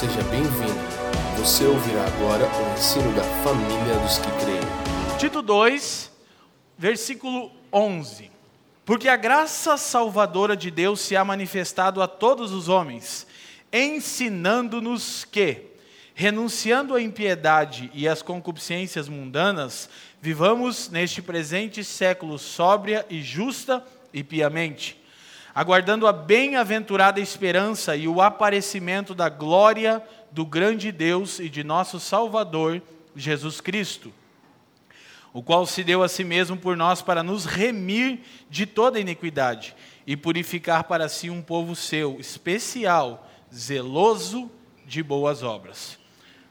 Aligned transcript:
Seja 0.00 0.22
bem-vindo. 0.30 0.80
Você 1.36 1.62
ouvirá 1.66 2.06
agora 2.06 2.46
o 2.46 2.72
ensino 2.72 3.14
da 3.14 3.22
família 3.44 3.98
dos 3.98 4.16
que 4.16 4.30
creem. 4.42 5.18
Tito 5.18 5.42
2, 5.42 6.10
versículo 6.78 7.52
11. 7.70 8.30
Porque 8.82 9.10
a 9.10 9.16
graça 9.16 9.76
salvadora 9.76 10.56
de 10.56 10.70
Deus 10.70 11.00
se 11.00 11.14
ha 11.16 11.22
manifestado 11.22 12.00
a 12.00 12.08
todos 12.08 12.50
os 12.50 12.66
homens, 12.66 13.26
ensinando-nos 13.70 15.26
que, 15.26 15.66
renunciando 16.14 16.94
à 16.94 17.02
impiedade 17.02 17.90
e 17.92 18.08
às 18.08 18.22
concupiscências 18.22 19.06
mundanas, 19.06 19.90
vivamos 20.18 20.88
neste 20.88 21.20
presente 21.20 21.84
século 21.84 22.38
sóbria 22.38 23.04
e 23.10 23.20
justa 23.20 23.84
e 24.14 24.24
piamente, 24.24 24.98
aguardando 25.54 26.06
a 26.06 26.12
bem-aventurada 26.12 27.20
esperança 27.20 27.96
e 27.96 28.06
o 28.06 28.20
aparecimento 28.20 29.14
da 29.14 29.28
glória 29.28 30.02
do 30.30 30.46
grande 30.46 30.92
Deus 30.92 31.38
e 31.38 31.48
de 31.48 31.64
nosso 31.64 31.98
Salvador, 31.98 32.80
Jesus 33.16 33.60
Cristo, 33.60 34.12
o 35.32 35.42
qual 35.42 35.66
se 35.66 35.82
deu 35.82 36.02
a 36.02 36.08
si 36.08 36.24
mesmo 36.24 36.56
por 36.56 36.76
nós 36.76 37.02
para 37.02 37.22
nos 37.22 37.44
remir 37.44 38.20
de 38.48 38.66
toda 38.66 39.00
iniquidade 39.00 39.74
e 40.06 40.16
purificar 40.16 40.84
para 40.84 41.08
si 41.08 41.30
um 41.30 41.42
povo 41.42 41.74
seu, 41.74 42.18
especial, 42.18 43.28
zeloso 43.52 44.50
de 44.86 45.02
boas 45.02 45.42
obras. 45.42 45.98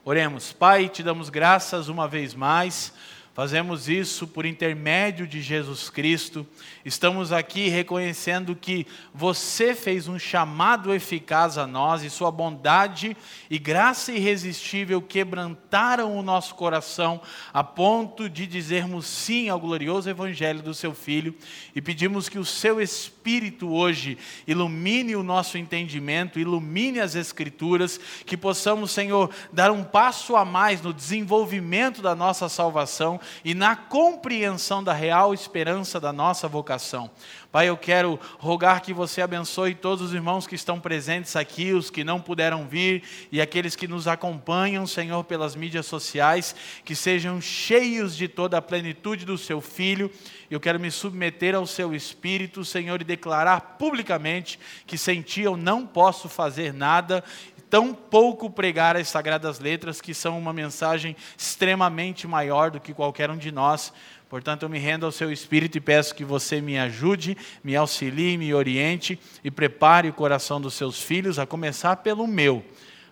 Oremos, 0.06 0.54
Pai, 0.54 0.88
te 0.88 1.04
damos 1.04 1.30
graças 1.30 1.88
uma 1.88 2.08
vez 2.08 2.34
mais. 2.34 2.94
Fazemos 3.40 3.88
isso 3.88 4.28
por 4.28 4.46
intermédio 4.46 5.26
de 5.26 5.42
Jesus 5.42 5.90
Cristo. 5.90 6.46
Estamos 6.84 7.32
aqui 7.32 7.70
reconhecendo 7.70 8.54
que 8.54 8.86
você 9.14 9.74
fez 9.74 10.10
um 10.10 10.20
chamado 10.20 10.94
eficaz 10.94 11.58
a 11.58 11.66
nós 11.66 12.04
e 12.04 12.10
sua 12.10 12.32
bondade 12.32 13.16
e 13.50 13.58
graça 13.58 14.12
irresistível 14.12 15.02
quebrantaram 15.02 16.18
o 16.18 16.22
nosso 16.22 16.54
coração 16.56 17.22
a 17.54 17.64
ponto 17.64 18.30
de 18.30 18.46
dizermos 18.46 19.06
sim 19.06 19.48
ao 19.48 19.58
glorioso 19.58 20.10
evangelho 20.10 20.62
do 20.62 20.74
seu 20.74 20.94
filho 20.94 21.34
e 21.74 21.82
pedimos 21.82 22.28
que 22.28 22.40
o 22.40 22.44
seu 22.44 22.82
espírito 22.82 23.72
hoje 23.72 24.18
ilumine 24.46 25.16
o 25.16 25.24
nosso 25.24 25.58
entendimento, 25.58 26.40
ilumine 26.40 27.00
as 27.00 27.16
escrituras, 27.16 28.02
que 28.26 28.36
possamos, 28.36 28.92
Senhor, 28.92 29.30
dar 29.54 29.72
um 29.72 29.82
passo 29.82 30.36
a 30.36 30.44
mais 30.44 30.82
no 30.82 30.94
desenvolvimento 30.94 32.02
da 32.02 32.14
nossa 32.14 32.50
salvação 32.50 33.18
e 33.44 33.54
na 33.54 33.76
compreensão 33.76 34.84
da 34.84 34.94
real 34.94 35.34
esperança 35.34 36.00
da 36.00 36.14
nossa 36.14 36.48
vocação. 36.48 37.10
Pai, 37.52 37.68
eu 37.68 37.76
quero 37.76 38.20
rogar 38.38 38.80
que 38.82 38.94
você 38.94 39.24
abençoe 39.24 39.74
todos 39.74 40.06
os 40.06 40.14
irmãos 40.14 40.46
que 40.46 40.54
estão 40.54 40.80
presentes 40.80 41.36
aqui, 41.36 41.74
os 41.74 41.90
que 41.90 42.04
não 42.04 42.22
puderam 42.22 42.68
vir 42.68 43.02
e 43.32 43.42
aqueles 43.42 43.76
que 43.76 43.88
nos 43.88 44.08
acompanham, 44.08 44.86
Senhor, 44.86 45.24
pelas 45.24 45.56
mídias 45.56 45.88
sociais, 45.88 46.56
que 46.86 46.94
sejam 46.94 47.42
cheios 47.42 48.16
de 48.16 48.28
toda 48.28 48.60
a 48.60 48.62
plenitude 48.62 49.26
do 49.26 49.36
seu 49.36 49.62
Filho. 49.62 50.12
Eu 50.50 50.60
quero 50.60 50.80
me 50.80 50.92
submeter 50.92 51.56
ao 51.56 51.66
seu 51.66 51.96
Espírito, 51.96 52.64
Senhor, 52.64 53.02
e 53.02 53.04
declarar 53.04 53.78
publicamente 53.80 54.60
que 54.86 54.98
sem 54.98 55.24
ti 55.24 55.42
eu 55.42 55.58
não 55.58 55.88
posso 55.88 56.30
fazer 56.30 56.72
nada 56.72 57.24
tão 57.70 57.94
pouco 57.94 58.50
pregar 58.50 58.98
as 58.98 59.08
sagradas 59.08 59.60
letras, 59.60 60.02
que 60.02 60.14
são 60.14 60.38
uma 60.38 60.52
mensagem 60.52 61.16
extremamente 61.38 62.28
maior 62.28 62.72
do 62.72 62.80
que 62.80 62.94
qualquer 62.94 63.30
um 63.30 63.38
de 63.38 63.52
nós. 63.52 63.94
Portanto, 64.30 64.64
eu 64.64 64.70
me 64.70 64.78
rendo 64.78 65.06
ao 65.06 65.12
seu 65.12 65.32
espírito 65.32 65.78
e 65.78 65.82
peço 65.82 66.14
que 66.14 66.24
você 66.24 66.62
me 66.62 66.78
ajude, 66.78 67.36
me 67.64 67.76
auxilie, 67.76 68.38
me 68.38 68.54
oriente 68.54 69.20
e 69.44 69.50
prepare 69.50 70.10
o 70.10 70.14
coração 70.14 70.62
dos 70.62 70.76
seus 70.76 71.02
filhos, 71.02 71.40
a 71.40 71.46
começar 71.46 71.96
pelo 71.98 72.28
meu, 72.28 72.64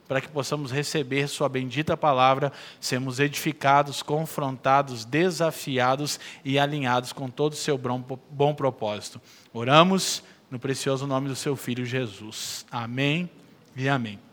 para 0.08 0.22
que 0.22 0.28
possamos 0.28 0.72
receber 0.72 1.28
sua 1.28 1.50
bendita 1.50 1.98
palavra, 1.98 2.52
sermos 2.80 3.20
edificados, 3.20 4.04
confrontados, 4.04 5.06
desafiados 5.06 6.20
e 6.46 6.60
alinhados 6.60 7.12
com 7.12 7.30
todo 7.30 7.54
o 7.54 7.58
seu 7.58 7.78
bom, 7.78 8.04
bom 8.30 8.54
propósito. 8.54 9.20
Oramos 9.52 10.24
no 10.52 10.60
precioso 10.60 11.08
nome 11.08 11.28
do 11.28 11.36
seu 11.36 11.56
filho 11.56 11.84
Jesus. 11.84 12.66
Amém 12.72 13.28
e 13.76 13.90
amém. 13.90 14.27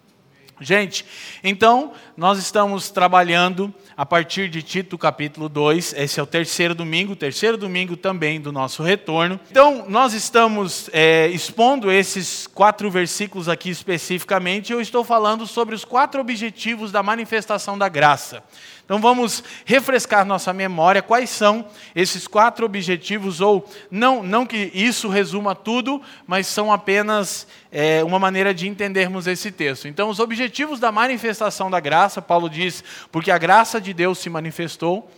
Gente, 0.61 1.05
então 1.43 1.93
nós 2.17 2.39
estamos 2.39 2.91
trabalhando 2.91 3.75
a 3.97 4.07
partir 4.07 4.49
de 4.49 4.63
Tito 4.63 4.97
capítulo 4.97 5.49
2, 5.49 5.95
esse 5.97 6.21
é 6.21 6.23
o 6.23 6.27
terceiro 6.27 6.75
domingo, 6.75 7.17
terceiro 7.17 7.57
domingo 7.57 7.97
também 7.97 8.41
do 8.41 8.53
nosso 8.53 8.83
retorno. 8.83 9.41
Então 9.51 9.85
nós 9.89 10.15
estamos 10.15 10.89
é, 10.93 11.27
expondo 11.29 11.91
esses 11.91 12.47
quatro 12.47 12.89
versículos 12.91 13.49
aqui 13.49 13.69
especificamente, 13.69 14.73
eu 14.73 14.81
estou 14.81 15.03
falando 15.03 15.47
sobre 15.47 15.75
os 15.75 15.85
quatro 15.85 16.21
objetivos 16.21 16.93
da 16.93 17.03
manifestação 17.03 17.77
da 17.77 17.89
graça. 17.89 18.43
Então 18.85 19.01
vamos 19.01 19.43
refrescar 19.65 20.27
nossa 20.27 20.53
memória 20.53 21.01
quais 21.01 21.31
são 21.31 21.67
esses 21.95 22.27
quatro 22.27 22.67
objetivos, 22.67 23.41
ou 23.41 23.67
não, 23.91 24.23
não 24.23 24.45
que 24.45 24.71
isso 24.75 25.09
resuma 25.09 25.55
tudo, 25.55 26.03
mas 26.27 26.47
são 26.47 26.71
apenas 26.71 27.47
é, 27.73 28.05
uma 28.05 28.19
maneira 28.19 28.53
de 28.53 28.69
entendermos 28.69 29.27
esse 29.27 29.51
texto. 29.51 29.89
Então, 29.89 30.11
os 30.11 30.21
objetivos 30.21 30.79
da 30.79 30.93
manifestação 30.93 31.71
da 31.71 31.81
graça, 31.81 32.21
Paulo 32.21 32.49
diz, 32.49 32.85
porque 33.11 33.31
a 33.31 33.39
graça 33.39 33.81
de 33.81 33.95
Deus 33.95 34.19
se 34.19 34.29
manifestou. 34.29 35.11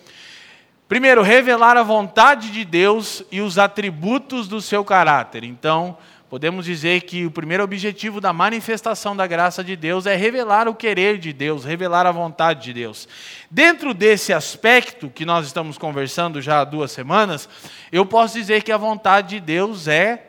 Primeiro, 0.88 1.20
revelar 1.20 1.76
a 1.76 1.82
vontade 1.82 2.52
de 2.52 2.64
Deus 2.64 3.24
e 3.32 3.40
os 3.40 3.58
atributos 3.58 4.46
do 4.46 4.60
seu 4.60 4.84
caráter. 4.84 5.42
Então, 5.42 5.98
Podemos 6.28 6.64
dizer 6.64 7.02
que 7.02 7.24
o 7.24 7.30
primeiro 7.30 7.62
objetivo 7.62 8.20
da 8.20 8.32
manifestação 8.32 9.14
da 9.14 9.28
graça 9.28 9.62
de 9.62 9.76
Deus 9.76 10.06
é 10.06 10.16
revelar 10.16 10.66
o 10.66 10.74
querer 10.74 11.18
de 11.18 11.32
Deus, 11.32 11.64
revelar 11.64 12.04
a 12.04 12.10
vontade 12.10 12.64
de 12.64 12.72
Deus. 12.72 13.08
Dentro 13.48 13.94
desse 13.94 14.32
aspecto 14.32 15.08
que 15.08 15.24
nós 15.24 15.46
estamos 15.46 15.78
conversando 15.78 16.42
já 16.42 16.60
há 16.60 16.64
duas 16.64 16.90
semanas, 16.90 17.48
eu 17.92 18.04
posso 18.04 18.34
dizer 18.34 18.64
que 18.64 18.72
a 18.72 18.76
vontade 18.76 19.36
de 19.36 19.40
Deus 19.40 19.86
é 19.86 20.24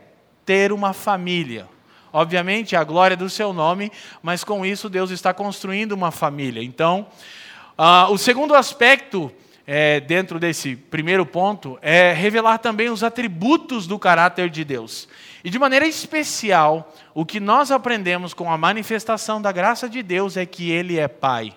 ter 0.46 0.72
uma 0.72 0.94
família. 0.94 1.68
Obviamente, 2.14 2.76
a 2.76 2.84
glória 2.84 3.18
do 3.18 3.28
seu 3.28 3.52
nome, 3.52 3.92
mas 4.22 4.44
com 4.44 4.64
isso 4.64 4.90
Deus 4.90 5.10
está 5.10 5.34
construindo 5.34 5.94
uma 5.94 6.12
família. 6.12 6.62
Então, 6.64 7.08
uh, 7.76 8.12
o 8.12 8.20
segundo 8.20 8.54
aspecto 8.54 9.32
é, 9.66 10.00
dentro 10.00 10.40
desse 10.40 10.76
primeiro 10.76 11.26
ponto 11.26 11.78
é 11.82 12.14
revelar 12.14 12.60
também 12.60 12.90
os 12.90 13.04
atributos 13.04 13.88
do 13.88 13.98
caráter 13.98 14.50
de 14.50 14.64
Deus. 14.64 15.10
E 15.44 15.50
de 15.50 15.60
maneira 15.60 15.88
especial, 15.88 16.94
o 17.14 17.26
que 17.26 17.40
nós 17.40 17.72
aprendemos 17.72 18.34
com 18.34 18.52
a 18.52 18.58
manifestação 18.58 19.42
da 19.42 19.52
graça 19.52 19.88
de 19.88 20.02
Deus 20.02 20.38
é 20.38 20.46
que 20.46 20.72
Ele 20.72 21.00
é 21.00 21.08
Pai. 21.08 21.54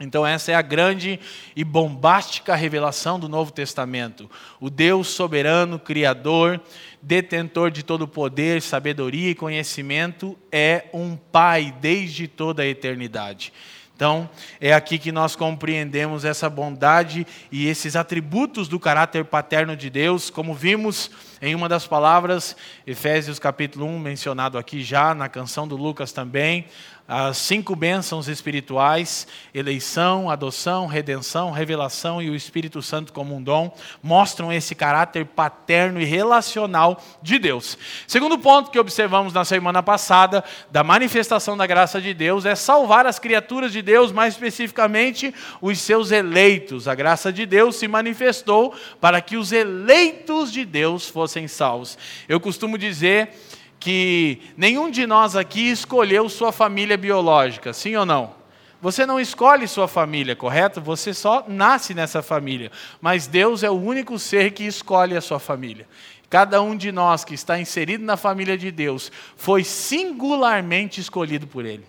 Então, 0.00 0.24
essa 0.24 0.52
é 0.52 0.54
a 0.54 0.62
grande 0.62 1.18
e 1.56 1.64
bombástica 1.64 2.54
revelação 2.54 3.18
do 3.18 3.28
Novo 3.28 3.50
Testamento. 3.50 4.30
O 4.60 4.70
Deus 4.70 5.08
soberano, 5.08 5.76
Criador, 5.76 6.60
detentor 7.02 7.70
de 7.72 7.82
todo 7.82 8.06
poder, 8.06 8.62
sabedoria 8.62 9.30
e 9.30 9.34
conhecimento, 9.34 10.38
é 10.52 10.84
um 10.92 11.16
Pai 11.16 11.74
desde 11.80 12.28
toda 12.28 12.62
a 12.62 12.66
eternidade. 12.66 13.52
Então, 13.98 14.30
é 14.60 14.72
aqui 14.72 14.96
que 14.96 15.10
nós 15.10 15.34
compreendemos 15.34 16.24
essa 16.24 16.48
bondade 16.48 17.26
e 17.50 17.66
esses 17.66 17.96
atributos 17.96 18.68
do 18.68 18.78
caráter 18.78 19.24
paterno 19.24 19.76
de 19.76 19.90
Deus, 19.90 20.30
como 20.30 20.54
vimos 20.54 21.10
em 21.42 21.52
uma 21.52 21.68
das 21.68 21.84
palavras, 21.84 22.56
Efésios 22.86 23.40
capítulo 23.40 23.86
1, 23.86 23.98
mencionado 23.98 24.56
aqui 24.56 24.84
já, 24.84 25.16
na 25.16 25.28
canção 25.28 25.66
do 25.66 25.76
Lucas 25.76 26.12
também, 26.12 26.66
as 27.10 27.38
cinco 27.38 27.74
bênçãos 27.74 28.28
espirituais, 28.28 29.26
eleição, 29.54 30.28
adoção, 30.28 30.86
redenção, 30.86 31.50
revelação 31.50 32.20
e 32.20 32.28
o 32.28 32.34
Espírito 32.34 32.82
Santo 32.82 33.14
como 33.14 33.34
um 33.34 33.42
dom, 33.42 33.74
mostram 34.02 34.52
esse 34.52 34.74
caráter 34.74 35.24
paterno 35.24 35.98
e 35.98 36.04
relacional 36.04 37.02
de 37.22 37.38
Deus. 37.38 37.78
Segundo 38.06 38.38
ponto 38.38 38.70
que 38.70 38.78
observamos 38.78 39.32
na 39.32 39.42
semana 39.42 39.82
passada, 39.82 40.44
da 40.70 40.84
manifestação 40.84 41.56
da 41.56 41.66
graça 41.66 41.98
de 41.98 42.12
Deus, 42.12 42.44
é 42.44 42.54
salvar 42.54 43.06
as 43.06 43.18
criaturas 43.18 43.72
de 43.72 43.80
Deus, 43.80 44.12
mais 44.12 44.34
especificamente 44.34 45.34
os 45.62 45.78
seus 45.78 46.10
eleitos. 46.10 46.86
A 46.86 46.94
graça 46.94 47.32
de 47.32 47.46
Deus 47.46 47.76
se 47.76 47.88
manifestou 47.88 48.74
para 49.00 49.22
que 49.22 49.38
os 49.38 49.50
eleitos 49.50 50.52
de 50.52 50.62
Deus 50.62 51.08
fossem 51.08 51.48
salvos. 51.48 51.96
Eu 52.28 52.38
costumo 52.38 52.76
dizer 52.76 53.30
que 53.78 54.40
nenhum 54.56 54.90
de 54.90 55.06
nós 55.06 55.36
aqui 55.36 55.70
escolheu 55.70 56.28
sua 56.28 56.52
família 56.52 56.96
biológica, 56.96 57.72
sim 57.72 57.94
ou 57.96 58.04
não? 58.04 58.36
Você 58.80 59.04
não 59.04 59.18
escolhe 59.18 59.66
sua 59.66 59.88
família, 59.88 60.36
correto? 60.36 60.80
Você 60.80 61.12
só 61.12 61.44
nasce 61.48 61.94
nessa 61.94 62.22
família. 62.22 62.70
Mas 63.00 63.26
Deus 63.26 63.64
é 63.64 63.70
o 63.70 63.74
único 63.74 64.18
ser 64.18 64.52
que 64.52 64.64
escolhe 64.64 65.16
a 65.16 65.20
sua 65.20 65.40
família. 65.40 65.86
Cada 66.30 66.62
um 66.62 66.76
de 66.76 66.92
nós 66.92 67.24
que 67.24 67.34
está 67.34 67.58
inserido 67.58 68.04
na 68.04 68.16
família 68.16 68.56
de 68.56 68.70
Deus 68.70 69.10
foi 69.36 69.64
singularmente 69.64 71.00
escolhido 71.00 71.46
por 71.46 71.64
Ele. 71.64 71.86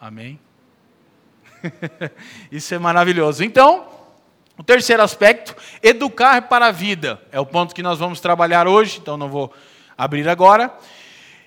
Amém? 0.00 0.38
Isso 2.50 2.74
é 2.74 2.78
maravilhoso. 2.78 3.42
Então, 3.42 3.88
o 4.56 4.62
terceiro 4.62 5.02
aspecto, 5.02 5.56
educar 5.82 6.42
para 6.42 6.66
a 6.66 6.70
vida. 6.70 7.20
É 7.32 7.40
o 7.40 7.46
ponto 7.46 7.74
que 7.74 7.82
nós 7.82 7.98
vamos 7.98 8.20
trabalhar 8.20 8.68
hoje, 8.68 8.98
então 9.00 9.16
não 9.16 9.28
vou 9.28 9.52
abrir 10.04 10.28
agora. 10.28 10.72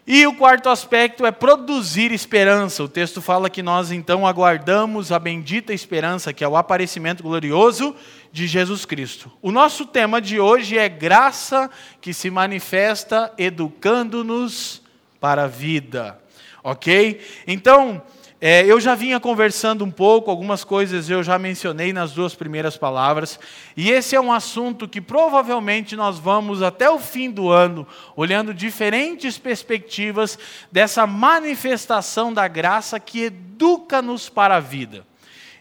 E 0.07 0.27
o 0.27 0.35
quarto 0.35 0.69
aspecto 0.69 1.25
é 1.25 1.31
produzir 1.31 2.11
esperança. 2.11 2.83
O 2.83 2.87
texto 2.87 3.21
fala 3.23 3.49
que 3.49 3.63
nós 3.63 3.91
então 3.91 4.25
aguardamos 4.25 5.11
a 5.11 5.17
bendita 5.17 5.73
esperança, 5.73 6.31
que 6.31 6.43
é 6.43 6.47
o 6.47 6.55
aparecimento 6.55 7.23
glorioso 7.23 7.95
de 8.31 8.45
Jesus 8.45 8.85
Cristo. 8.85 9.31
O 9.41 9.51
nosso 9.51 9.83
tema 9.83 10.21
de 10.21 10.39
hoje 10.39 10.77
é 10.77 10.87
graça 10.87 11.71
que 11.99 12.13
se 12.13 12.29
manifesta 12.29 13.33
educando-nos 13.35 14.83
para 15.19 15.45
a 15.45 15.47
vida. 15.47 16.19
Ok? 16.63 17.21
Então, 17.47 18.01
é, 18.47 18.63
eu 18.63 18.79
já 18.79 18.93
vinha 18.93 19.19
conversando 19.19 19.83
um 19.83 19.89
pouco, 19.89 20.29
algumas 20.29 20.63
coisas 20.63 21.09
eu 21.09 21.23
já 21.23 21.39
mencionei 21.39 21.91
nas 21.91 22.11
duas 22.11 22.35
primeiras 22.35 22.77
palavras, 22.77 23.39
e 23.75 23.89
esse 23.89 24.15
é 24.15 24.21
um 24.21 24.31
assunto 24.31 24.87
que 24.87 25.01
provavelmente 25.01 25.95
nós 25.95 26.19
vamos 26.19 26.61
até 26.61 26.87
o 26.87 26.99
fim 26.99 27.31
do 27.31 27.49
ano, 27.49 27.87
olhando 28.15 28.53
diferentes 28.53 29.39
perspectivas 29.39 30.37
dessa 30.71 31.07
manifestação 31.07 32.31
da 32.31 32.47
graça 32.47 32.99
que 32.99 33.23
educa-nos 33.23 34.29
para 34.29 34.57
a 34.57 34.59
vida. 34.59 35.07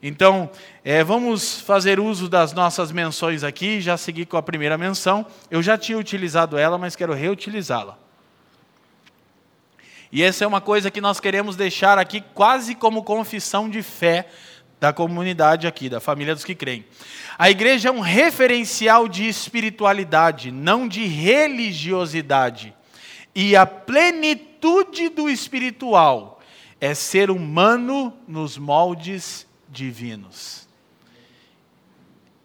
Então, 0.02 0.50
é, 0.84 1.02
vamos 1.02 1.62
fazer 1.62 1.98
uso 1.98 2.28
das 2.28 2.52
nossas 2.52 2.92
menções 2.92 3.42
aqui, 3.42 3.80
já 3.80 3.96
segui 3.96 4.26
com 4.26 4.36
a 4.36 4.42
primeira 4.42 4.76
menção, 4.76 5.24
eu 5.50 5.62
já 5.62 5.78
tinha 5.78 5.96
utilizado 5.96 6.58
ela, 6.58 6.76
mas 6.76 6.94
quero 6.94 7.14
reutilizá-la. 7.14 8.03
E 10.14 10.22
essa 10.22 10.44
é 10.44 10.46
uma 10.46 10.60
coisa 10.60 10.92
que 10.92 11.00
nós 11.00 11.18
queremos 11.18 11.56
deixar 11.56 11.98
aqui 11.98 12.22
quase 12.34 12.76
como 12.76 13.02
confissão 13.02 13.68
de 13.68 13.82
fé 13.82 14.28
da 14.78 14.92
comunidade 14.92 15.66
aqui, 15.66 15.88
da 15.88 15.98
família 15.98 16.36
dos 16.36 16.44
que 16.44 16.54
creem. 16.54 16.84
A 17.36 17.50
igreja 17.50 17.88
é 17.88 17.92
um 17.92 17.98
referencial 17.98 19.08
de 19.08 19.26
espiritualidade, 19.26 20.52
não 20.52 20.86
de 20.86 21.04
religiosidade. 21.04 22.72
E 23.34 23.56
a 23.56 23.66
plenitude 23.66 25.08
do 25.08 25.28
espiritual 25.28 26.40
é 26.80 26.94
ser 26.94 27.28
humano 27.28 28.14
nos 28.28 28.56
moldes 28.56 29.48
divinos. 29.68 30.68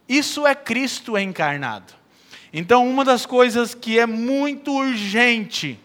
Isso 0.07 0.47
é 0.47 0.55
Cristo 0.55 1.15
encarnado. 1.19 1.93
Então, 2.51 2.89
uma 2.89 3.05
das 3.05 3.27
coisas 3.27 3.75
que 3.75 3.99
é 3.99 4.07
muito 4.07 4.73
urgente 4.73 5.79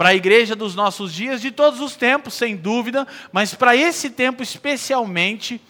para 0.00 0.08
a 0.08 0.14
igreja 0.14 0.56
dos 0.56 0.74
nossos 0.74 1.12
dias, 1.12 1.42
de 1.42 1.50
todos 1.50 1.78
os 1.78 1.94
tempos, 1.94 2.32
sem 2.32 2.56
dúvida, 2.56 3.06
mas 3.30 3.54
para 3.54 3.76
esse 3.76 4.08
tempo 4.08 4.42
especialmente, 4.42 5.60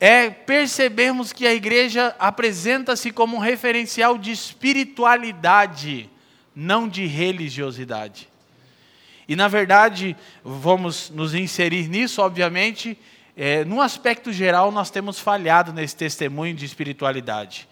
é 0.00 0.30
percebermos 0.30 1.34
que 1.34 1.46
a 1.46 1.52
igreja 1.52 2.16
apresenta-se 2.18 3.10
como 3.10 3.36
um 3.36 3.40
referencial 3.40 4.16
de 4.16 4.30
espiritualidade, 4.30 6.08
não 6.56 6.88
de 6.88 7.04
religiosidade. 7.04 8.26
E, 9.28 9.36
na 9.36 9.48
verdade, 9.48 10.16
vamos 10.42 11.10
nos 11.10 11.34
inserir 11.34 11.88
nisso, 11.88 12.22
obviamente, 12.22 12.98
é, 13.36 13.66
num 13.66 13.82
aspecto 13.82 14.32
geral, 14.32 14.72
nós 14.72 14.90
temos 14.90 15.18
falhado 15.18 15.74
nesse 15.74 15.94
testemunho 15.94 16.54
de 16.54 16.64
espiritualidade. 16.64 17.68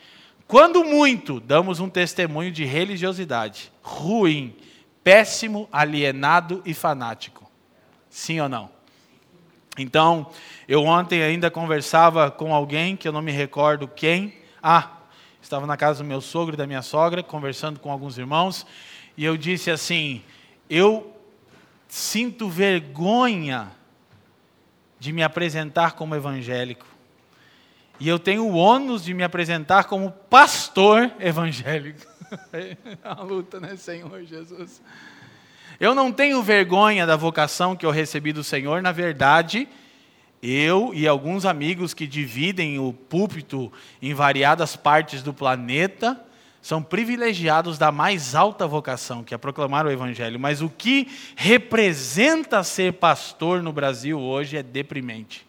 Quando 0.47 0.85
muito, 0.85 1.41
damos 1.41 1.81
um 1.81 1.89
testemunho 1.89 2.53
de 2.53 2.67
religiosidade 2.67 3.73
ruim, 3.81 4.55
péssimo, 5.07 5.69
alienado 5.71 6.61
e 6.67 6.75
fanático. 6.75 7.49
Sim 8.11 8.41
ou 8.41 8.49
não? 8.49 8.69
Então, 9.79 10.33
eu 10.67 10.83
ontem 10.83 11.23
ainda 11.23 11.49
conversava 11.49 12.29
com 12.29 12.53
alguém 12.53 12.97
que 12.97 13.07
eu 13.07 13.13
não 13.13 13.23
me 13.23 13.31
recordo 13.31 13.87
quem. 13.87 14.35
Ah, 14.61 14.97
estava 15.41 15.65
na 15.65 15.77
casa 15.77 16.03
do 16.03 16.09
meu 16.09 16.21
sogro 16.21 16.55
e 16.55 16.57
da 16.57 16.67
minha 16.67 16.83
sogra, 16.83 17.23
conversando 17.23 17.79
com 17.79 17.93
alguns 17.93 18.19
irmãos, 18.19 18.67
e 19.17 19.25
eu 19.25 19.37
disse 19.37 19.71
assim: 19.71 20.25
eu 20.69 21.17
sinto 21.87 22.49
vergonha 22.49 23.69
de 24.99 25.13
me 25.13 25.23
apresentar 25.23 25.93
como 25.93 26.17
evangélico. 26.17 26.85
E 28.01 28.09
eu 28.09 28.19
tenho 28.19 28.45
o 28.45 28.57
ônus 28.57 29.05
de 29.05 29.15
me 29.15 29.23
apresentar 29.23 29.85
como 29.85 30.11
pastor 30.11 31.13
evangélico. 31.21 32.16
É 32.53 32.77
a 33.05 33.23
luta, 33.23 33.61
né, 33.61 33.77
Senhor 33.77 34.25
Jesus? 34.25 34.83
Eu 35.79 35.95
não 35.95 36.11
tenho 36.11 36.43
vergonha 36.43 37.07
da 37.07 37.17
vocação 37.17 37.77
que 37.77 37.85
eu 37.85 37.91
recebi 37.91 38.33
do 38.33 38.43
Senhor, 38.43 38.81
na 38.81 38.93
verdade, 38.93 39.69
eu 40.43 40.93
e 40.95 41.07
alguns 41.07 41.45
amigos 41.45 41.93
que 41.93 42.07
dividem 42.07 42.79
o 42.79 42.93
púlpito 42.93 43.73
em 44.01 44.15
variadas 44.15 44.77
partes 44.77 45.23
do 45.23 45.35
planeta 45.35 46.21
são 46.67 46.83
privilegiados 46.83 47.79
da 47.79 47.93
mais 47.93 48.35
alta 48.35 48.67
vocação, 48.67 49.23
que 49.23 49.33
é 49.33 49.39
proclamar 49.39 49.87
o 49.87 49.91
Evangelho. 49.91 50.39
Mas 50.41 50.61
o 50.61 50.69
que 50.69 51.09
representa 51.37 52.65
ser 52.65 52.95
pastor 52.95 53.63
no 53.63 53.73
Brasil 53.73 54.19
hoje 54.19 54.57
é 54.57 54.63
deprimente. 54.65 55.46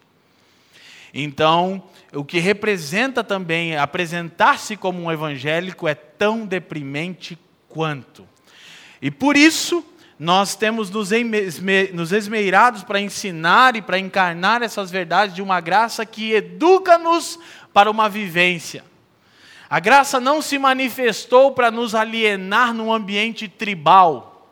Então, 1.13 1.83
o 2.13 2.23
que 2.23 2.39
representa 2.39 3.23
também 3.23 3.75
apresentar-se 3.75 4.75
como 4.75 5.03
um 5.03 5.11
evangélico 5.11 5.87
é 5.87 5.95
tão 5.95 6.45
deprimente 6.45 7.37
quanto. 7.69 8.27
E 9.01 9.09
por 9.11 9.37
isso, 9.37 9.85
nós 10.19 10.55
temos 10.55 10.89
nos 10.89 12.11
esmeirados 12.11 12.83
para 12.83 12.99
ensinar 12.99 13.75
e 13.75 13.81
para 13.81 13.99
encarnar 13.99 14.63
essas 14.63 14.89
verdades 14.89 15.35
de 15.35 15.41
uma 15.41 15.61
graça 15.61 16.05
que 16.05 16.33
educa-nos 16.33 17.39
para 17.71 17.91
uma 17.91 18.09
vivência. 18.09 18.83
A 19.69 19.79
graça 19.79 20.19
não 20.19 20.41
se 20.41 20.57
manifestou 20.57 21.51
para 21.51 21.69
nos 21.69 21.93
alienar 21.93 22.73
num 22.73 22.91
ambiente 22.91 23.47
tribal, 23.47 24.49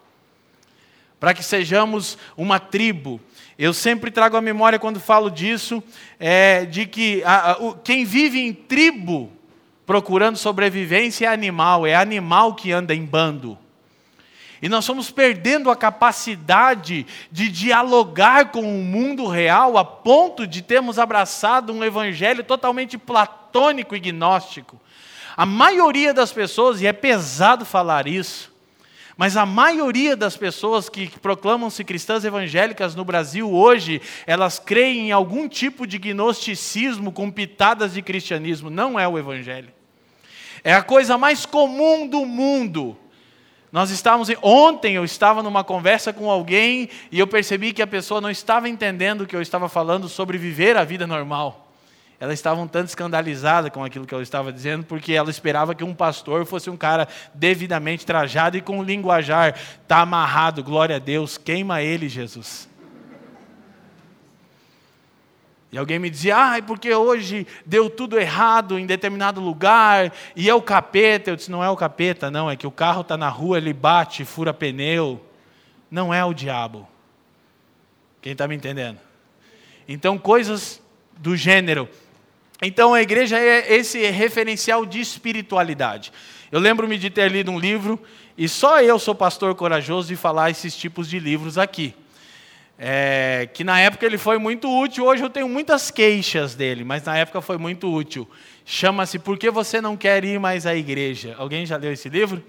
para 1.20 1.34
que 1.34 1.42
sejamos 1.42 2.18
uma 2.38 2.60
tribo, 2.60 3.20
eu 3.58 3.74
sempre 3.74 4.12
trago 4.12 4.36
a 4.36 4.42
memória 4.42 4.78
quando 4.78 5.00
falo 5.00 5.30
disso, 5.30 5.82
é, 6.20 6.66
de 6.66 6.86
que 6.86 7.24
a, 7.24 7.52
a, 7.52 7.58
o, 7.58 7.74
quem 7.76 8.04
vive 8.04 8.40
em 8.40 8.54
tribo 8.54 9.32
procurando 9.86 10.38
sobrevivência 10.38 11.28
é 11.28 11.30
animal, 11.30 11.86
é 11.86 11.96
animal 11.96 12.56
que 12.56 12.72
anda 12.72 12.94
em 12.94 13.06
bando. 13.06 13.58
E 14.62 14.68
nós 14.68 14.84
estamos 14.84 15.12
perdendo 15.12 15.70
a 15.70 15.76
capacidade 15.76 17.06
de 17.32 17.50
dialogar 17.50 18.52
com 18.52 18.62
o 18.62 18.84
mundo 18.84 19.28
real 19.28 19.78
a 19.78 19.86
ponto 19.86 20.48
de 20.48 20.62
termos 20.62 20.98
abraçado 20.98 21.72
um 21.72 21.84
evangelho 21.84 22.44
totalmente 22.44 22.98
platônico 22.98 23.96
e 23.96 24.00
gnóstico. 24.00 24.82
A 25.38 25.46
maioria 25.46 26.14
das 26.14 26.32
pessoas, 26.32 26.82
e 26.82 26.88
é 26.88 26.94
pesado 26.94 27.66
falar 27.66 28.08
isso, 28.08 28.55
mas 29.18 29.38
a 29.38 29.46
maioria 29.46 30.16
das 30.16 30.36
pessoas 30.36 30.90
que 30.90 31.08
proclamam-se 31.20 31.84
cristãs 31.86 32.26
evangélicas 32.26 32.96
no 32.96 33.06
Brasil 33.06 33.50
hoje, 33.50 34.02
elas 34.28 34.60
creem 34.60 35.08
em 35.08 35.12
algum 35.12 35.48
tipo 35.48 35.88
de 35.88 35.98
gnosticismo 35.98 37.12
com 37.12 37.32
pitadas 37.32 37.94
de 37.94 38.02
cristianismo. 38.02 38.70
Não 38.70 39.00
é 39.00 39.08
o 39.08 39.18
evangelho. 39.18 39.70
É 40.64 40.74
a 40.74 40.84
coisa 40.84 41.18
mais 41.18 41.46
comum 41.46 42.08
do 42.08 42.26
mundo. 42.26 42.98
Nós 43.72 43.90
estávamos 43.90 44.30
ontem 44.42 44.96
eu 44.96 45.06
estava 45.06 45.42
numa 45.42 45.64
conversa 45.64 46.12
com 46.12 46.30
alguém 46.30 46.90
e 47.12 47.20
eu 47.20 47.28
percebi 47.28 47.72
que 47.72 47.82
a 47.82 47.88
pessoa 47.88 48.20
não 48.20 48.30
estava 48.30 48.68
entendendo 48.68 49.22
o 49.22 49.28
que 49.28 49.36
eu 49.36 49.42
estava 49.42 49.70
falando 49.70 50.10
sobre 50.10 50.38
viver 50.38 50.76
a 50.76 50.84
vida 50.84 51.08
normal 51.08 51.65
ela 52.26 52.34
estava 52.34 52.60
um 52.60 52.68
tanto 52.68 52.88
escandalizada 52.88 53.70
com 53.70 53.84
aquilo 53.84 54.08
que 54.08 54.14
eu 54.14 54.20
estava 54.20 54.52
dizendo, 54.52 54.84
porque 54.84 55.14
ela 55.14 55.30
esperava 55.30 55.76
que 55.76 55.84
um 55.84 55.94
pastor 55.94 56.44
fosse 56.44 56.72
um 56.72 56.76
cara 56.76 57.08
devidamente 57.36 58.04
trajado 58.04 58.58
e 58.58 58.62
com 58.62 58.82
linguajar, 58.82 59.54
está 59.54 60.00
amarrado, 60.00 60.64
glória 60.64 60.96
a 60.96 61.00
Deus, 61.00 61.38
queima 61.38 61.84
ele, 61.84 62.10
Jesus. 62.10 62.68
E 65.72 65.78
alguém 65.78 66.00
me 66.00 66.10
dizia, 66.10 66.36
ah, 66.36 66.58
é 66.58 66.64
porque 66.64 66.92
hoje 66.96 67.46
deu 67.64 67.92
tudo 67.92 68.18
errado 68.18 68.80
em 68.80 68.88
determinado 68.88 69.40
lugar, 69.40 70.12
e 70.36 70.50
é 70.50 70.56
o 70.56 70.64
capeta. 70.64 71.30
Eu 71.30 71.36
disse, 71.36 71.52
não 71.52 71.64
é 71.64 71.70
o 71.70 71.78
capeta, 71.78 72.32
não, 72.32 72.50
é 72.50 72.56
que 72.56 72.66
o 72.66 72.72
carro 72.72 73.02
está 73.02 73.16
na 73.16 73.30
rua, 73.30 73.58
ele 73.58 73.72
bate, 73.72 74.26
fura 74.26 74.52
pneu. 74.52 75.24
Não 75.92 76.12
é 76.12 76.26
o 76.26 76.34
diabo. 76.34 76.88
Quem 78.20 78.32
está 78.32 78.48
me 78.48 78.56
entendendo? 78.56 78.98
Então, 79.88 80.18
coisas 80.18 80.82
do 81.20 81.36
gênero 81.36 81.88
então 82.66 82.94
a 82.94 83.02
igreja 83.02 83.38
é 83.38 83.76
esse 83.76 84.10
referencial 84.10 84.86
de 84.86 85.00
espiritualidade. 85.00 86.12
Eu 86.52 86.60
lembro-me 86.60 86.98
de 86.98 87.10
ter 87.10 87.32
lido 87.32 87.52
um 87.52 87.60
livro, 87.60 88.00
e 88.38 88.50
só 88.50 88.82
eu 88.82 88.98
sou 88.98 89.14
pastor 89.14 89.54
corajoso 89.56 90.08
de 90.08 90.16
falar 90.16 90.50
esses 90.50 90.76
tipos 90.76 91.10
de 91.10 91.20
livros 91.20 91.58
aqui. 91.58 91.94
É, 92.78 93.48
que 93.54 93.64
na 93.64 93.80
época 93.80 94.06
ele 94.06 94.18
foi 94.18 94.38
muito 94.38 94.70
útil, 94.70 95.06
hoje 95.06 95.24
eu 95.24 95.30
tenho 95.30 95.48
muitas 95.48 95.90
queixas 95.90 96.56
dele, 96.56 96.84
mas 96.84 97.04
na 97.04 97.18
época 97.18 97.42
foi 97.42 97.58
muito 97.58 97.94
útil. 97.94 98.30
Chama-se 98.66 99.20
Por 99.20 99.38
que 99.38 99.50
você 99.50 99.80
não 99.80 99.96
quer 99.96 100.26
ir 100.26 100.40
mais 100.40 100.66
à 100.66 100.76
igreja? 100.76 101.36
Alguém 101.38 101.66
já 101.66 101.78
leu 101.78 101.94
esse 101.94 102.10
livro? 102.10 102.44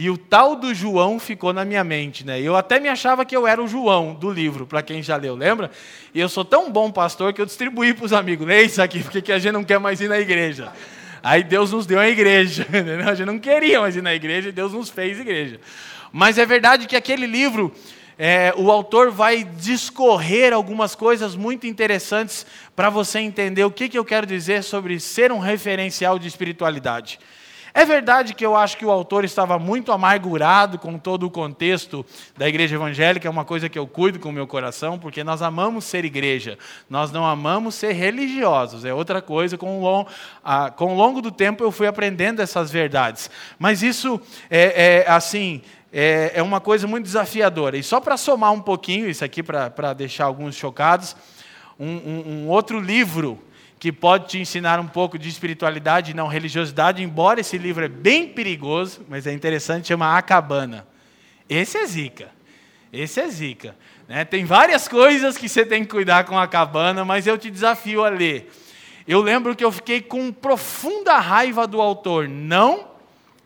E 0.00 0.08
o 0.08 0.16
tal 0.16 0.56
do 0.56 0.72
João 0.72 1.20
ficou 1.20 1.52
na 1.52 1.62
minha 1.62 1.84
mente, 1.84 2.24
né? 2.24 2.40
Eu 2.40 2.56
até 2.56 2.80
me 2.80 2.88
achava 2.88 3.22
que 3.22 3.36
eu 3.36 3.46
era 3.46 3.62
o 3.62 3.68
João 3.68 4.14
do 4.14 4.30
livro, 4.30 4.66
para 4.66 4.80
quem 4.80 5.02
já 5.02 5.14
leu, 5.14 5.34
lembra? 5.34 5.70
E 6.14 6.18
eu 6.18 6.26
sou 6.26 6.42
tão 6.42 6.72
bom 6.72 6.90
pastor 6.90 7.34
que 7.34 7.40
eu 7.42 7.44
distribuí 7.44 7.92
para 7.92 8.06
os 8.06 8.12
amigos, 8.14 8.46
lê 8.46 8.62
isso 8.62 8.80
aqui, 8.80 9.04
porque 9.04 9.30
a 9.30 9.38
gente 9.38 9.52
não 9.52 9.62
quer 9.62 9.78
mais 9.78 10.00
ir 10.00 10.08
na 10.08 10.18
igreja. 10.18 10.72
Aí 11.22 11.44
Deus 11.44 11.70
nos 11.70 11.84
deu 11.84 12.00
a 12.00 12.08
igreja, 12.08 12.62
entendeu? 12.72 13.06
a 13.06 13.14
gente 13.14 13.26
não 13.26 13.38
queria 13.38 13.78
mais 13.78 13.94
ir 13.94 14.00
na 14.00 14.14
igreja 14.14 14.48
e 14.48 14.52
Deus 14.52 14.72
nos 14.72 14.88
fez 14.88 15.20
igreja. 15.20 15.60
Mas 16.10 16.38
é 16.38 16.46
verdade 16.46 16.86
que 16.86 16.96
aquele 16.96 17.26
livro 17.26 17.70
é, 18.18 18.54
o 18.56 18.70
autor 18.70 19.10
vai 19.10 19.44
discorrer 19.44 20.54
algumas 20.54 20.94
coisas 20.94 21.36
muito 21.36 21.66
interessantes 21.66 22.46
para 22.74 22.88
você 22.88 23.18
entender 23.18 23.64
o 23.64 23.70
que, 23.70 23.86
que 23.86 23.98
eu 23.98 24.04
quero 24.06 24.26
dizer 24.26 24.64
sobre 24.64 24.98
ser 24.98 25.30
um 25.30 25.40
referencial 25.40 26.18
de 26.18 26.26
espiritualidade. 26.26 27.18
É 27.72 27.84
verdade 27.84 28.34
que 28.34 28.44
eu 28.44 28.56
acho 28.56 28.76
que 28.76 28.84
o 28.84 28.90
autor 28.90 29.24
estava 29.24 29.58
muito 29.58 29.92
amargurado 29.92 30.78
com 30.78 30.98
todo 30.98 31.24
o 31.24 31.30
contexto 31.30 32.04
da 32.36 32.48
igreja 32.48 32.74
evangélica, 32.74 33.28
é 33.28 33.30
uma 33.30 33.44
coisa 33.44 33.68
que 33.68 33.78
eu 33.78 33.86
cuido 33.86 34.18
com 34.18 34.28
o 34.28 34.32
meu 34.32 34.46
coração, 34.46 34.98
porque 34.98 35.22
nós 35.22 35.40
amamos 35.40 35.84
ser 35.84 36.04
igreja, 36.04 36.58
nós 36.88 37.12
não 37.12 37.24
amamos 37.24 37.76
ser 37.76 37.92
religiosos, 37.92 38.84
é 38.84 38.92
outra 38.92 39.22
coisa. 39.22 39.56
Com 39.56 39.78
o, 39.78 39.82
long, 39.82 40.06
ah, 40.44 40.70
com 40.70 40.94
o 40.94 40.96
longo 40.96 41.22
do 41.22 41.30
tempo 41.30 41.62
eu 41.62 41.70
fui 41.70 41.86
aprendendo 41.86 42.40
essas 42.40 42.70
verdades. 42.70 43.30
Mas 43.58 43.82
isso 43.82 44.20
é, 44.50 45.04
é 45.04 45.10
assim. 45.10 45.62
É, 45.92 46.34
é 46.36 46.42
uma 46.42 46.60
coisa 46.60 46.86
muito 46.86 47.04
desafiadora. 47.04 47.76
E 47.76 47.82
só 47.82 48.00
para 48.00 48.16
somar 48.16 48.52
um 48.52 48.60
pouquinho, 48.60 49.10
isso 49.10 49.24
aqui 49.24 49.42
para 49.42 49.92
deixar 49.92 50.26
alguns 50.26 50.54
chocados, 50.54 51.16
um, 51.76 51.88
um, 51.88 52.24
um 52.26 52.48
outro 52.48 52.78
livro 52.78 53.42
que 53.80 53.90
pode 53.90 54.28
te 54.28 54.38
ensinar 54.38 54.78
um 54.78 54.86
pouco 54.86 55.18
de 55.18 55.26
espiritualidade 55.28 56.10
e 56.10 56.14
não 56.14 56.28
religiosidade, 56.28 57.02
embora 57.02 57.40
esse 57.40 57.56
livro 57.56 57.82
é 57.82 57.88
bem 57.88 58.28
perigoso, 58.28 59.00
mas 59.08 59.26
é 59.26 59.32
interessante, 59.32 59.88
chama 59.88 60.16
A 60.16 60.20
Cabana. 60.20 60.86
Esse 61.48 61.78
é 61.78 61.86
zica. 61.86 62.28
Esse 62.92 63.20
é 63.20 63.28
zica. 63.28 63.74
Né? 64.06 64.24
Tem 64.26 64.44
várias 64.44 64.86
coisas 64.86 65.38
que 65.38 65.48
você 65.48 65.64
tem 65.64 65.82
que 65.82 65.90
cuidar 65.90 66.24
com 66.24 66.38
a 66.38 66.46
cabana, 66.46 67.04
mas 67.04 67.26
eu 67.26 67.38
te 67.38 67.50
desafio 67.50 68.04
a 68.04 68.10
ler. 68.10 68.52
Eu 69.08 69.22
lembro 69.22 69.56
que 69.56 69.64
eu 69.64 69.72
fiquei 69.72 70.02
com 70.02 70.30
profunda 70.30 71.16
raiva 71.18 71.66
do 71.66 71.80
autor. 71.80 72.28
Não, 72.28 72.86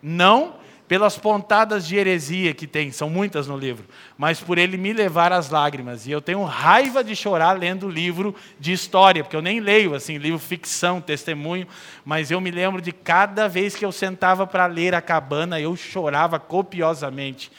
não 0.03 0.57
pelas 0.87 1.17
pontadas 1.17 1.87
de 1.87 1.97
heresia 1.97 2.53
que 2.53 2.67
tem, 2.67 2.93
são 2.93 3.09
muitas 3.09 3.47
no 3.47 3.57
livro, 3.57 3.87
mas 4.19 4.41
por 4.41 4.59
ele 4.59 4.77
me 4.77 4.93
levar 4.93 5.33
às 5.33 5.49
lágrimas. 5.49 6.07
E 6.07 6.11
eu 6.11 6.21
tenho 6.21 6.45
raiva 6.45 7.03
de 7.03 7.17
chorar 7.17 7.59
lendo 7.59 7.89
livro 7.89 8.35
de 8.61 8.73
história, 8.73 9.25
porque 9.25 9.37
eu 9.37 9.43
nem 9.43 9.61
leio 9.61 9.95
assim, 9.95 10.19
livro 10.19 10.39
ficção, 10.39 11.01
testemunho, 11.01 11.67
mas 12.05 12.31
eu 12.31 12.41
me 12.41 12.51
lembro 12.51 12.83
de 12.83 12.93
cada 12.93 13.49
vez 13.49 13.75
que 13.75 13.85
eu 13.85 13.93
sentava 13.93 14.47
para 14.47 14.67
ler 14.67 14.95
a 14.95 15.01
cabana, 15.01 15.59
eu 15.59 15.75
chorava 15.75 16.39
copiosamente, 16.39 17.51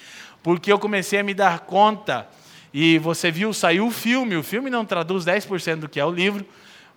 porque 0.44 0.72
eu 0.72 0.78
comecei 0.78 1.20
a 1.20 1.24
me 1.24 1.34
dar 1.34 1.62
conta, 1.62 2.28
e 2.72 3.00
você 3.00 3.32
viu, 3.32 3.54
saiu 3.54 3.88
o 3.88 3.92
filme, 3.92 4.36
o 4.36 4.44
filme 4.44 4.70
não 4.70 4.86
traduz 4.86 5.26
10% 5.26 5.78
do 5.78 5.90
que 5.90 6.00
é 6.00 6.06
o 6.06 6.12
livro, 6.12 6.46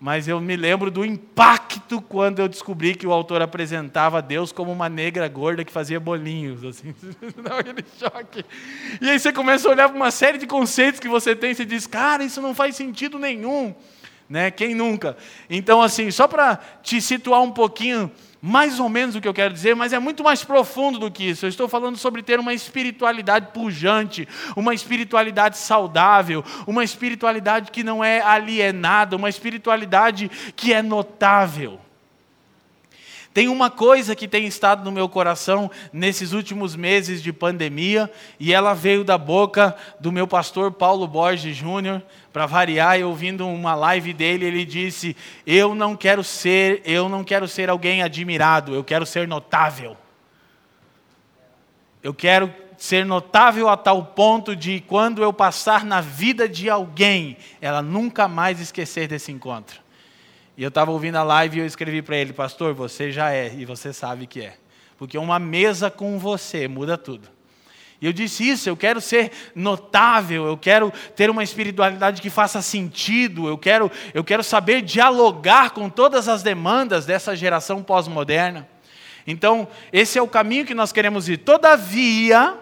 mas 0.00 0.28
eu 0.28 0.40
me 0.40 0.54
lembro 0.54 0.90
do 0.90 1.04
impacto 1.04 2.00
quando 2.00 2.38
eu 2.38 2.48
descobri 2.48 2.94
que 2.94 3.06
o 3.06 3.12
autor 3.12 3.42
apresentava 3.42 4.22
Deus 4.22 4.52
como 4.52 4.70
uma 4.70 4.88
negra 4.88 5.26
gorda 5.26 5.64
que 5.64 5.72
fazia 5.72 5.98
bolinhos, 5.98 6.64
assim, 6.64 6.94
aquele 7.58 7.84
choque. 7.98 8.44
E 9.00 9.10
aí 9.10 9.18
você 9.18 9.32
começa 9.32 9.66
a 9.66 9.72
olhar 9.72 9.88
para 9.88 9.96
uma 9.96 10.12
série 10.12 10.38
de 10.38 10.46
conceitos 10.46 11.00
que 11.00 11.08
você 11.08 11.34
tem 11.34 11.50
e 11.50 11.54
você 11.54 11.64
diz, 11.64 11.86
cara, 11.86 12.22
isso 12.22 12.40
não 12.40 12.54
faz 12.54 12.76
sentido 12.76 13.18
nenhum, 13.18 13.74
né? 14.28 14.52
Quem 14.52 14.72
nunca? 14.72 15.16
Então, 15.50 15.82
assim, 15.82 16.10
só 16.12 16.28
para 16.28 16.60
te 16.80 17.00
situar 17.00 17.42
um 17.42 17.50
pouquinho 17.50 18.10
mais 18.40 18.78
ou 18.78 18.88
menos 18.88 19.16
o 19.16 19.20
que 19.20 19.28
eu 19.28 19.34
quero 19.34 19.52
dizer, 19.52 19.74
mas 19.74 19.92
é 19.92 19.98
muito 19.98 20.22
mais 20.22 20.44
profundo 20.44 20.98
do 20.98 21.10
que 21.10 21.30
isso. 21.30 21.44
Eu 21.44 21.48
estou 21.48 21.68
falando 21.68 21.96
sobre 21.96 22.22
ter 22.22 22.38
uma 22.38 22.54
espiritualidade 22.54 23.48
pujante, 23.52 24.28
uma 24.54 24.74
espiritualidade 24.74 25.58
saudável, 25.58 26.44
uma 26.66 26.84
espiritualidade 26.84 27.70
que 27.70 27.82
não 27.82 28.02
é 28.02 28.20
alienada, 28.20 29.16
uma 29.16 29.28
espiritualidade 29.28 30.30
que 30.54 30.72
é 30.72 30.82
notável. 30.82 31.80
Tem 33.38 33.46
uma 33.46 33.70
coisa 33.70 34.16
que 34.16 34.26
tem 34.26 34.48
estado 34.48 34.84
no 34.84 34.90
meu 34.90 35.08
coração 35.08 35.70
nesses 35.92 36.32
últimos 36.32 36.74
meses 36.74 37.22
de 37.22 37.32
pandemia, 37.32 38.10
e 38.40 38.52
ela 38.52 38.74
veio 38.74 39.04
da 39.04 39.16
boca 39.16 39.76
do 40.00 40.10
meu 40.10 40.26
pastor 40.26 40.72
Paulo 40.72 41.06
Borges 41.06 41.54
Júnior, 41.54 42.02
para 42.32 42.46
variar, 42.46 42.98
eu 42.98 43.08
ouvindo 43.10 43.46
uma 43.46 43.76
live 43.76 44.12
dele, 44.12 44.44
ele 44.44 44.64
disse: 44.64 45.16
"Eu 45.46 45.72
não 45.72 45.94
quero 45.94 46.24
ser, 46.24 46.82
eu 46.84 47.08
não 47.08 47.22
quero 47.22 47.46
ser 47.46 47.70
alguém 47.70 48.02
admirado, 48.02 48.74
eu 48.74 48.82
quero 48.82 49.06
ser 49.06 49.28
notável. 49.28 49.96
Eu 52.02 52.12
quero 52.12 52.52
ser 52.76 53.06
notável 53.06 53.68
a 53.68 53.76
tal 53.76 54.04
ponto 54.04 54.56
de 54.56 54.80
quando 54.80 55.22
eu 55.22 55.32
passar 55.32 55.84
na 55.84 56.00
vida 56.00 56.48
de 56.48 56.68
alguém, 56.68 57.36
ela 57.60 57.82
nunca 57.82 58.26
mais 58.26 58.58
esquecer 58.58 59.06
desse 59.06 59.30
encontro." 59.30 59.86
E 60.58 60.62
eu 60.64 60.70
estava 60.70 60.90
ouvindo 60.90 61.14
a 61.14 61.22
live 61.22 61.56
e 61.56 61.60
eu 61.60 61.66
escrevi 61.66 62.02
para 62.02 62.16
ele, 62.16 62.32
pastor, 62.32 62.74
você 62.74 63.12
já 63.12 63.30
é, 63.32 63.54
e 63.56 63.64
você 63.64 63.92
sabe 63.92 64.26
que 64.26 64.40
é. 64.40 64.56
Porque 64.98 65.16
uma 65.16 65.38
mesa 65.38 65.88
com 65.88 66.18
você 66.18 66.66
muda 66.66 66.98
tudo. 66.98 67.28
E 68.00 68.06
eu 68.06 68.12
disse 68.12 68.48
isso, 68.48 68.68
eu 68.68 68.76
quero 68.76 69.00
ser 69.00 69.30
notável, 69.54 70.48
eu 70.48 70.56
quero 70.56 70.92
ter 71.14 71.30
uma 71.30 71.44
espiritualidade 71.44 72.20
que 72.20 72.28
faça 72.28 72.60
sentido, 72.60 73.46
eu 73.46 73.56
quero, 73.56 73.88
eu 74.12 74.24
quero 74.24 74.42
saber 74.42 74.82
dialogar 74.82 75.70
com 75.70 75.88
todas 75.88 76.28
as 76.28 76.42
demandas 76.42 77.06
dessa 77.06 77.36
geração 77.36 77.80
pós-moderna. 77.80 78.68
Então, 79.28 79.68
esse 79.92 80.18
é 80.18 80.22
o 80.22 80.26
caminho 80.26 80.66
que 80.66 80.74
nós 80.74 80.90
queremos 80.90 81.28
ir. 81.28 81.36
Todavia, 81.36 82.58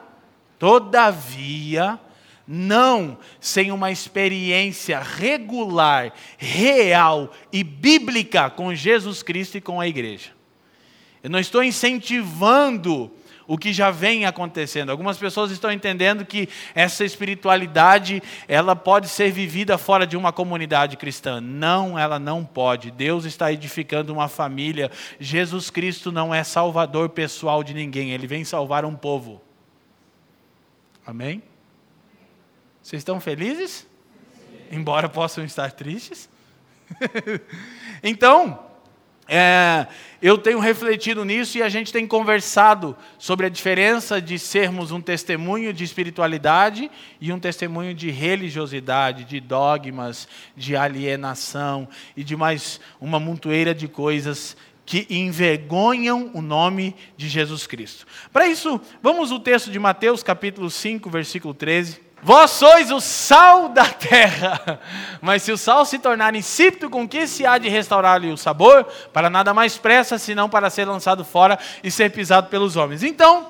todavia, 0.59 1.99
não 2.47 3.19
sem 3.41 3.73
uma 3.73 3.91
experiência 3.91 5.01
regular, 5.01 6.13
real 6.39 7.33
e 7.53 7.65
bíblica 7.65 8.49
com 8.51 8.75
Jesus 8.75 9.23
Cristo 9.23 9.59
e 9.59 9.61
com 9.61 9.81
a 9.81 9.89
igreja. 9.89 10.31
Eu 11.23 11.31
não 11.31 11.41
estou 11.41 11.63
incentivando 11.63 13.11
o 13.47 13.57
que 13.57 13.73
já 13.73 13.91
vem 13.91 14.25
acontecendo. 14.25 14.91
Algumas 14.91 15.19
pessoas 15.19 15.51
estão 15.51 15.71
entendendo 15.71 16.25
que 16.25 16.49
essa 16.75 17.05
espiritualidade, 17.05 18.23
ela 18.49 18.75
pode 18.75 19.09
ser 19.09 19.31
vivida 19.31 19.79
fora 19.79 20.07
de 20.07 20.17
uma 20.17 20.33
comunidade 20.33 20.97
cristã. 20.97 21.41
Não, 21.41 21.99
ela 21.99 22.19
não 22.19 22.45
pode. 22.45 22.91
Deus 22.91 23.25
está 23.25 23.53
edificando 23.53 24.13
uma 24.13 24.29
família. 24.29 24.91
Jesus 25.21 25.71
Cristo 25.71 26.11
não 26.11 26.35
é 26.35 26.43
salvador 26.43 27.11
pessoal 27.11 27.63
de 27.63 27.73
ninguém, 27.73 28.11
ele 28.11 28.27
vem 28.27 28.45
salvar 28.45 28.85
um 28.85 28.95
povo. 28.95 29.41
Amém? 31.07 31.43
Vocês 32.87 33.01
estão 33.01 33.19
felizes? 33.19 33.79
Sim. 33.81 34.77
Embora 34.77 35.09
possam 35.09 35.45
estar 35.45 35.73
tristes? 35.73 36.31
então, 38.01 38.61
é, 39.27 39.89
eu 40.23 40.39
tenho 40.39 40.61
refletido 40.61 41.25
nisso 41.25 41.59
e 41.59 41.65
a 41.65 41.69
gente 41.69 41.93
tem 41.93 42.07
conversado 42.07 42.97
sobre 43.19 43.45
a 43.45 43.49
diferença 43.49 44.23
de 44.23 44.39
sermos 44.39 44.93
um 44.93 45.01
testemunho 45.01 45.73
de 45.73 45.83
espiritualidade 45.83 46.89
e 47.21 47.33
um 47.33 47.41
testemunho 47.41 47.93
de 47.93 48.13
religiosidade, 48.13 49.25
de 49.25 49.41
dogmas, 49.41 50.29
de 50.57 50.77
alienação 50.77 51.89
e 52.17 52.23
de 52.23 52.37
mais 52.37 52.81
uma 53.01 53.19
montoeira 53.19 53.75
de 53.75 53.89
coisas 53.89 54.57
que 54.85 55.09
envergonham 55.11 56.31
o 56.33 56.41
nome 56.41 56.95
de 57.17 57.29
Jesus 57.29 57.67
Cristo. 57.67 58.07
Para 58.33 58.47
isso, 58.47 58.81
vamos 59.03 59.33
ao 59.33 59.41
texto 59.41 59.73
de 59.73 59.79
Mateus, 59.81 60.23
capítulo 60.23 60.71
5, 60.71 61.11
versículo 61.11 61.53
13. 61.53 62.06
Vós 62.23 62.51
sois 62.51 62.91
o 62.91 63.01
sal 63.01 63.69
da 63.69 63.85
terra, 63.89 64.81
mas 65.21 65.43
se 65.43 65.53
o 65.53 65.57
sal 65.57 65.85
se 65.85 65.99
tornar 65.99 66.35
insípido, 66.35 66.91
com 66.91 67.07
que 67.07 67.27
se 67.27 67.45
há 67.45 67.59
de 67.59 67.69
restaurar-lhe 67.69 68.33
o 68.33 68.37
sabor? 68.37 68.85
Para 69.13 69.31
nada 69.31 69.53
mais 69.53 69.77
pressa, 69.77 70.19
senão 70.19 70.49
para 70.49 70.71
ser 70.71 70.87
lançado 70.87 71.25
fora 71.25 71.59
e 71.85 71.91
ser 71.91 72.11
pisado 72.11 72.49
pelos 72.49 72.77
homens. 72.77 73.03
Então, 73.03 73.47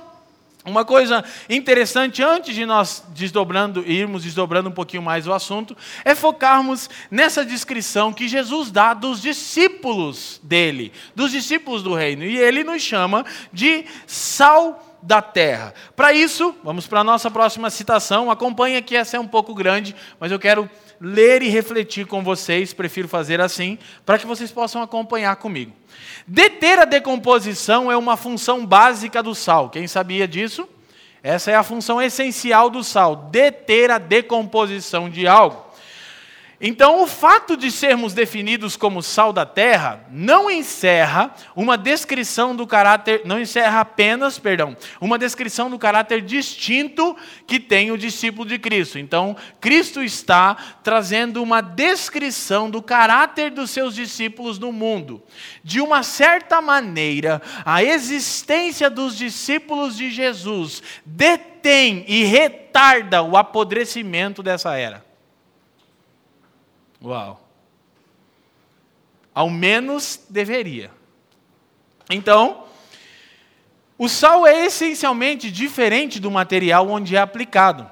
uma 0.67 0.85
coisa 0.85 1.25
interessante, 1.49 2.25
antes 2.25 2.53
de 2.53 2.67
nós 2.67 3.05
desdobrando, 3.11 3.85
irmos 3.87 4.25
desdobrando 4.25 4.69
um 4.69 4.73
pouquinho 4.73 5.03
mais 5.03 5.25
o 5.29 5.33
assunto, 5.33 5.77
é 6.05 6.13
focarmos 6.13 6.91
nessa 7.09 7.45
descrição 7.45 8.13
que 8.13 8.27
Jesus 8.27 8.73
dá 8.73 8.93
dos 8.93 9.23
discípulos 9.23 10.41
dele, 10.43 10.93
dos 11.15 11.31
discípulos 11.31 11.85
do 11.85 11.95
reino. 11.95 12.25
E 12.25 12.37
ele 12.37 12.65
nos 12.65 12.83
chama 12.83 13.25
de 13.53 13.85
sal 14.09 14.86
da 15.03 15.23
terra. 15.23 15.75
Para 15.95 16.13
isso, 16.13 16.55
vamos 16.65 16.87
para 16.87 17.01
a 17.01 17.05
nossa 17.05 17.31
próxima 17.31 17.71
citação. 17.71 18.31
Acompanhe 18.31 18.77
aqui, 18.77 18.97
essa 18.97 19.17
é 19.17 19.21
um 19.21 19.27
pouco 19.27 19.55
grande, 19.55 19.95
mas 20.19 20.33
eu 20.33 20.39
quero 20.39 20.69
ler 21.01 21.43
e 21.43 21.49
refletir 21.49 22.07
com 22.07 22.23
vocês, 22.23 22.73
prefiro 22.73 23.09
fazer 23.09 23.41
assim, 23.41 23.79
para 24.05 24.19
que 24.19 24.27
vocês 24.27 24.51
possam 24.51 24.83
acompanhar 24.83 25.37
comigo. 25.37 25.73
Deter 26.27 26.79
a 26.79 26.85
decomposição 26.85 27.91
é 27.91 27.97
uma 27.97 28.17
função 28.17 28.65
básica 28.65 29.23
do 29.23 29.35
sal. 29.35 29.71
Quem 29.71 29.87
sabia 29.87 30.27
disso? 30.27 30.69
Essa 31.23 31.51
é 31.51 31.55
a 31.55 31.63
função 31.63 32.01
essencial 32.01 32.71
do 32.71 32.85
sal, 32.85 33.17
deter 33.17 33.91
a 33.91 33.99
decomposição 33.99 35.11
de 35.11 35.27
algo. 35.27 35.66
Então, 36.59 37.03
o 37.03 37.07
fato 37.07 37.55
de 37.55 37.71
sermos 37.71 38.15
definidos 38.15 38.77
como 38.77 39.03
sal 39.03 39.31
da 39.31 39.45
terra 39.45 40.07
não 40.11 40.51
encerra 40.51 41.35
uma 41.55 41.77
descrição 41.77 42.57
do 42.57 42.67
caráter, 42.67 43.23
não 43.27 43.39
encerra 43.39 43.81
apenas, 43.81 44.39
perdão, 44.39 44.75
uma 44.99 45.19
descrição 45.19 45.69
do 45.69 45.79
caráter 45.79 46.23
distinto 46.23 47.15
que 47.47 47.61
tem 47.61 47.91
o 47.91 47.99
discípulo 47.99 48.49
de 48.49 48.59
Cristo. 48.59 48.99
Então, 48.99 49.37
Cristo 49.61 50.03
está 50.03 50.57
trazendo 50.83 51.43
uma 51.43 51.61
descrição 51.61 52.71
do 52.71 52.81
caráter 52.81 53.51
dos 53.51 53.71
seus 53.71 53.95
discípulos 53.95 54.59
no 54.59 54.73
mundo. 54.73 55.23
De 55.63 55.79
uma 55.79 56.03
certa 56.03 56.63
maneira, 56.63 57.43
a 57.67 57.83
existência 57.83 58.89
dos 58.89 59.15
discípulos 59.15 59.95
de 59.95 60.11
Jesus 60.11 60.83
detém 61.05 62.03
e 62.09 62.25
retarda 62.25 63.23
o 63.23 63.37
apodrecimento 63.37 64.43
dessa 64.43 64.75
era. 64.75 65.05
Uau. 67.03 67.41
Ao 69.35 69.51
menos 69.51 70.21
deveria. 70.31 70.91
Então, 72.09 72.65
o 73.99 74.09
sal 74.09 74.47
é 74.47 74.67
essencialmente 74.67 75.51
diferente 75.51 76.21
do 76.21 76.31
material 76.31 76.89
onde 76.89 77.17
é 77.17 77.21
aplicado. 77.21 77.91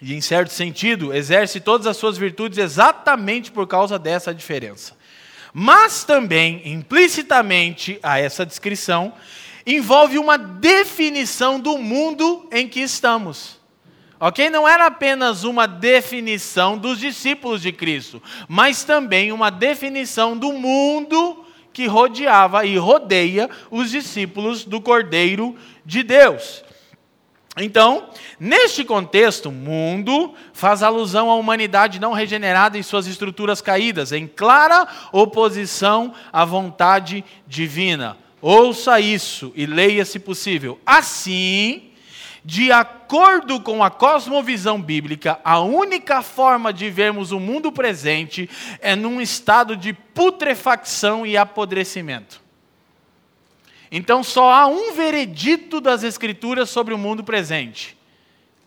E, 0.00 0.14
em 0.14 0.20
certo 0.20 0.50
sentido, 0.50 1.12
exerce 1.12 1.60
todas 1.60 1.86
as 1.86 1.96
suas 1.96 2.16
virtudes 2.16 2.58
exatamente 2.58 3.50
por 3.52 3.66
causa 3.66 3.98
dessa 3.98 4.34
diferença. 4.34 4.96
Mas 5.52 6.04
também, 6.04 6.62
implicitamente 6.64 7.98
a 8.02 8.18
essa 8.18 8.46
descrição, 8.46 9.12
envolve 9.66 10.18
uma 10.18 10.38
definição 10.38 11.60
do 11.60 11.76
mundo 11.76 12.48
em 12.50 12.66
que 12.66 12.80
estamos. 12.80 13.59
Ok? 14.20 14.50
Não 14.50 14.68
era 14.68 14.84
apenas 14.84 15.44
uma 15.44 15.66
definição 15.66 16.76
dos 16.76 16.98
discípulos 16.98 17.62
de 17.62 17.72
Cristo, 17.72 18.22
mas 18.46 18.84
também 18.84 19.32
uma 19.32 19.50
definição 19.50 20.36
do 20.36 20.52
mundo 20.52 21.46
que 21.72 21.86
rodeava 21.86 22.66
e 22.66 22.76
rodeia 22.76 23.48
os 23.70 23.90
discípulos 23.90 24.66
do 24.66 24.78
Cordeiro 24.78 25.56
de 25.86 26.02
Deus. 26.02 26.62
Então, 27.56 28.10
neste 28.38 28.84
contexto, 28.84 29.50
mundo 29.50 30.34
faz 30.52 30.82
alusão 30.82 31.30
à 31.30 31.34
humanidade 31.34 31.98
não 31.98 32.12
regenerada 32.12 32.78
e 32.78 32.84
suas 32.84 33.06
estruturas 33.06 33.60
caídas, 33.60 34.12
em 34.12 34.26
clara 34.26 34.86
oposição 35.12 36.12
à 36.32 36.44
vontade 36.44 37.24
divina. 37.46 38.16
Ouça 38.40 39.00
isso 39.00 39.52
e 39.56 39.66
leia 39.66 40.04
se 40.04 40.18
possível. 40.18 40.78
Assim, 40.86 41.89
de 42.44 42.72
acordo 42.72 43.60
com 43.60 43.84
a 43.84 43.90
cosmovisão 43.90 44.80
bíblica, 44.80 45.38
a 45.44 45.60
única 45.60 46.22
forma 46.22 46.72
de 46.72 46.88
vermos 46.88 47.32
o 47.32 47.40
mundo 47.40 47.70
presente 47.70 48.48
é 48.80 48.96
num 48.96 49.20
estado 49.20 49.76
de 49.76 49.92
putrefacção 49.92 51.26
e 51.26 51.36
apodrecimento. 51.36 52.40
Então 53.90 54.22
só 54.22 54.52
há 54.52 54.66
um 54.66 54.92
veredito 54.92 55.80
das 55.80 56.02
Escrituras 56.02 56.70
sobre 56.70 56.94
o 56.94 56.98
mundo 56.98 57.24
presente: 57.24 57.96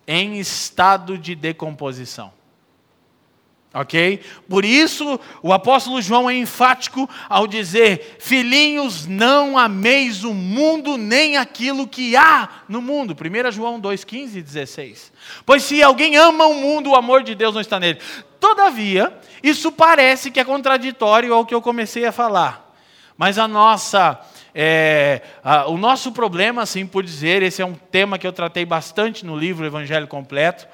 em 0.08 0.40
estado 0.40 1.18
de 1.18 1.34
decomposição. 1.34 2.32
Ok? 3.74 4.22
Por 4.48 4.64
isso, 4.64 5.20
o 5.42 5.52
apóstolo 5.52 6.00
João 6.00 6.30
é 6.30 6.36
enfático 6.36 7.10
ao 7.28 7.48
dizer: 7.48 8.18
Filhinhos, 8.20 9.08
não 9.08 9.58
ameis 9.58 10.24
o 10.24 10.32
mundo 10.32 10.96
nem 10.96 11.38
aquilo 11.38 11.88
que 11.88 12.16
há 12.16 12.48
no 12.70 12.84
mundo. 12.84 13.16
1 13.16 13.52
João 13.52 13.80
2, 13.80 14.04
15 14.04 14.38
e 14.38 14.44
16. 14.44 15.12
Pois 15.44 15.64
se 15.64 15.82
alguém 15.82 16.16
ama 16.16 16.46
o 16.46 16.54
mundo, 16.54 16.92
o 16.92 16.96
amor 16.96 17.24
de 17.24 17.34
Deus 17.34 17.56
não 17.56 17.62
está 17.62 17.80
nele. 17.80 18.00
Todavia, 18.40 19.12
isso 19.42 19.72
parece 19.72 20.30
que 20.30 20.40
é 20.40 20.44
contraditório 20.44 21.34
ao 21.34 21.44
que 21.44 21.56
eu 21.56 21.62
comecei 21.62 22.06
a 22.06 22.12
falar. 22.12 22.76
Mas 23.18 23.40
a 23.40 23.48
nossa. 23.48 24.20
É, 24.54 25.22
a, 25.44 25.66
o 25.66 25.80
nosso 25.80 26.12
problema, 26.12 26.62
assim 26.62 26.86
por 26.86 27.04
dizer, 27.04 27.42
esse 27.42 27.60
é 27.60 27.66
um 27.66 27.74
tema 27.74 28.20
que 28.20 28.28
eu 28.28 28.32
tratei 28.32 28.66
bastante 28.66 29.26
no 29.26 29.36
livro 29.36 29.66
Evangelho 29.66 30.08
Completo 30.08 30.68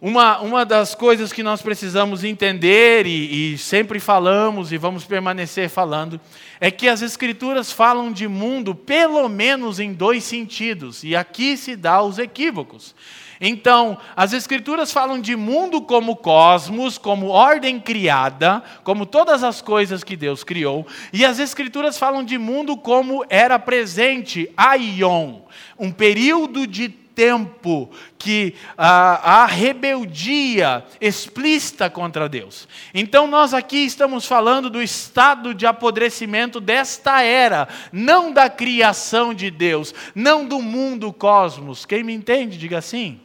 uma, 0.00 0.40
uma 0.40 0.64
das 0.64 0.94
coisas 0.94 1.30
que 1.30 1.42
nós 1.42 1.60
precisamos 1.60 2.24
entender, 2.24 3.06
e, 3.06 3.52
e, 3.52 3.58
sempre 3.58 4.00
falamos 4.00 4.72
e 4.72 4.78
vamos 4.78 5.04
permanecer 5.04 5.68
falando, 5.68 6.18
é 6.58 6.70
que 6.70 6.88
as 6.88 7.02
Escrituras 7.02 7.70
falam 7.70 8.10
de 8.10 8.26
mundo 8.26 8.74
pelo 8.74 9.28
menos 9.28 9.78
em 9.78 9.92
dois 9.92 10.24
sentidos, 10.24 11.04
e 11.04 11.14
aqui 11.14 11.54
se 11.56 11.76
dá 11.76 12.02
os 12.02 12.18
equívocos. 12.18 12.94
Então, 13.42 13.98
as 14.14 14.32
Escrituras 14.32 14.92
falam 14.92 15.18
de 15.18 15.34
mundo 15.36 15.82
como 15.82 16.16
cosmos, 16.16 16.96
como 16.96 17.28
ordem 17.28 17.80
criada, 17.80 18.62
como 18.84 19.04
todas 19.04 19.42
as 19.42 19.60
coisas 19.60 20.02
que 20.02 20.16
Deus 20.16 20.42
criou, 20.42 20.86
e 21.12 21.26
as 21.26 21.38
Escrituras 21.38 21.98
falam 21.98 22.24
de 22.24 22.38
mundo 22.38 22.74
como 22.76 23.24
era 23.28 23.58
presente, 23.58 24.50
aion, 24.56 25.40
um 25.78 25.90
período 25.90 26.66
de 26.66 26.99
tempo 27.20 27.90
que 28.16 28.54
a, 28.78 29.42
a 29.42 29.44
rebeldia 29.44 30.82
explícita 30.98 31.90
contra 31.90 32.30
Deus. 32.30 32.66
Então, 32.94 33.26
nós 33.26 33.52
aqui 33.52 33.84
estamos 33.84 34.24
falando 34.24 34.70
do 34.70 34.80
estado 34.80 35.52
de 35.52 35.66
apodrecimento 35.66 36.58
desta 36.58 37.20
era, 37.20 37.68
não 37.92 38.32
da 38.32 38.48
criação 38.48 39.34
de 39.34 39.50
Deus, 39.50 39.94
não 40.14 40.46
do 40.46 40.62
mundo 40.62 41.12
cosmos. 41.12 41.84
Quem 41.84 42.02
me 42.02 42.14
entende, 42.14 42.56
diga 42.56 42.78
assim. 42.78 43.20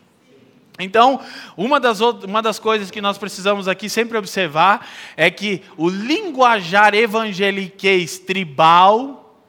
Então, 0.77 1.21
uma 1.55 1.79
das, 1.79 2.01
uma 2.01 2.41
das 2.41 2.59
coisas 2.59 2.91
que 2.91 2.99
nós 2.99 3.17
precisamos 3.17 3.65
aqui 3.65 3.87
sempre 3.89 4.17
observar 4.17 4.85
é 5.15 5.31
que 5.31 5.61
o 5.77 5.87
linguajar 5.87 6.93
evangeliquez 6.93 8.19
tribal 8.19 9.39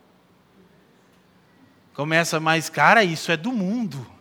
começa 1.95 2.39
mais, 2.39 2.71
cara, 2.71 3.03
isso 3.03 3.33
é 3.33 3.37
do 3.37 3.51
mundo. 3.51 4.16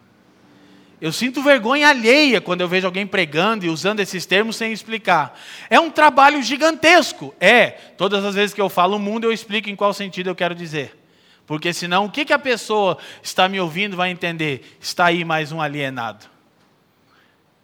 Eu 1.06 1.12
sinto 1.12 1.44
vergonha 1.44 1.90
alheia 1.90 2.42
quando 2.42 2.62
eu 2.62 2.68
vejo 2.68 2.88
alguém 2.88 3.06
pregando 3.06 3.64
e 3.64 3.70
usando 3.70 4.00
esses 4.00 4.26
termos 4.26 4.56
sem 4.56 4.74
explicar. 4.74 5.40
É 5.70 5.80
um 5.80 5.92
trabalho 5.92 6.42
gigantesco. 6.42 7.32
É. 7.40 7.70
Todas 7.96 8.26
as 8.26 8.34
vezes 8.34 8.56
que 8.56 8.60
eu 8.60 8.70
falo 8.70 8.98
mundo, 8.98 9.26
eu 9.26 9.32
explico 9.32 9.70
em 9.70 9.76
qual 9.76 9.94
sentido 9.94 10.32
eu 10.32 10.36
quero 10.36 10.56
dizer. 10.56 10.98
Porque 11.46 11.72
senão, 11.74 12.06
o 12.06 12.10
que, 12.10 12.34
a 12.34 12.40
pessoa 12.40 12.98
está 13.22 13.48
me 13.48 13.60
ouvindo 13.60 13.96
vai 13.96 14.10
entender? 14.10 14.78
Está 14.82 15.06
aí 15.06 15.24
mais 15.24 15.52
um 15.52 15.62
alienado. 15.62 16.26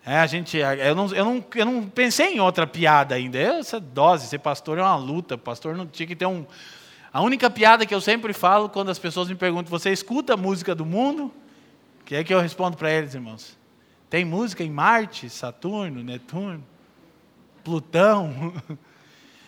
É, 0.05 0.19
a 0.19 0.27
gente, 0.27 0.59
eu, 0.59 0.93
não, 0.93 1.07
eu, 1.07 1.25
não, 1.25 1.45
eu 1.55 1.65
não 1.65 1.83
pensei 1.89 2.35
em 2.35 2.39
outra 2.39 2.67
piada 2.67 3.15
ainda. 3.15 3.39
Essa 3.39 3.79
dose, 3.79 4.27
ser 4.27 4.37
pastor 4.37 4.77
é 4.77 4.83
uma 4.83 4.97
luta. 4.97 5.35
Pastor 5.35 5.75
não 5.75 5.87
tinha 5.87 6.05
que 6.05 6.15
ter 6.15 6.27
um. 6.27 6.45
A 7.11 7.21
única 7.21 7.49
piada 7.49 7.87
que 7.87 7.95
eu 7.95 8.01
sempre 8.01 8.33
falo 8.33 8.69
quando 8.69 8.91
as 8.91 8.99
pessoas 8.99 9.27
me 9.27 9.35
perguntam: 9.35 9.71
você 9.71 9.91
escuta 9.91 10.35
a 10.35 10.37
música 10.37 10.75
do 10.75 10.85
mundo? 10.85 11.33
Que 12.11 12.15
é 12.17 12.23
que 12.25 12.33
eu 12.33 12.41
respondo 12.41 12.75
para 12.75 12.91
eles, 12.91 13.15
irmãos? 13.15 13.57
Tem 14.09 14.25
música 14.25 14.61
em 14.65 14.69
Marte, 14.69 15.29
Saturno, 15.29 16.03
Netuno, 16.03 16.61
Plutão. 17.63 18.53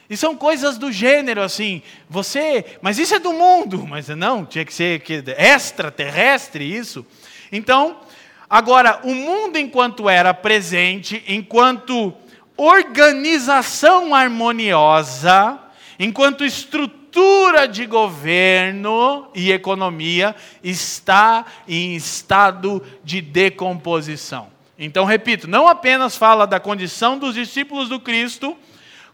E 0.10 0.17
são 0.17 0.36
coisas 0.36 0.78
do 0.78 0.91
gênero 0.91 1.41
assim, 1.41 1.82
você, 2.10 2.78
mas 2.82 2.99
isso 2.99 3.15
é 3.15 3.19
do 3.19 3.34
mundo, 3.34 3.88
mas 3.88 4.10
não, 4.10 4.45
tinha 4.45 4.63
que 4.63 4.73
ser 4.73 5.02
extraterrestre 5.39 6.63
isso. 6.63 7.06
Então, 7.52 8.02
agora, 8.49 8.99
o 9.04 9.15
mundo 9.15 9.58
enquanto 9.58 10.10
era 10.10 10.34
presente, 10.34 11.23
enquanto 11.26 12.13
organização 12.56 14.13
harmoniosa, 14.13 15.58
enquanto 15.97 16.43
estrutura 16.45 17.03
estrutura 17.13 17.67
de 17.67 17.86
governo 17.86 19.28
e 19.36 19.52
economia 19.52 20.36
está 20.63 21.45
em 21.67 21.95
estado 21.95 22.82
de 23.04 23.21
decomposição. 23.21 24.47
Então, 24.80 25.06
repito, 25.06 25.47
não 25.47 25.67
apenas 25.67 26.17
fala 26.17 26.47
da 26.47 26.60
condição 26.60 27.19
dos 27.19 27.36
discípulos 27.36 27.88
do 27.88 27.99
Cristo, 27.99 28.58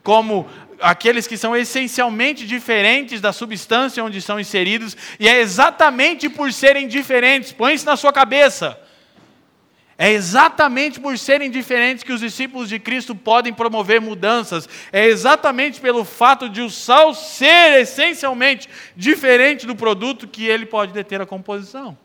como 0.02 0.48
aqueles 0.80 1.28
que 1.28 1.36
são 1.36 1.54
essencialmente 1.54 2.48
diferentes 2.48 3.20
da 3.20 3.34
substância 3.34 4.02
onde 4.02 4.22
são 4.22 4.40
inseridos, 4.40 4.96
e 5.20 5.28
é 5.28 5.42
exatamente 5.42 6.30
por 6.30 6.54
serem 6.54 6.88
diferentes, 6.88 7.52
põe 7.52 7.74
isso 7.74 7.86
na 7.86 7.98
sua 7.98 8.14
cabeça 8.14 8.80
é 10.02 10.14
exatamente 10.14 10.98
por 10.98 11.18
serem 11.18 11.52
diferentes 11.52 12.06
que 12.06 12.14
os 12.14 12.22
discípulos 12.22 12.70
de 12.70 12.80
Cristo 12.80 13.14
podem 13.14 13.52
promover 13.52 14.00
mudanças. 14.00 14.70
É 14.94 15.06
exatamente 15.06 15.82
pelo 15.82 16.06
fato 16.06 16.48
de 16.48 16.62
o 16.62 16.70
sal 16.70 17.14
ser 17.14 17.82
essencialmente 17.82 18.70
diferente 18.96 19.68
do 19.68 19.76
produto 19.76 20.26
que 20.26 20.46
ele 20.46 20.66
pode 20.66 20.94
deter 20.94 21.20
a 21.20 21.26
composição. 21.26 21.98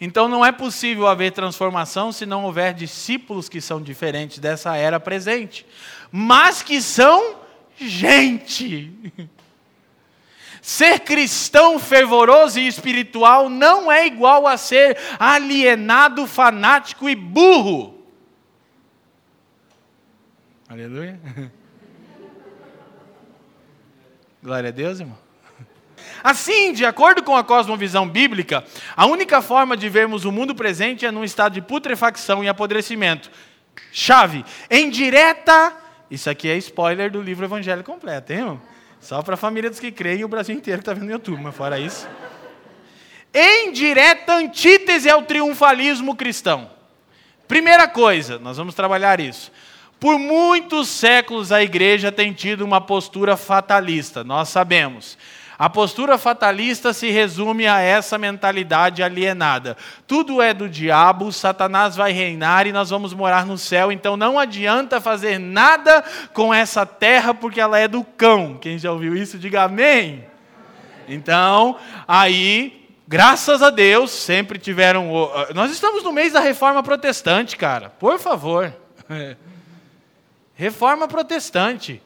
Então 0.00 0.26
não 0.26 0.44
é 0.44 0.50
possível 0.50 1.06
haver 1.06 1.30
transformação 1.30 2.10
se 2.10 2.26
não 2.26 2.44
houver 2.44 2.74
discípulos 2.74 3.48
que 3.48 3.60
são 3.60 3.80
diferentes 3.80 4.40
dessa 4.40 4.76
era 4.76 4.98
presente, 4.98 5.64
mas 6.10 6.64
que 6.64 6.82
são 6.82 7.36
gente. 7.76 8.92
Ser 10.68 11.00
cristão 11.00 11.78
fervoroso 11.78 12.60
e 12.60 12.66
espiritual 12.66 13.48
não 13.48 13.90
é 13.90 14.06
igual 14.06 14.46
a 14.46 14.58
ser 14.58 14.98
alienado, 15.18 16.26
fanático 16.26 17.08
e 17.08 17.14
burro. 17.14 18.04
Aleluia. 20.68 21.18
Glória 24.44 24.68
a 24.68 24.70
Deus, 24.70 25.00
irmão. 25.00 25.16
Assim, 26.22 26.74
de 26.74 26.84
acordo 26.84 27.22
com 27.22 27.34
a 27.34 27.42
cosmovisão 27.42 28.06
bíblica, 28.06 28.62
a 28.94 29.06
única 29.06 29.40
forma 29.40 29.74
de 29.74 29.88
vermos 29.88 30.26
o 30.26 30.30
mundo 30.30 30.54
presente 30.54 31.06
é 31.06 31.10
num 31.10 31.24
estado 31.24 31.54
de 31.54 31.62
putrefacção 31.62 32.44
e 32.44 32.48
apodrecimento. 32.48 33.30
Chave, 33.90 34.44
em 34.68 34.90
direta. 34.90 35.74
Isso 36.10 36.28
aqui 36.28 36.46
é 36.46 36.58
spoiler 36.58 37.10
do 37.10 37.22
livro 37.22 37.46
Evangelho 37.46 37.82
completo, 37.82 38.34
hein, 38.34 38.40
irmão? 38.40 38.77
Só 39.00 39.22
para 39.22 39.34
a 39.34 39.36
família 39.36 39.70
dos 39.70 39.80
que 39.80 39.92
creem 39.92 40.20
e 40.20 40.24
o 40.24 40.28
Brasil 40.28 40.54
inteiro 40.54 40.80
está 40.80 40.92
vendo 40.92 41.04
no 41.04 41.12
YouTube, 41.12 41.42
mas 41.42 41.54
fora 41.54 41.78
isso. 41.78 42.08
em 43.32 43.72
direta 43.72 44.34
antítese 44.34 45.08
ao 45.08 45.22
triunfalismo 45.22 46.16
cristão. 46.16 46.70
Primeira 47.46 47.88
coisa, 47.88 48.38
nós 48.38 48.56
vamos 48.56 48.74
trabalhar 48.74 49.20
isso. 49.20 49.50
Por 49.98 50.18
muitos 50.18 50.88
séculos 50.88 51.50
a 51.50 51.62
igreja 51.62 52.12
tem 52.12 52.32
tido 52.32 52.64
uma 52.64 52.80
postura 52.80 53.36
fatalista, 53.36 54.22
nós 54.22 54.48
sabemos. 54.48 55.18
A 55.58 55.68
postura 55.68 56.16
fatalista 56.16 56.92
se 56.92 57.10
resume 57.10 57.66
a 57.66 57.80
essa 57.80 58.16
mentalidade 58.16 59.02
alienada. 59.02 59.76
Tudo 60.06 60.40
é 60.40 60.54
do 60.54 60.68
diabo, 60.68 61.32
Satanás 61.32 61.96
vai 61.96 62.12
reinar 62.12 62.66
e 62.66 62.72
nós 62.72 62.90
vamos 62.90 63.12
morar 63.12 63.44
no 63.44 63.58
céu, 63.58 63.90
então 63.90 64.16
não 64.16 64.38
adianta 64.38 65.00
fazer 65.00 65.38
nada 65.38 66.04
com 66.32 66.54
essa 66.54 66.86
terra 66.86 67.34
porque 67.34 67.60
ela 67.60 67.78
é 67.78 67.88
do 67.88 68.04
cão. 68.04 68.56
Quem 68.60 68.78
já 68.78 68.92
ouviu 68.92 69.16
isso, 69.16 69.36
diga 69.36 69.64
amém. 69.64 70.24
Então, 71.08 71.76
aí 72.06 72.78
graças 73.08 73.62
a 73.62 73.70
Deus, 73.70 74.10
sempre 74.10 74.58
tiveram. 74.58 75.10
Nós 75.54 75.72
estamos 75.72 76.04
no 76.04 76.12
mês 76.12 76.34
da 76.34 76.40
reforma 76.40 76.82
protestante, 76.82 77.56
cara. 77.56 77.88
Por 77.88 78.18
favor. 78.18 78.72
Reforma 80.54 81.08
protestante. 81.08 82.02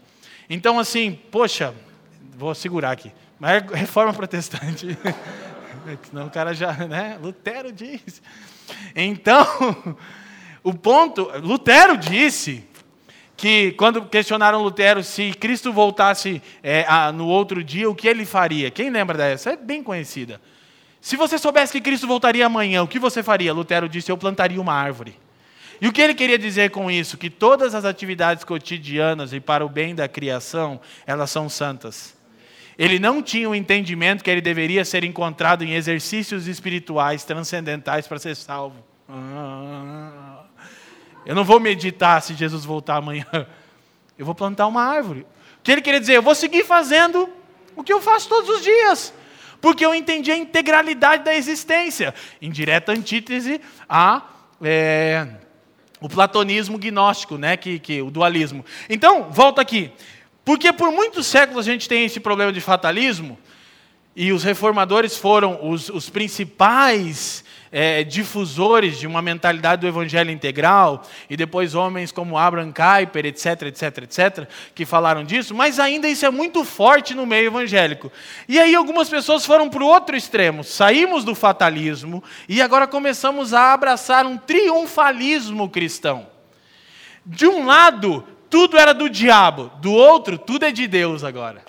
Então, 0.48 0.78
assim, 0.78 1.18
poxa, 1.30 1.74
vou 2.36 2.54
segurar 2.54 2.92
aqui. 2.92 3.10
Mas 3.42 3.60
é 3.72 3.76
reforma 3.76 4.12
protestante. 4.12 4.96
Senão 6.08 6.28
o 6.28 6.30
cara 6.30 6.54
já, 6.54 6.72
né? 6.86 7.18
Lutero 7.20 7.72
disse. 7.72 8.22
Então, 8.94 9.44
o 10.62 10.72
ponto, 10.72 11.28
Lutero 11.42 11.96
disse 11.96 12.62
que 13.36 13.72
quando 13.72 14.04
questionaram 14.04 14.62
Lutero 14.62 15.02
se 15.02 15.32
Cristo 15.32 15.72
voltasse 15.72 16.40
é, 16.62 16.86
a, 16.86 17.10
no 17.10 17.26
outro 17.26 17.64
dia, 17.64 17.90
o 17.90 17.96
que 17.96 18.06
ele 18.06 18.24
faria? 18.24 18.70
Quem 18.70 18.90
lembra 18.90 19.18
dessa? 19.18 19.50
É 19.50 19.56
bem 19.56 19.82
conhecida. 19.82 20.40
Se 21.00 21.16
você 21.16 21.36
soubesse 21.36 21.72
que 21.72 21.80
Cristo 21.80 22.06
voltaria 22.06 22.46
amanhã, 22.46 22.84
o 22.84 22.86
que 22.86 23.00
você 23.00 23.24
faria? 23.24 23.52
Lutero 23.52 23.88
disse: 23.88 24.12
Eu 24.12 24.16
plantaria 24.16 24.60
uma 24.60 24.72
árvore. 24.72 25.18
E 25.80 25.88
o 25.88 25.92
que 25.92 26.00
ele 26.00 26.14
queria 26.14 26.38
dizer 26.38 26.70
com 26.70 26.88
isso? 26.88 27.18
Que 27.18 27.28
todas 27.28 27.74
as 27.74 27.84
atividades 27.84 28.44
cotidianas 28.44 29.32
e 29.32 29.40
para 29.40 29.66
o 29.66 29.68
bem 29.68 29.96
da 29.96 30.06
criação, 30.06 30.80
elas 31.04 31.28
são 31.28 31.48
santas. 31.48 32.21
Ele 32.82 32.98
não 32.98 33.22
tinha 33.22 33.48
o 33.48 33.54
entendimento 33.54 34.24
que 34.24 34.28
ele 34.28 34.40
deveria 34.40 34.84
ser 34.84 35.04
encontrado 35.04 35.62
em 35.62 35.74
exercícios 35.74 36.48
espirituais 36.48 37.22
transcendentais 37.22 38.08
para 38.08 38.18
ser 38.18 38.34
salvo. 38.34 38.84
Ah, 39.08 40.42
eu 41.24 41.32
não 41.32 41.44
vou 41.44 41.60
meditar 41.60 42.20
se 42.20 42.34
Jesus 42.34 42.64
voltar 42.64 42.96
amanhã. 42.96 43.24
Eu 44.18 44.26
vou 44.26 44.34
plantar 44.34 44.66
uma 44.66 44.82
árvore. 44.82 45.20
O 45.20 45.62
que 45.62 45.70
ele 45.70 45.80
queria 45.80 46.00
dizer? 46.00 46.16
Eu 46.16 46.22
vou 46.22 46.34
seguir 46.34 46.64
fazendo 46.64 47.30
o 47.76 47.84
que 47.84 47.92
eu 47.92 48.00
faço 48.00 48.28
todos 48.28 48.50
os 48.50 48.62
dias. 48.62 49.14
Porque 49.60 49.86
eu 49.86 49.94
entendi 49.94 50.32
a 50.32 50.36
integralidade 50.36 51.22
da 51.22 51.34
existência. 51.34 52.12
Em 52.40 52.50
direta 52.50 52.90
antítese 52.90 53.60
a. 53.88 54.22
É, 54.60 55.28
o 56.00 56.08
platonismo 56.08 56.76
gnóstico, 56.78 57.38
né, 57.38 57.56
que, 57.56 57.78
que, 57.78 58.02
o 58.02 58.10
dualismo. 58.10 58.64
Então, 58.88 59.30
volta 59.30 59.62
aqui. 59.62 59.92
Porque 60.44 60.72
por 60.72 60.90
muitos 60.90 61.26
séculos 61.26 61.66
a 61.66 61.70
gente 61.70 61.88
tem 61.88 62.04
esse 62.04 62.18
problema 62.18 62.52
de 62.52 62.60
fatalismo, 62.60 63.38
e 64.14 64.30
os 64.30 64.44
reformadores 64.44 65.16
foram 65.16 65.58
os, 65.62 65.88
os 65.88 66.10
principais 66.10 67.42
é, 67.70 68.04
difusores 68.04 68.98
de 68.98 69.06
uma 69.06 69.22
mentalidade 69.22 69.80
do 69.80 69.86
evangelho 69.88 70.30
integral, 70.30 71.02
e 71.30 71.36
depois 71.36 71.74
homens 71.74 72.12
como 72.12 72.36
Abraham 72.36 72.72
Kuyper, 72.72 73.24
etc, 73.24 73.62
etc, 73.62 73.98
etc, 74.02 74.48
que 74.74 74.84
falaram 74.84 75.24
disso, 75.24 75.54
mas 75.54 75.78
ainda 75.78 76.06
isso 76.06 76.26
é 76.26 76.30
muito 76.30 76.62
forte 76.62 77.14
no 77.14 77.24
meio 77.24 77.46
evangélico. 77.46 78.12
E 78.46 78.58
aí 78.58 78.74
algumas 78.74 79.08
pessoas 79.08 79.46
foram 79.46 79.70
para 79.70 79.82
o 79.82 79.86
outro 79.86 80.14
extremo, 80.14 80.62
saímos 80.62 81.24
do 81.24 81.34
fatalismo 81.34 82.22
e 82.46 82.60
agora 82.60 82.86
começamos 82.86 83.54
a 83.54 83.72
abraçar 83.72 84.26
um 84.26 84.36
triunfalismo 84.36 85.70
cristão. 85.70 86.26
De 87.24 87.46
um 87.46 87.64
lado, 87.64 88.26
tudo 88.52 88.76
era 88.76 88.92
do 88.92 89.08
diabo, 89.08 89.72
do 89.80 89.90
outro, 89.90 90.36
tudo 90.36 90.66
é 90.66 90.70
de 90.70 90.86
Deus 90.86 91.24
agora. 91.24 91.64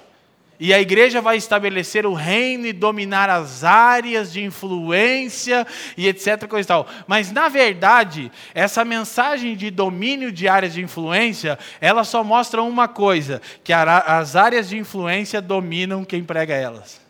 E 0.60 0.74
a 0.74 0.82
igreja 0.82 1.22
vai 1.22 1.38
estabelecer 1.38 2.06
o 2.06 2.14
reino 2.14 2.68
e 2.68 2.74
dominar 2.74 3.30
as 3.30 3.64
áreas 3.64 4.34
de 4.34 4.44
influência 4.44 5.66
e 5.96 6.10
etc. 6.10 6.46
Coisa 6.46 6.66
e 6.66 6.68
tal. 6.68 6.88
Mas, 7.08 7.32
na 7.32 7.48
verdade, 7.48 8.30
essa 8.54 8.84
mensagem 8.84 9.56
de 9.56 9.72
domínio 9.72 10.30
de 10.30 10.46
áreas 10.46 10.74
de 10.74 10.82
influência, 10.82 11.58
ela 11.80 12.04
só 12.04 12.22
mostra 12.22 12.62
uma 12.62 12.90
coisa: 12.90 13.42
que 13.64 13.72
as 13.72 14.36
áreas 14.36 14.68
de 14.68 14.78
influência 14.78 15.42
dominam 15.42 16.04
quem 16.04 16.22
prega 16.22 16.54
elas. 16.54 17.02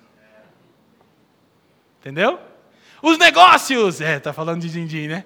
Entendeu? 1.99 2.39
Os 3.01 3.17
negócios! 3.17 4.01
É, 4.01 4.19
tá 4.19 4.31
falando 4.31 4.62
de 4.62 4.69
din-din, 4.69 5.07
né? 5.07 5.25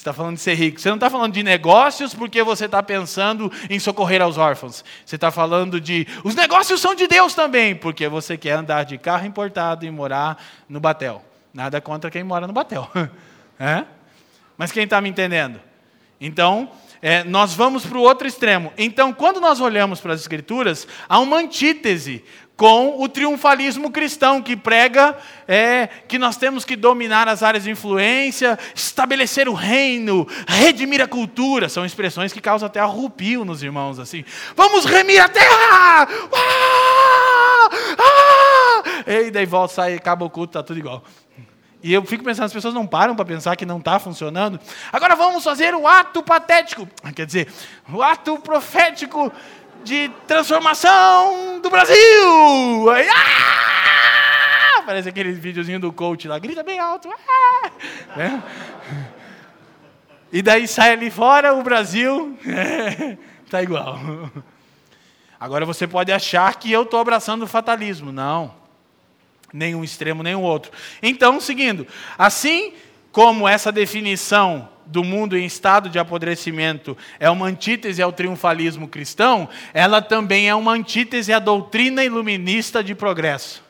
Está 0.00 0.14
falando 0.14 0.36
de 0.36 0.40
ser 0.40 0.54
rico. 0.54 0.80
Você 0.80 0.88
não 0.88 0.96
está 0.96 1.10
falando 1.10 1.34
de 1.34 1.42
negócios 1.42 2.14
porque 2.14 2.42
você 2.42 2.64
está 2.64 2.82
pensando 2.82 3.52
em 3.68 3.78
socorrer 3.78 4.22
aos 4.22 4.38
órfãos. 4.38 4.82
Você 5.04 5.16
está 5.16 5.30
falando 5.30 5.78
de. 5.78 6.06
Os 6.24 6.34
negócios 6.34 6.80
são 6.80 6.94
de 6.94 7.06
Deus 7.06 7.34
também, 7.34 7.76
porque 7.76 8.08
você 8.08 8.38
quer 8.38 8.52
andar 8.52 8.84
de 8.84 8.96
carro 8.96 9.26
importado 9.26 9.84
e 9.84 9.90
morar 9.90 10.42
no 10.66 10.80
batel. 10.80 11.22
Nada 11.52 11.82
contra 11.82 12.10
quem 12.10 12.24
mora 12.24 12.46
no 12.46 12.52
batel. 12.52 12.90
É? 13.62 13.84
Mas 14.56 14.72
quem 14.72 14.84
está 14.84 15.02
me 15.02 15.10
entendendo? 15.10 15.60
Então, 16.18 16.70
é, 17.02 17.22
nós 17.24 17.52
vamos 17.52 17.84
para 17.84 17.98
o 17.98 18.00
outro 18.00 18.26
extremo. 18.26 18.72
Então, 18.78 19.12
quando 19.12 19.38
nós 19.38 19.60
olhamos 19.60 20.00
para 20.00 20.14
as 20.14 20.22
Escrituras, 20.22 20.88
há 21.06 21.18
uma 21.18 21.36
antítese 21.36 22.24
com 22.60 23.02
o 23.02 23.08
triunfalismo 23.08 23.90
cristão, 23.90 24.42
que 24.42 24.54
prega 24.54 25.16
é, 25.48 25.88
que 26.06 26.18
nós 26.18 26.36
temos 26.36 26.62
que 26.62 26.76
dominar 26.76 27.26
as 27.26 27.42
áreas 27.42 27.64
de 27.64 27.70
influência, 27.70 28.58
estabelecer 28.74 29.48
o 29.48 29.54
reino, 29.54 30.28
redimir 30.46 31.00
a 31.00 31.08
cultura. 31.08 31.70
São 31.70 31.86
expressões 31.86 32.34
que 32.34 32.40
causam 32.40 32.66
até 32.66 32.78
arrupio 32.78 33.46
nos 33.46 33.62
irmãos, 33.62 33.98
assim. 33.98 34.26
Vamos 34.54 34.84
remir 34.84 35.22
a 35.22 35.28
terra! 35.30 36.06
Ah! 36.34 37.68
Ah! 37.98 38.82
E 39.06 39.30
daí 39.30 39.46
volta, 39.46 39.76
sai, 39.76 39.94
acaba 39.94 40.26
o 40.26 40.28
culto, 40.28 40.50
está 40.50 40.62
tudo 40.62 40.78
igual. 40.78 41.02
E 41.82 41.94
eu 41.94 42.04
fico 42.04 42.22
pensando, 42.22 42.44
as 42.44 42.52
pessoas 42.52 42.74
não 42.74 42.86
param 42.86 43.16
para 43.16 43.24
pensar 43.24 43.56
que 43.56 43.64
não 43.64 43.78
está 43.78 43.98
funcionando. 43.98 44.60
Agora 44.92 45.16
vamos 45.16 45.42
fazer 45.42 45.74
o 45.74 45.88
ato 45.88 46.22
patético, 46.22 46.86
quer 47.14 47.24
dizer, 47.24 47.48
o 47.90 48.02
ato 48.02 48.38
profético 48.38 49.32
de 49.84 50.08
transformação 50.26 51.60
do 51.60 51.70
Brasil. 51.70 52.90
Aí, 52.90 53.08
ah! 53.08 54.82
Parece 54.84 55.08
aquele 55.08 55.32
videozinho 55.32 55.78
do 55.78 55.92
coach 55.92 56.26
lá, 56.26 56.38
grita 56.38 56.62
bem 56.62 56.78
alto. 56.78 57.08
Ah! 57.08 57.70
Né? 58.16 58.42
E 60.32 60.42
daí 60.42 60.68
sai 60.68 60.92
ali 60.92 61.10
fora 61.10 61.54
o 61.54 61.62
Brasil, 61.62 62.38
tá 63.50 63.62
igual. 63.62 63.98
Agora 65.38 65.64
você 65.64 65.86
pode 65.86 66.12
achar 66.12 66.54
que 66.56 66.70
eu 66.70 66.82
estou 66.82 67.00
abraçando 67.00 67.42
o 67.42 67.46
fatalismo. 67.46 68.12
Não. 68.12 68.54
Nenhum 69.52 69.82
extremo, 69.82 70.22
nenhum 70.22 70.42
outro. 70.42 70.70
Então, 71.02 71.40
seguindo. 71.40 71.86
Assim 72.16 72.74
como 73.10 73.48
essa 73.48 73.72
definição 73.72 74.68
do 74.90 75.04
mundo 75.04 75.38
em 75.38 75.44
estado 75.44 75.88
de 75.88 75.98
apodrecimento 75.98 76.96
é 77.18 77.30
uma 77.30 77.46
antítese 77.46 78.02
ao 78.02 78.12
triunfalismo 78.12 78.88
cristão, 78.88 79.48
ela 79.72 80.02
também 80.02 80.48
é 80.48 80.54
uma 80.54 80.72
antítese 80.72 81.32
à 81.32 81.38
doutrina 81.38 82.04
iluminista 82.04 82.82
de 82.82 82.94
progresso. 82.94 83.62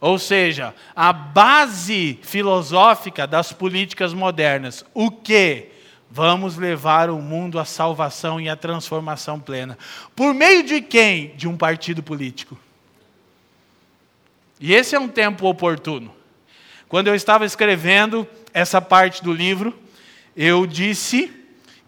Ou 0.00 0.18
seja, 0.18 0.74
a 0.94 1.12
base 1.12 2.18
filosófica 2.22 3.26
das 3.26 3.52
políticas 3.52 4.12
modernas. 4.12 4.84
O 4.92 5.10
que? 5.10 5.70
Vamos 6.10 6.56
levar 6.56 7.10
o 7.10 7.18
mundo 7.20 7.58
à 7.58 7.64
salvação 7.64 8.40
e 8.40 8.48
à 8.48 8.54
transformação 8.54 9.40
plena. 9.40 9.76
Por 10.14 10.34
meio 10.34 10.62
de 10.62 10.80
quem? 10.80 11.34
De 11.34 11.48
um 11.48 11.56
partido 11.56 12.02
político. 12.02 12.58
E 14.60 14.74
esse 14.74 14.94
é 14.94 15.00
um 15.00 15.08
tempo 15.08 15.46
oportuno. 15.46 16.14
Quando 16.88 17.08
eu 17.08 17.14
estava 17.14 17.44
escrevendo 17.44 18.26
essa 18.54 18.80
parte 18.80 19.24
do 19.24 19.32
livro, 19.32 19.76
eu 20.36 20.66
disse 20.66 21.32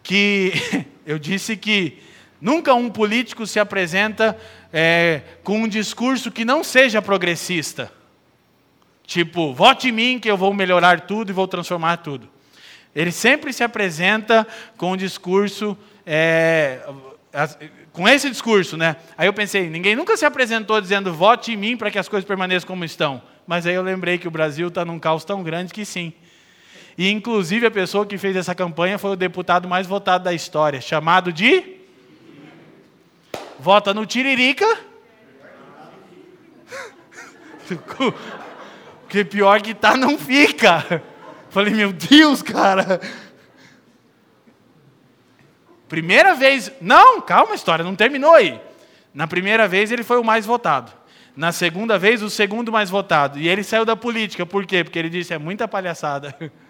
que 0.02 0.52
eu 1.04 1.18
disse 1.18 1.56
que 1.56 1.98
nunca 2.40 2.74
um 2.74 2.88
político 2.88 3.46
se 3.46 3.60
apresenta 3.60 4.38
é, 4.72 5.22
com 5.44 5.58
um 5.58 5.68
discurso 5.68 6.30
que 6.30 6.44
não 6.44 6.64
seja 6.64 7.02
progressista. 7.02 7.92
Tipo, 9.06 9.54
vote 9.54 9.88
em 9.88 9.92
mim 9.92 10.18
que 10.18 10.30
eu 10.30 10.36
vou 10.36 10.52
melhorar 10.52 11.02
tudo 11.02 11.30
e 11.30 11.32
vou 11.32 11.48
transformar 11.48 11.98
tudo. 11.98 12.28
Ele 12.94 13.12
sempre 13.12 13.52
se 13.52 13.62
apresenta 13.62 14.46
com 14.76 14.92
um 14.92 14.96
discurso, 14.96 15.76
é, 16.04 16.80
com 17.92 18.08
esse 18.08 18.28
discurso, 18.28 18.76
né? 18.76 18.96
Aí 19.16 19.26
eu 19.26 19.32
pensei, 19.32 19.70
ninguém 19.70 19.96
nunca 19.96 20.16
se 20.16 20.24
apresentou 20.24 20.80
dizendo 20.80 21.12
vote 21.12 21.52
em 21.52 21.56
mim 21.56 21.76
para 21.76 21.90
que 21.90 21.98
as 21.98 22.08
coisas 22.08 22.26
permaneçam 22.26 22.66
como 22.66 22.84
estão. 22.84 23.22
Mas 23.46 23.66
aí 23.66 23.74
eu 23.74 23.82
lembrei 23.82 24.18
que 24.18 24.28
o 24.28 24.30
Brasil 24.30 24.68
está 24.68 24.84
num 24.84 24.98
caos 24.98 25.24
tão 25.24 25.42
grande 25.42 25.72
que 25.72 25.84
sim. 25.84 26.12
E, 26.98 27.08
inclusive, 27.12 27.64
a 27.64 27.70
pessoa 27.70 28.04
que 28.04 28.18
fez 28.18 28.34
essa 28.34 28.56
campanha 28.56 28.98
foi 28.98 29.12
o 29.12 29.16
deputado 29.16 29.68
mais 29.68 29.86
votado 29.86 30.24
da 30.24 30.32
história, 30.34 30.80
chamado 30.80 31.32
de. 31.32 31.76
Vota 33.56 33.94
no 33.94 34.04
Tiririca. 34.04 34.66
Porque 39.02 39.24
pior 39.24 39.62
que 39.62 39.74
tá, 39.74 39.96
não 39.96 40.18
fica. 40.18 41.00
Falei, 41.50 41.72
meu 41.72 41.92
Deus, 41.92 42.42
cara. 42.42 43.00
Primeira 45.88 46.34
vez. 46.34 46.72
Não, 46.80 47.20
calma, 47.20 47.54
história 47.54 47.84
não 47.84 47.94
terminou 47.94 48.34
aí. 48.34 48.60
Na 49.14 49.28
primeira 49.28 49.68
vez 49.68 49.92
ele 49.92 50.02
foi 50.02 50.18
o 50.18 50.24
mais 50.24 50.44
votado. 50.44 50.92
Na 51.36 51.52
segunda 51.52 51.96
vez, 51.96 52.24
o 52.24 52.28
segundo 52.28 52.72
mais 52.72 52.90
votado. 52.90 53.38
E 53.38 53.48
ele 53.48 53.62
saiu 53.62 53.84
da 53.84 53.94
política. 53.94 54.44
Por 54.44 54.66
quê? 54.66 54.82
Porque 54.82 54.98
ele 54.98 55.08
disse: 55.08 55.32
é 55.32 55.38
muita 55.38 55.68
palhaçada. 55.68 56.36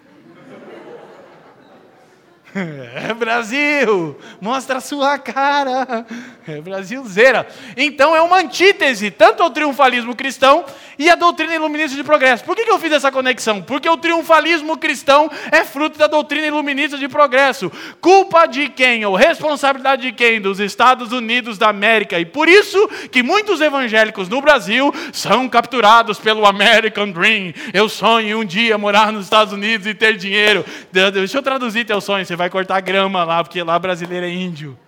É 2.54 3.12
Brasil, 3.12 4.18
mostra 4.40 4.78
a 4.78 4.80
sua 4.80 5.18
cara. 5.18 6.06
É 6.46 6.60
Brasil 6.60 7.04
zera. 7.06 7.46
Então 7.76 8.16
é 8.16 8.22
uma 8.22 8.38
antítese, 8.38 9.10
tanto 9.10 9.42
ao 9.42 9.50
triunfalismo 9.50 10.16
cristão 10.16 10.64
e 10.98 11.10
à 11.10 11.14
doutrina 11.14 11.54
iluminista 11.54 11.94
de 11.94 12.02
progresso. 12.02 12.44
Por 12.44 12.56
que 12.56 12.68
eu 12.68 12.78
fiz 12.78 12.92
essa 12.92 13.12
conexão? 13.12 13.60
Porque 13.60 13.88
o 13.88 13.98
triunfalismo 13.98 14.78
cristão 14.78 15.30
é 15.52 15.62
fruto 15.62 15.98
da 15.98 16.06
doutrina 16.06 16.46
iluminista 16.46 16.96
de 16.96 17.06
progresso. 17.06 17.70
Culpa 18.00 18.46
de 18.46 18.68
quem, 18.70 19.04
ou 19.04 19.14
responsabilidade 19.14 20.02
de 20.02 20.12
quem? 20.12 20.40
Dos 20.40 20.58
Estados 20.58 21.12
Unidos 21.12 21.58
da 21.58 21.68
América. 21.68 22.18
E 22.18 22.24
por 22.24 22.48
isso 22.48 22.88
que 23.12 23.22
muitos 23.22 23.60
evangélicos 23.60 24.28
no 24.28 24.40
Brasil 24.40 24.92
são 25.12 25.48
capturados 25.48 26.18
pelo 26.18 26.46
American 26.46 27.10
Dream. 27.10 27.52
Eu 27.74 27.90
sonho 27.90 28.40
um 28.40 28.44
dia 28.44 28.78
morar 28.78 29.12
nos 29.12 29.24
Estados 29.24 29.52
Unidos 29.52 29.86
e 29.86 29.92
ter 29.92 30.16
dinheiro. 30.16 30.64
Deixa 30.90 31.36
eu 31.36 31.42
traduzir 31.42 31.84
teu 31.84 32.00
sonho, 32.00 32.24
você 32.24 32.37
vai 32.38 32.48
cortar 32.48 32.80
grama 32.80 33.24
lá, 33.24 33.44
porque 33.44 33.62
lá 33.62 33.78
brasileiro 33.78 34.24
é 34.24 34.30
índio. 34.30 34.78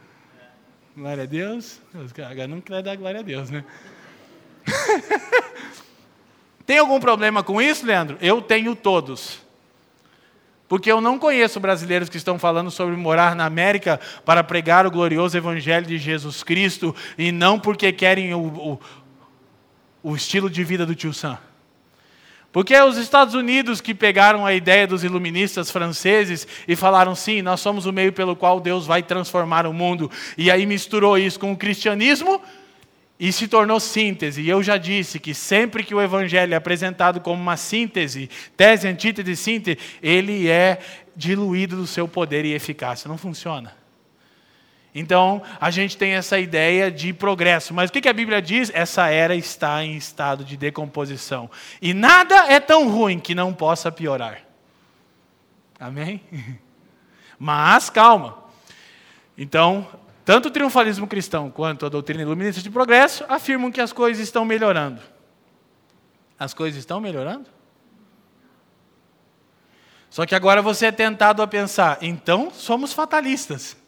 Glória 0.96 1.24
a 1.24 1.26
Deus. 1.26 1.80
Agora 2.30 2.48
não 2.48 2.60
quer 2.60 2.82
dar 2.82 2.96
glória 2.96 3.20
a 3.20 3.22
Deus, 3.22 3.50
né? 3.50 3.64
Tem 6.64 6.78
algum 6.78 7.00
problema 7.00 7.42
com 7.42 7.60
isso, 7.60 7.84
Leandro? 7.84 8.16
Eu 8.20 8.40
tenho 8.40 8.76
todos. 8.76 9.40
Porque 10.68 10.90
eu 10.90 11.00
não 11.00 11.18
conheço 11.18 11.58
brasileiros 11.58 12.08
que 12.08 12.16
estão 12.16 12.38
falando 12.38 12.70
sobre 12.70 12.94
morar 12.94 13.34
na 13.34 13.44
América 13.44 13.98
para 14.24 14.44
pregar 14.44 14.86
o 14.86 14.90
glorioso 14.90 15.36
Evangelho 15.36 15.84
de 15.84 15.98
Jesus 15.98 16.44
Cristo 16.44 16.94
e 17.18 17.32
não 17.32 17.58
porque 17.58 17.92
querem 17.92 18.32
o, 18.32 18.40
o, 18.40 18.80
o 20.00 20.14
estilo 20.14 20.48
de 20.48 20.62
vida 20.62 20.86
do 20.86 20.94
tio 20.94 21.12
Sam. 21.12 21.36
Porque 22.52 22.74
é 22.74 22.84
os 22.84 22.96
Estados 22.96 23.34
Unidos 23.34 23.80
que 23.80 23.94
pegaram 23.94 24.44
a 24.44 24.52
ideia 24.52 24.86
dos 24.86 25.04
iluministas 25.04 25.70
franceses 25.70 26.46
e 26.66 26.74
falaram: 26.74 27.14
sim, 27.14 27.42
nós 27.42 27.60
somos 27.60 27.86
o 27.86 27.92
meio 27.92 28.12
pelo 28.12 28.34
qual 28.34 28.58
Deus 28.58 28.86
vai 28.86 29.02
transformar 29.02 29.66
o 29.66 29.72
mundo. 29.72 30.10
E 30.36 30.50
aí 30.50 30.66
misturou 30.66 31.16
isso 31.16 31.38
com 31.38 31.52
o 31.52 31.56
cristianismo 31.56 32.40
e 33.20 33.32
se 33.32 33.46
tornou 33.46 33.78
síntese. 33.78 34.42
E 34.42 34.48
eu 34.48 34.62
já 34.62 34.76
disse 34.76 35.20
que 35.20 35.32
sempre 35.32 35.84
que 35.84 35.94
o 35.94 36.00
evangelho 36.00 36.54
é 36.54 36.56
apresentado 36.56 37.20
como 37.20 37.40
uma 37.40 37.56
síntese, 37.56 38.28
tese, 38.56 38.88
antítese, 38.88 39.36
síntese, 39.36 39.78
ele 40.02 40.48
é 40.48 40.80
diluído 41.14 41.76
do 41.76 41.86
seu 41.86 42.08
poder 42.08 42.44
e 42.44 42.54
eficácia. 42.54 43.06
Não 43.06 43.18
funciona. 43.18 43.79
Então, 44.94 45.42
a 45.60 45.70
gente 45.70 45.96
tem 45.96 46.12
essa 46.12 46.38
ideia 46.38 46.90
de 46.90 47.12
progresso. 47.12 47.72
Mas 47.72 47.90
o 47.90 47.92
que 47.92 48.08
a 48.08 48.12
Bíblia 48.12 48.42
diz? 48.42 48.70
Essa 48.74 49.08
era 49.08 49.34
está 49.36 49.84
em 49.84 49.96
estado 49.96 50.44
de 50.44 50.56
decomposição. 50.56 51.48
E 51.80 51.94
nada 51.94 52.52
é 52.52 52.58
tão 52.58 52.88
ruim 52.88 53.20
que 53.20 53.34
não 53.34 53.54
possa 53.54 53.92
piorar. 53.92 54.42
Amém? 55.78 56.20
Mas, 57.38 57.88
calma. 57.88 58.38
Então, 59.38 59.88
tanto 60.24 60.48
o 60.48 60.50
triunfalismo 60.50 61.06
cristão 61.06 61.50
quanto 61.50 61.86
a 61.86 61.88
doutrina 61.88 62.22
iluminista 62.22 62.60
de 62.60 62.70
progresso 62.70 63.24
afirmam 63.28 63.70
que 63.70 63.80
as 63.80 63.92
coisas 63.92 64.22
estão 64.22 64.44
melhorando. 64.44 65.00
As 66.38 66.52
coisas 66.52 66.78
estão 66.78 67.00
melhorando? 67.00 67.46
Só 70.10 70.26
que 70.26 70.34
agora 70.34 70.60
você 70.60 70.86
é 70.86 70.92
tentado 70.92 71.40
a 71.40 71.46
pensar, 71.46 71.98
então 72.02 72.50
somos 72.50 72.92
fatalistas. 72.92 73.79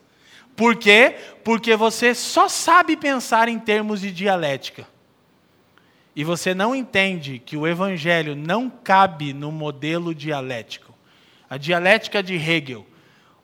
Por 0.63 0.77
quê? 0.77 1.17
Porque 1.43 1.75
você 1.75 2.15
só 2.15 2.49
sabe 2.49 2.97
pensar 2.97 3.49
em 3.49 3.59
termos 3.59 4.01
de 4.01 4.13
dialética. 4.13 4.87
E 6.15 6.23
você 6.23 6.55
não 6.55 6.73
entende 6.73 7.43
que 7.45 7.57
o 7.57 7.67
evangelho 7.67 8.37
não 8.37 8.71
cabe 8.71 9.33
no 9.33 9.51
modelo 9.51 10.15
dialético. 10.15 10.95
A 11.51 11.57
dialética 11.57 12.23
de 12.23 12.37
Hegel. 12.37 12.87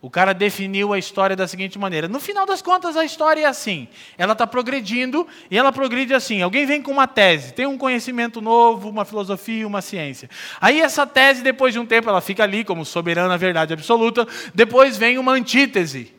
O 0.00 0.08
cara 0.08 0.32
definiu 0.32 0.92
a 0.92 0.98
história 0.98 1.34
da 1.34 1.48
seguinte 1.48 1.76
maneira: 1.76 2.06
no 2.06 2.20
final 2.20 2.46
das 2.46 2.62
contas, 2.62 2.96
a 2.96 3.04
história 3.04 3.40
é 3.40 3.46
assim. 3.46 3.88
Ela 4.16 4.34
está 4.34 4.46
progredindo 4.46 5.26
e 5.50 5.58
ela 5.58 5.72
progride 5.72 6.14
assim. 6.14 6.40
Alguém 6.40 6.66
vem 6.66 6.80
com 6.80 6.92
uma 6.92 7.08
tese, 7.08 7.52
tem 7.52 7.66
um 7.66 7.76
conhecimento 7.76 8.40
novo, 8.40 8.88
uma 8.88 9.04
filosofia, 9.04 9.66
uma 9.66 9.82
ciência. 9.82 10.30
Aí 10.60 10.80
essa 10.80 11.04
tese, 11.04 11.42
depois 11.42 11.72
de 11.72 11.80
um 11.80 11.84
tempo, 11.84 12.08
ela 12.08 12.20
fica 12.20 12.44
ali 12.44 12.62
como 12.62 12.84
soberana 12.84 13.36
verdade 13.36 13.72
absoluta. 13.72 14.24
Depois 14.54 14.96
vem 14.96 15.18
uma 15.18 15.32
antítese 15.32 16.16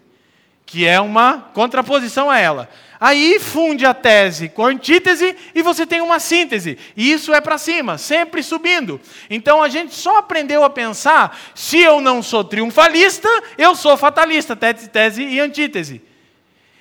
que 0.70 0.86
é 0.86 1.02
uma 1.02 1.50
contraposição 1.52 2.30
a 2.30 2.38
ela. 2.38 2.70
Aí 3.00 3.40
funde 3.40 3.88
a 3.88 3.94
tese 3.94 4.50
com 4.50 4.64
a 4.64 4.70
antítese 4.70 5.36
e 5.56 5.64
você 5.64 5.84
tem 5.84 6.00
uma 6.00 6.20
síntese. 6.20 6.78
E 6.96 7.12
isso 7.12 7.34
é 7.34 7.42
para 7.42 7.58
cima, 7.58 7.98
sempre 7.98 8.44
subindo. 8.44 9.02
Então 9.32 9.64
a 9.64 9.68
gente 9.68 9.96
só 9.96 10.18
aprendeu 10.18 10.64
a 10.64 10.70
pensar: 10.70 11.36
se 11.56 11.80
eu 11.80 12.00
não 12.00 12.22
sou 12.22 12.44
triunfalista, 12.44 13.28
eu 13.58 13.74
sou 13.74 13.98
fatalista, 13.98 14.56
tese, 14.56 14.90
tese 14.90 15.24
e 15.24 15.40
antítese. 15.40 16.04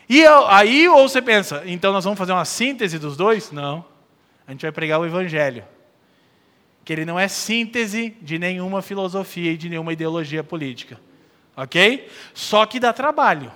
E 0.07 0.20
eu, 0.20 0.46
aí 0.48 0.87
ou 0.87 1.09
você 1.09 1.22
pensa, 1.22 1.62
então 1.64 1.90
nós 1.90 2.05
vamos 2.05 2.18
fazer 2.18 2.33
uma 2.33 2.44
síntese 2.44 2.98
dos 2.98 3.16
dois? 3.16 3.51
Não. 3.51 3.83
A 4.46 4.51
gente 4.51 4.61
vai 4.62 4.72
pregar 4.72 5.01
o 5.01 5.07
evangelho. 5.07 5.64
Que 6.85 6.92
ele 6.92 7.07
não 7.07 7.18
é 7.18 7.27
síntese 7.27 8.14
de 8.20 8.38
nenhuma 8.38 8.83
filosofia 8.83 9.53
e 9.53 9.57
de 9.57 9.70
nenhuma 9.70 9.94
ideologia 9.94 10.44
política. 10.44 11.01
Ok? 11.57 12.07
Só 12.35 12.66
que 12.66 12.79
dá 12.79 12.92
trabalho 12.92 13.51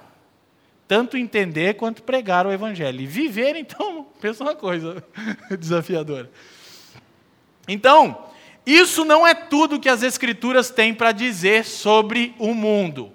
tanto 0.92 1.16
entender 1.16 1.76
quanto 1.76 2.02
pregar 2.02 2.46
o 2.46 2.52
evangelho. 2.52 3.00
E 3.00 3.06
viver, 3.06 3.56
então, 3.56 4.06
pensa 4.20 4.44
uma 4.44 4.54
coisa 4.54 5.02
desafiadora. 5.58 6.30
Então, 7.66 8.26
isso 8.66 9.02
não 9.02 9.26
é 9.26 9.32
tudo 9.32 9.80
que 9.80 9.88
as 9.88 10.02
Escrituras 10.02 10.68
têm 10.68 10.92
para 10.92 11.10
dizer 11.10 11.64
sobre 11.64 12.34
o 12.38 12.52
mundo. 12.52 13.10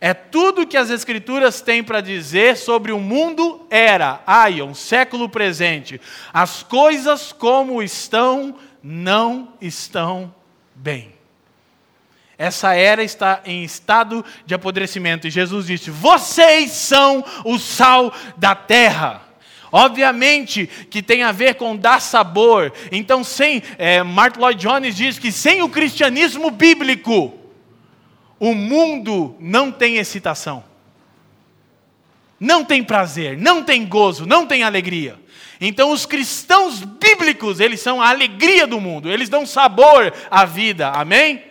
É 0.00 0.14
tudo 0.14 0.68
que 0.68 0.76
as 0.76 0.88
Escrituras 0.88 1.60
têm 1.60 1.82
para 1.82 2.00
dizer 2.00 2.56
sobre 2.56 2.92
o 2.92 3.00
mundo 3.00 3.66
era, 3.70 4.22
aion, 4.24 4.72
século 4.72 5.28
presente. 5.28 6.00
As 6.32 6.62
coisas 6.62 7.32
como 7.32 7.82
estão, 7.82 8.54
não 8.80 9.52
estão 9.60 10.32
bem. 10.76 11.15
Essa 12.38 12.74
era 12.74 13.02
está 13.02 13.40
em 13.46 13.64
estado 13.64 14.24
de 14.44 14.54
apodrecimento. 14.54 15.26
E 15.26 15.30
Jesus 15.30 15.66
disse: 15.66 15.90
Vocês 15.90 16.72
são 16.72 17.24
o 17.44 17.58
sal 17.58 18.12
da 18.36 18.54
terra. 18.54 19.22
Obviamente 19.72 20.66
que 20.90 21.02
tem 21.02 21.22
a 21.22 21.32
ver 21.32 21.54
com 21.54 21.76
dar 21.76 22.00
sabor. 22.00 22.72
Então, 22.92 23.24
sem. 23.24 23.62
É, 23.78 24.02
Martin 24.02 24.40
Lloyd 24.40 24.60
Jones 24.60 24.96
diz 24.96 25.18
que 25.18 25.32
sem 25.32 25.62
o 25.62 25.68
cristianismo 25.68 26.50
bíblico, 26.50 27.34
o 28.38 28.54
mundo 28.54 29.34
não 29.40 29.72
tem 29.72 29.96
excitação. 29.96 30.62
Não 32.38 32.64
tem 32.64 32.84
prazer, 32.84 33.38
não 33.38 33.62
tem 33.62 33.86
gozo, 33.86 34.26
não 34.26 34.46
tem 34.46 34.62
alegria. 34.62 35.18
Então, 35.58 35.90
os 35.90 36.04
cristãos 36.04 36.82
bíblicos, 36.82 37.60
eles 37.60 37.80
são 37.80 38.00
a 38.00 38.10
alegria 38.10 38.66
do 38.66 38.78
mundo, 38.78 39.10
eles 39.10 39.30
dão 39.30 39.46
sabor 39.46 40.12
à 40.30 40.44
vida, 40.44 40.90
amém? 40.90 41.42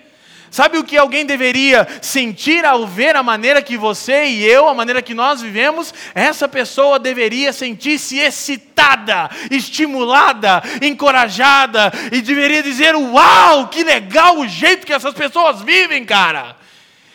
Sabe 0.56 0.78
o 0.78 0.86
que 0.86 0.96
alguém 0.96 1.26
deveria 1.26 1.86
sentir 2.02 2.64
ao 2.64 2.88
ver 2.88 3.14
a 3.18 3.22
maneira 3.22 3.62
que 3.62 3.76
você 3.76 4.28
e 4.28 4.46
eu, 4.46 4.70
a 4.70 4.74
maneira 4.74 5.02
que 5.02 5.14
nós 5.14 5.42
vivemos? 5.42 5.94
Essa 6.16 6.48
pessoa 6.48 6.98
deveria 6.98 7.52
sentir-se 7.52 8.20
excitada, 8.20 9.30
estimulada, 9.52 10.64
encorajada 10.82 11.92
e 12.10 12.22
deveria 12.22 12.64
dizer: 12.64 12.96
Uau, 12.96 13.68
que 13.68 13.84
legal 13.84 14.40
o 14.40 14.48
jeito 14.48 14.88
que 14.88 14.94
essas 14.94 15.14
pessoas 15.14 15.62
vivem, 15.62 16.06
cara. 16.06 16.56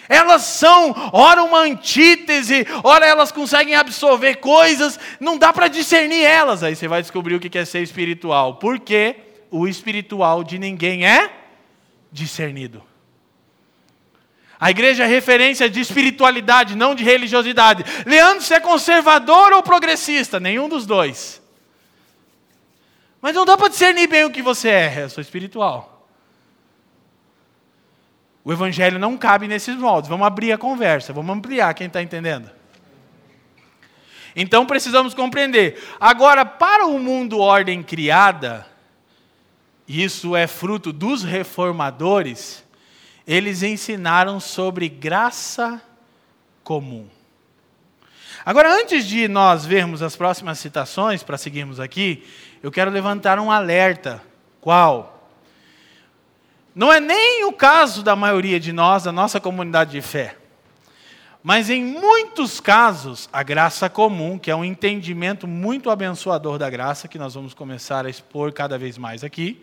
Elas 0.07 0.43
são, 0.43 0.95
ora, 1.11 1.43
uma 1.43 1.61
antítese, 1.61 2.67
ora, 2.85 3.07
elas 3.07 3.33
conseguem 3.33 3.75
absorver 3.75 4.35
coisas, 4.35 5.01
não 5.19 5.39
dá 5.39 5.51
para 5.51 5.69
discernir 5.69 6.25
elas. 6.25 6.63
Aí 6.63 6.77
você 6.77 6.87
vai 6.87 7.01
descobrir 7.01 7.37
o 7.37 7.41
que 7.41 7.57
é 7.57 7.65
ser 7.65 7.81
espiritual. 7.83 8.57
Porque 8.57 9.17
o 9.51 9.67
espiritual 9.67 10.45
de 10.45 10.59
ninguém 10.59 11.07
é 11.07 11.31
discernido. 12.13 12.90
A 14.61 14.71
igreja 14.71 15.05
é 15.05 15.07
referência 15.07 15.71
de 15.71 15.81
espiritualidade, 15.81 16.77
não 16.77 16.95
de 16.95 17.03
religiosidade. 17.03 17.83
Leandro, 18.05 18.43
você 18.43 18.55
é 18.55 18.61
conservador 18.61 19.55
ou 19.55 19.63
progressista? 19.63 20.39
Nenhum 20.39 20.69
dos 20.69 20.85
dois. 20.85 21.41
Mas 23.23 23.35
não 23.35 23.47
dá 23.47 23.57
para 23.57 23.69
discernir 23.69 24.07
bem 24.07 24.25
o 24.25 24.31
que 24.31 24.43
você 24.43 24.69
é. 24.69 25.03
Eu 25.05 25.09
sou 25.11 25.23
espiritual. 25.23 26.07
O 28.45 28.53
evangelho 28.53 28.99
não 28.99 29.17
cabe 29.17 29.49
nesses 29.49 29.77
moldes. 29.77 30.11
Vamos 30.11 30.27
abrir 30.27 30.53
a 30.53 30.59
conversa, 30.59 31.13
vamos 31.13 31.35
ampliar 31.35 31.73
quem 31.73 31.87
está 31.87 32.03
entendendo. 32.03 32.51
Então 34.37 34.67
precisamos 34.67 35.15
compreender. 35.15 35.83
Agora, 35.99 36.45
para 36.45 36.87
o 36.87 36.99
mundo 36.99 37.39
ordem 37.39 37.83
criada, 37.83 38.67
isso 39.89 40.37
é 40.37 40.47
fruto 40.47 40.93
dos 40.93 41.25
reformadores, 41.25 42.63
eles 43.31 43.63
ensinaram 43.63 44.41
sobre 44.41 44.89
graça 44.89 45.81
comum. 46.65 47.07
Agora, 48.45 48.75
antes 48.75 49.07
de 49.07 49.29
nós 49.29 49.65
vermos 49.65 50.03
as 50.03 50.17
próximas 50.17 50.59
citações, 50.59 51.23
para 51.23 51.39
seguirmos 51.39 51.79
aqui, 51.79 52.27
eu 52.61 52.73
quero 52.73 52.91
levantar 52.91 53.39
um 53.39 53.49
alerta. 53.49 54.21
Qual? 54.61 55.31
Não 56.75 56.93
é 56.93 56.99
nem 56.99 57.45
o 57.45 57.53
caso 57.53 58.03
da 58.03 58.17
maioria 58.17 58.59
de 58.59 58.73
nós, 58.73 59.05
da 59.05 59.13
nossa 59.13 59.39
comunidade 59.39 59.93
de 59.93 60.03
fé. 60.03 60.37
Mas 61.41 61.71
em 61.71 61.85
muitos 61.85 62.59
casos, 62.59 63.29
a 63.33 63.45
graça 63.45 63.89
comum, 63.89 64.41
que 64.41 64.51
é 64.51 64.57
um 64.57 64.65
entendimento 64.65 65.47
muito 65.47 65.89
abençoador 65.89 66.59
da 66.59 66.69
graça, 66.69 67.07
que 67.07 67.17
nós 67.17 67.35
vamos 67.35 67.55
começar 67.55 68.05
a 68.05 68.11
expor 68.11 68.53
cada 68.53 68.77
vez 68.77 68.99
mais 68.99 69.23
aqui, 69.23 69.63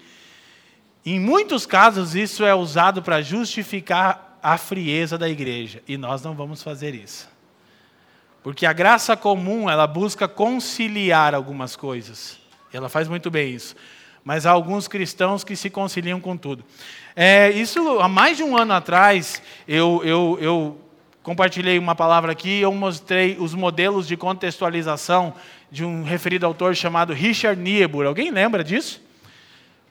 em 1.06 1.20
muitos 1.20 1.66
casos 1.66 2.16
isso 2.16 2.44
é 2.44 2.54
usado 2.54 3.02
para 3.02 3.22
justificar 3.22 4.38
a 4.42 4.58
frieza 4.58 5.18
da 5.18 5.28
igreja, 5.28 5.82
e 5.88 5.98
nós 5.98 6.22
não 6.22 6.34
vamos 6.34 6.62
fazer 6.64 6.96
isso. 6.96 7.28
Porque 8.44 8.66
a 8.66 8.72
graça 8.72 9.18
comum, 9.18 9.70
ela 9.70 9.86
busca 9.86 10.28
conciliar 10.28 11.36
algumas 11.36 11.76
coisas. 11.76 12.40
Ela 12.72 12.88
faz 12.88 13.08
muito 13.08 13.30
bem 13.30 13.54
isso. 13.54 13.76
Mas 14.24 14.46
há 14.46 14.52
alguns 14.52 14.88
cristãos 14.88 15.44
que 15.44 15.56
se 15.56 15.70
conciliam 15.70 16.20
com 16.20 16.38
tudo. 16.38 16.64
É, 17.16 17.50
isso, 17.50 18.00
há 18.00 18.08
mais 18.08 18.38
de 18.38 18.44
um 18.44 18.58
ano 18.58 18.74
atrás, 18.74 19.42
eu, 19.68 20.02
eu, 20.04 20.38
eu 20.40 20.82
compartilhei 21.24 21.78
uma 21.78 21.96
palavra 21.96 22.32
aqui, 22.32 22.62
eu 22.62 22.74
mostrei 22.74 23.36
os 23.38 23.54
modelos 23.54 24.08
de 24.08 24.16
contextualização 24.16 25.34
de 25.70 25.84
um 25.84 26.04
referido 26.04 26.46
autor 26.46 26.76
chamado 26.76 27.12
Richard 27.12 27.62
Niebuhr. 27.62 28.06
Alguém 28.06 28.32
lembra 28.32 28.64
disso? 28.64 29.02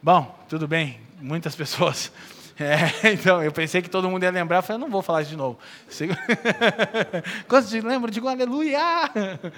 Bom, 0.03 0.39
tudo 0.49 0.69
bem, 0.69 1.01
muitas 1.21 1.55
pessoas. 1.55 2.13
É, 2.59 3.13
então, 3.13 3.43
eu 3.43 3.53
pensei 3.53 3.83
que 3.83 3.91
todo 3.91 4.09
mundo 4.09 4.23
ia 4.23 4.31
lembrar, 4.31 4.57
eu 4.57 4.63
falei, 4.63 4.81
não 4.81 4.89
vou 4.89 5.03
falar 5.03 5.21
isso 5.21 5.31
de 5.31 5.37
novo. 5.37 5.59
Quantos 7.47 7.71
lembram? 7.71 8.11
Digo 8.11 8.27
aleluia! 8.27 8.81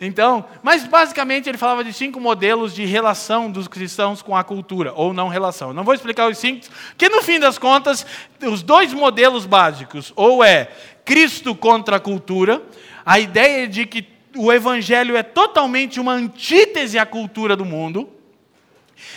Então, 0.00 0.44
mas 0.60 0.84
basicamente 0.84 1.48
ele 1.48 1.56
falava 1.56 1.84
de 1.84 1.92
cinco 1.92 2.20
modelos 2.20 2.74
de 2.74 2.84
relação 2.84 3.48
dos 3.48 3.68
cristãos 3.68 4.20
com 4.20 4.36
a 4.36 4.42
cultura, 4.42 4.92
ou 4.92 5.12
não 5.12 5.28
relação. 5.28 5.72
não 5.72 5.84
vou 5.84 5.94
explicar 5.94 6.28
os 6.28 6.36
cinco, 6.36 6.66
que 6.98 7.08
no 7.08 7.22
fim 7.22 7.38
das 7.38 7.58
contas, 7.58 8.04
os 8.42 8.60
dois 8.60 8.92
modelos 8.92 9.46
básicos, 9.46 10.12
ou 10.16 10.42
é 10.42 10.68
Cristo 11.04 11.54
contra 11.54 11.96
a 11.96 12.00
cultura, 12.00 12.60
a 13.06 13.20
ideia 13.20 13.68
de 13.68 13.86
que 13.86 14.04
o 14.36 14.52
evangelho 14.52 15.16
é 15.16 15.22
totalmente 15.22 16.00
uma 16.00 16.12
antítese 16.12 16.98
à 16.98 17.06
cultura 17.06 17.54
do 17.54 17.64
mundo, 17.64 18.08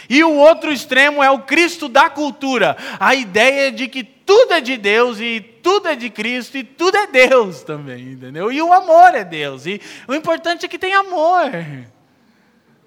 e 0.09 0.23
o 0.23 0.33
outro 0.33 0.71
extremo 0.71 1.23
é 1.23 1.29
o 1.29 1.39
Cristo 1.39 1.87
da 1.87 2.09
cultura, 2.09 2.77
a 2.99 3.15
ideia 3.15 3.71
de 3.71 3.87
que 3.87 4.03
tudo 4.03 4.53
é 4.53 4.61
de 4.61 4.77
Deus 4.77 5.19
e 5.19 5.39
tudo 5.63 5.87
é 5.87 5.95
de 5.95 6.09
Cristo 6.09 6.57
e 6.57 6.63
tudo 6.63 6.97
é 6.97 7.07
Deus 7.07 7.63
também, 7.63 8.11
entendeu? 8.11 8.51
E 8.51 8.61
o 8.61 8.73
amor 8.73 9.15
é 9.15 9.23
Deus, 9.23 9.65
e 9.65 9.81
o 10.07 10.13
importante 10.13 10.65
é 10.65 10.69
que 10.69 10.77
tem 10.77 10.93
amor. 10.93 11.51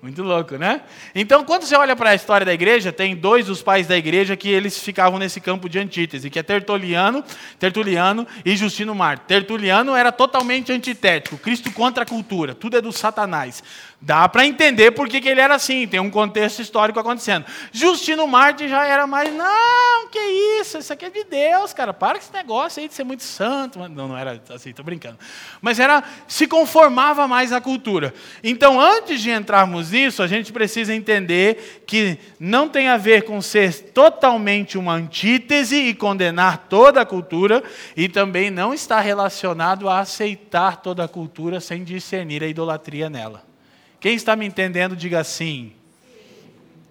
Muito 0.02 0.22
louco, 0.22 0.56
né? 0.56 0.80
Então, 1.14 1.44
quando 1.44 1.64
você 1.64 1.76
olha 1.76 1.94
para 1.94 2.10
a 2.10 2.14
história 2.14 2.44
da 2.44 2.54
igreja, 2.54 2.90
tem 2.90 3.14
dois 3.14 3.44
dos 3.46 3.62
pais 3.62 3.86
da 3.86 3.98
igreja 3.98 4.34
que 4.34 4.48
eles 4.48 4.78
ficavam 4.78 5.18
nesse 5.18 5.42
campo 5.42 5.68
de 5.68 5.78
antítese, 5.78 6.30
que 6.30 6.38
é 6.38 6.42
Tertuliano, 6.42 7.22
Tertuliano 7.58 8.26
e 8.42 8.56
Justino 8.56 8.94
Marte. 8.94 9.24
Tertuliano 9.26 9.94
era 9.94 10.10
totalmente 10.10 10.72
antitético, 10.72 11.36
Cristo 11.36 11.70
contra 11.70 12.04
a 12.04 12.06
cultura, 12.06 12.54
tudo 12.54 12.78
é 12.78 12.80
do 12.80 12.92
Satanás. 12.92 13.62
Dá 14.02 14.26
para 14.26 14.46
entender 14.46 14.92
por 14.92 15.10
que, 15.10 15.28
ele 15.28 15.42
era 15.42 15.54
assim, 15.54 15.86
tem 15.86 16.00
um 16.00 16.08
contexto 16.08 16.62
histórico 16.62 16.98
acontecendo. 16.98 17.44
Justino 17.70 18.26
Marte 18.26 18.66
já 18.66 18.86
era 18.86 19.06
mais, 19.06 19.30
não, 19.30 20.08
que 20.08 20.18
isso, 20.58 20.78
isso 20.78 20.90
aqui 20.90 21.04
é 21.04 21.10
de 21.10 21.24
Deus, 21.24 21.74
cara, 21.74 21.92
para 21.92 22.14
com 22.14 22.24
esse 22.24 22.32
negócio 22.32 22.80
aí 22.80 22.88
de 22.88 22.94
ser 22.94 23.04
muito 23.04 23.22
santo. 23.22 23.78
Não, 23.78 24.08
não 24.08 24.16
era 24.16 24.40
assim, 24.54 24.70
estou 24.70 24.82
brincando. 24.82 25.18
Mas 25.60 25.78
era, 25.78 26.02
se 26.26 26.46
conformava 26.46 27.28
mais 27.28 27.52
à 27.52 27.60
cultura. 27.60 28.14
Então, 28.42 28.80
antes 28.80 29.20
de 29.20 29.30
entrarmos 29.30 29.90
nisso, 29.90 30.22
a 30.22 30.26
gente 30.26 30.50
precisa 30.50 30.94
entender 30.94 31.84
que 31.86 32.18
não 32.38 32.70
tem 32.70 32.88
a 32.88 32.96
ver 32.96 33.24
com 33.24 33.42
ser 33.42 33.92
totalmente 33.92 34.78
uma 34.78 34.94
antítese 34.94 35.76
e 35.76 35.94
condenar 35.94 36.68
toda 36.70 37.02
a 37.02 37.06
cultura, 37.06 37.62
e 37.94 38.08
também 38.08 38.50
não 38.50 38.72
está 38.72 38.98
relacionado 38.98 39.90
a 39.90 40.00
aceitar 40.00 40.76
toda 40.76 41.04
a 41.04 41.08
cultura 41.08 41.60
sem 41.60 41.84
discernir 41.84 42.42
a 42.42 42.46
idolatria 42.46 43.10
nela. 43.10 43.49
Quem 44.00 44.14
está 44.14 44.34
me 44.34 44.46
entendendo, 44.46 44.96
diga 44.96 45.22
sim. 45.22 45.72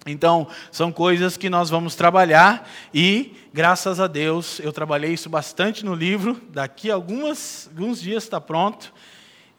Então, 0.05 0.47
são 0.71 0.91
coisas 0.91 1.35
que 1.35 1.49
nós 1.49 1.69
vamos 1.69 1.95
trabalhar 1.95 2.69
e, 2.93 3.35
graças 3.51 3.99
a 3.99 4.07
Deus, 4.07 4.59
eu 4.59 4.71
trabalhei 4.71 5.13
isso 5.13 5.29
bastante 5.29 5.83
no 5.83 5.95
livro. 5.95 6.39
Daqui 6.49 6.89
a 6.91 6.93
algumas, 6.93 7.67
alguns 7.71 7.99
dias 7.99 8.23
está 8.23 8.39
pronto 8.39 8.93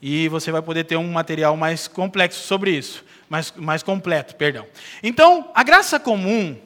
e 0.00 0.28
você 0.28 0.50
vai 0.50 0.62
poder 0.62 0.84
ter 0.84 0.96
um 0.96 1.10
material 1.12 1.56
mais 1.56 1.86
complexo 1.86 2.40
sobre 2.46 2.70
isso, 2.70 3.04
mais, 3.28 3.52
mais 3.56 3.82
completo, 3.82 4.36
perdão. 4.36 4.64
Então, 5.02 5.50
a 5.54 5.62
graça 5.62 6.00
comum, 6.00 6.56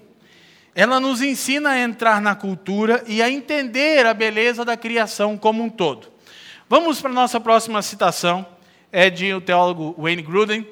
ela 0.75 1.01
nos 1.01 1.21
ensina 1.21 1.71
a 1.71 1.81
entrar 1.81 2.21
na 2.21 2.35
cultura 2.35 3.03
e 3.07 3.23
a 3.23 3.31
entender 3.31 4.07
a 4.07 4.15
beleza 4.15 4.65
da 4.65 4.77
criação 4.77 5.37
como 5.37 5.63
um 5.65 5.71
todo. 5.71 6.13
Vamos 6.69 7.01
para 7.01 7.11
a 7.11 7.15
nossa 7.15 7.41
próxima 7.41 7.83
citação, 7.83 8.47
é 8.95 9.11
de 9.11 9.35
o 9.35 9.41
teólogo 9.41 9.93
Wayne 9.99 10.23
Gruden. 10.23 10.65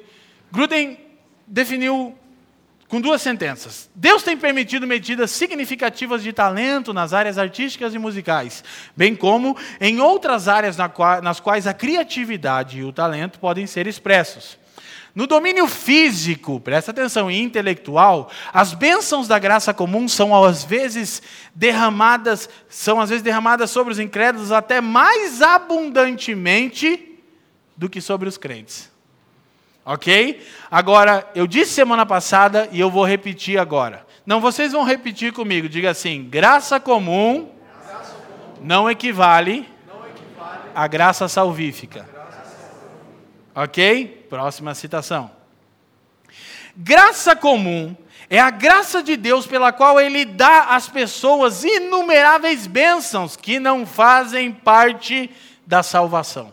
Gruden 0.49 0.97
definiu 1.45 2.17
com 2.87 3.01
duas 3.01 3.21
sentenças. 3.21 3.89
Deus 3.93 4.23
tem 4.23 4.37
permitido 4.37 4.87
medidas 4.87 5.29
significativas 5.31 6.23
de 6.23 6.31
talento 6.31 6.93
nas 6.93 7.11
áreas 7.11 7.37
artísticas 7.37 7.93
e 7.93 7.99
musicais, 7.99 8.63
bem 8.95 9.13
como 9.13 9.57
em 9.81 9.99
outras 9.99 10.47
áreas 10.47 10.77
nas 11.21 11.41
quais 11.41 11.67
a 11.67 11.73
criatividade 11.73 12.79
e 12.79 12.83
o 12.85 12.93
talento 12.93 13.39
podem 13.39 13.67
ser 13.67 13.87
expressos. 13.87 14.57
No 15.13 15.27
domínio 15.27 15.67
físico, 15.67 16.61
presta 16.61 16.91
atenção, 16.91 17.29
e 17.29 17.39
intelectual, 17.39 18.31
as 18.53 18.73
bênçãos 18.73 19.27
da 19.27 19.37
graça 19.37 19.73
comum 19.73 20.07
são 20.07 20.33
às 20.43 20.63
vezes 20.63 21.21
derramadas, 21.53 22.49
são 22.69 23.01
às 23.01 23.09
vezes 23.09 23.21
derramadas 23.21 23.69
sobre 23.69 23.91
os 23.91 23.99
incrédulos 23.99 24.51
até 24.51 24.79
mais 24.79 25.41
abundantemente 25.41 27.12
do 27.75 27.89
que 27.89 28.01
sobre 28.01 28.27
os 28.27 28.37
crentes. 28.37 28.91
Ok? 29.85 30.45
Agora, 30.71 31.29
eu 31.35 31.45
disse 31.45 31.73
semana 31.73 32.05
passada 32.05 32.69
e 32.71 32.79
eu 32.79 32.89
vou 32.89 33.05
repetir 33.05 33.59
agora. 33.59 34.05
Não, 34.25 34.39
vocês 34.39 34.71
vão 34.71 34.83
repetir 34.83 35.33
comigo. 35.33 35.67
Diga 35.67 35.91
assim: 35.91 36.23
graça 36.23 36.79
comum, 36.79 37.51
graça 37.85 38.13
comum 38.13 38.65
não, 38.65 38.89
equivale 38.89 39.69
não 39.85 40.07
equivale 40.07 40.69
à 40.73 40.87
graça 40.87 41.27
salvífica. 41.27 42.07
Ok? 43.53 44.25
Próxima 44.29 44.73
citação. 44.73 45.29
Graça 46.75 47.35
comum 47.35 47.95
é 48.29 48.39
a 48.39 48.49
graça 48.49 49.03
de 49.03 49.17
Deus 49.17 49.45
pela 49.45 49.73
qual 49.73 49.99
Ele 49.99 50.23
dá 50.23 50.75
às 50.75 50.87
pessoas 50.87 51.63
inumeráveis 51.63 52.65
bênçãos 52.65 53.35
que 53.35 53.59
não 53.59 53.85
fazem 53.85 54.51
parte 54.51 55.29
da 55.67 55.83
salvação. 55.83 56.52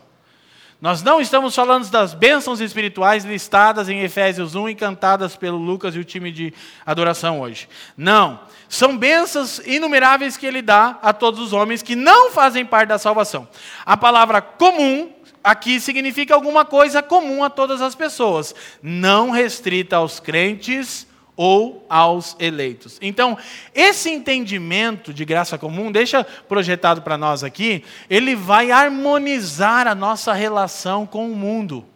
Nós 0.80 1.02
não 1.02 1.20
estamos 1.20 1.54
falando 1.54 1.86
das 1.90 2.14
bênçãos 2.14 2.58
espirituais 2.58 3.22
listadas 3.22 3.90
em 3.90 4.00
Efésios 4.00 4.54
1 4.54 4.70
e 4.70 4.74
cantadas 4.74 5.36
pelo 5.36 5.58
Lucas 5.58 5.94
e 5.94 5.98
o 5.98 6.04
time 6.04 6.32
de 6.32 6.54
adoração 6.86 7.38
hoje. 7.38 7.68
Não. 7.94 8.40
São 8.66 8.96
bênçãos 8.96 9.58
inumeráveis 9.66 10.38
que 10.38 10.46
ele 10.46 10.62
dá 10.62 10.98
a 11.02 11.12
todos 11.12 11.38
os 11.38 11.52
homens 11.52 11.82
que 11.82 11.94
não 11.94 12.30
fazem 12.30 12.64
parte 12.64 12.88
da 12.88 12.98
salvação. 12.98 13.46
A 13.84 13.94
palavra 13.94 14.40
comum 14.40 15.12
aqui 15.44 15.78
significa 15.78 16.34
alguma 16.34 16.64
coisa 16.64 17.02
comum 17.02 17.44
a 17.44 17.50
todas 17.50 17.82
as 17.82 17.94
pessoas, 17.94 18.54
não 18.82 19.30
restrita 19.30 19.96
aos 19.96 20.18
crentes 20.18 21.06
ou 21.42 21.86
aos 21.88 22.36
eleitos. 22.38 22.98
Então, 23.00 23.38
esse 23.74 24.10
entendimento 24.10 25.10
de 25.10 25.24
graça 25.24 25.56
comum, 25.56 25.90
deixa 25.90 26.22
projetado 26.22 27.00
para 27.00 27.16
nós 27.16 27.42
aqui, 27.42 27.82
ele 28.10 28.36
vai 28.36 28.70
harmonizar 28.70 29.86
a 29.86 29.94
nossa 29.94 30.34
relação 30.34 31.06
com 31.06 31.32
o 31.32 31.34
mundo. 31.34 31.86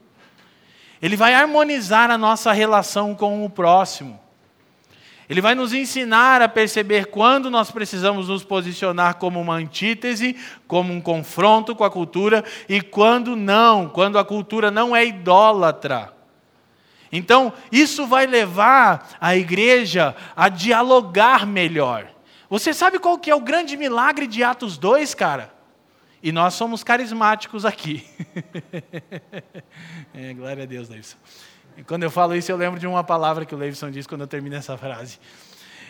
Ele 1.03 1.14
vai 1.14 1.34
harmonizar 1.34 2.11
a 2.11 2.16
nossa 2.16 2.53
relação 2.53 3.14
com 3.14 3.45
o 3.45 3.51
próximo. 3.51 4.18
Ele 5.28 5.42
vai 5.42 5.55
nos 5.55 5.74
ensinar 5.74 6.40
a 6.40 6.49
perceber 6.49 7.09
quando 7.09 7.51
nós 7.51 7.70
precisamos 7.70 8.28
nos 8.28 8.42
posicionar 8.42 9.16
como 9.16 9.38
uma 9.38 9.57
antítese, 9.57 10.36
como 10.66 10.90
um 10.90 11.03
confronto 11.03 11.76
com 11.76 11.84
a 11.84 11.90
cultura, 11.90 12.42
e 12.66 12.80
quando 12.80 13.36
não, 13.36 13.90
quando 13.90 14.18
a 14.18 14.24
cultura 14.24 14.70
não 14.70 14.97
é 14.97 15.05
idólatra. 15.05 16.13
Então, 17.16 17.52
isso 17.70 18.08
vai 18.08 18.26
levar 18.26 19.16
a 19.20 19.36
igreja 19.36 20.16
a 20.34 20.48
dialogar 20.48 21.46
melhor. 21.46 22.08
Você 22.50 22.74
sabe 22.74 22.98
qual 22.98 23.16
que 23.16 23.30
é 23.30 23.34
o 23.36 23.40
grande 23.40 23.76
milagre 23.76 24.26
de 24.26 24.42
Atos 24.42 24.76
2, 24.76 25.14
cara? 25.14 25.54
E 26.20 26.32
nós 26.32 26.54
somos 26.54 26.82
carismáticos 26.82 27.64
aqui. 27.64 28.04
é, 30.12 30.34
glória 30.34 30.64
a 30.64 30.66
Deus, 30.66 30.88
Leivson. 30.88 31.16
Quando 31.86 32.02
eu 32.02 32.10
falo 32.10 32.34
isso, 32.34 32.50
eu 32.50 32.56
lembro 32.56 32.80
de 32.80 32.86
uma 32.86 33.04
palavra 33.04 33.44
que 33.44 33.54
o 33.54 33.58
Leivson 33.58 33.92
diz 33.92 34.08
quando 34.08 34.22
eu 34.22 34.26
termino 34.26 34.56
essa 34.56 34.76
frase. 34.76 35.20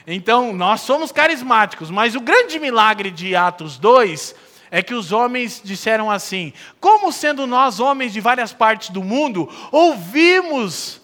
Então, 0.06 0.52
nós 0.52 0.82
somos 0.82 1.10
carismáticos, 1.10 1.90
mas 1.90 2.14
o 2.14 2.20
grande 2.20 2.58
milagre 2.58 3.10
de 3.10 3.34
Atos 3.34 3.78
2 3.78 4.34
é 4.70 4.82
que 4.82 4.92
os 4.92 5.10
homens 5.10 5.62
disseram 5.64 6.10
assim: 6.10 6.52
como 6.78 7.10
sendo 7.10 7.46
nós 7.46 7.80
homens 7.80 8.12
de 8.12 8.20
várias 8.20 8.52
partes 8.52 8.90
do 8.90 9.02
mundo, 9.02 9.48
ouvimos 9.72 11.02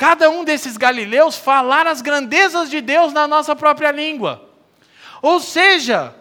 cada 0.00 0.30
um 0.30 0.44
desses 0.44 0.78
galileus 0.78 1.36
falar 1.36 1.86
as 1.86 2.00
grandezas 2.00 2.70
de 2.70 2.80
Deus 2.80 3.12
na 3.12 3.28
nossa 3.28 3.54
própria 3.54 3.90
língua. 3.90 4.48
Ou 5.20 5.38
seja, 5.40 6.14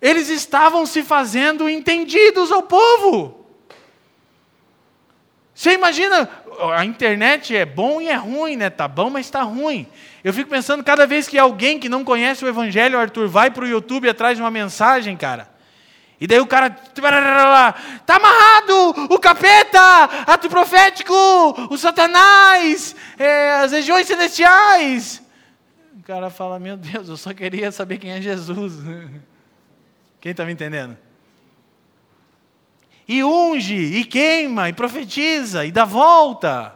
eles 0.00 0.28
estavam 0.28 0.86
se 0.86 1.02
fazendo 1.02 1.68
entendidos 1.68 2.52
ao 2.52 2.62
povo. 2.62 3.44
Você 5.52 5.72
imagina, 5.72 6.30
a 6.76 6.84
internet 6.84 7.56
é 7.56 7.64
bom 7.64 8.00
e 8.00 8.06
é 8.06 8.14
ruim, 8.14 8.54
né? 8.54 8.70
Tá 8.70 8.86
bom, 8.86 9.10
mas 9.10 9.26
está 9.26 9.42
ruim. 9.42 9.88
Eu 10.22 10.32
fico 10.32 10.48
pensando, 10.48 10.84
cada 10.84 11.04
vez 11.04 11.26
que 11.26 11.36
alguém 11.36 11.80
que 11.80 11.88
não 11.88 12.04
conhece 12.04 12.44
o 12.44 12.48
Evangelho, 12.48 12.96
Arthur, 12.96 13.26
vai 13.26 13.50
para 13.50 13.64
o 13.64 13.68
YouTube 13.68 14.08
atrás 14.08 14.36
de 14.36 14.44
uma 14.44 14.50
mensagem, 14.50 15.16
cara. 15.16 15.52
E 16.24 16.26
daí 16.26 16.40
o 16.40 16.46
cara, 16.46 16.70
tá 16.70 18.16
amarrado, 18.16 19.12
o 19.12 19.18
capeta, 19.18 20.04
ato 20.26 20.48
profético, 20.48 21.12
o 21.68 21.76
satanás, 21.76 22.96
é, 23.18 23.56
as 23.56 23.72
regiões 23.72 24.06
celestiais. 24.06 25.22
O 25.98 26.02
cara 26.02 26.30
fala, 26.30 26.58
meu 26.58 26.78
Deus, 26.78 27.10
eu 27.10 27.18
só 27.18 27.34
queria 27.34 27.70
saber 27.70 27.98
quem 27.98 28.12
é 28.12 28.22
Jesus. 28.22 28.72
Quem 30.18 30.30
está 30.30 30.46
me 30.46 30.52
entendendo? 30.54 30.96
E 33.06 33.22
unge, 33.22 33.74
e 33.74 34.06
queima, 34.06 34.70
e 34.70 34.72
profetiza, 34.72 35.66
e 35.66 35.70
dá 35.70 35.84
volta. 35.84 36.74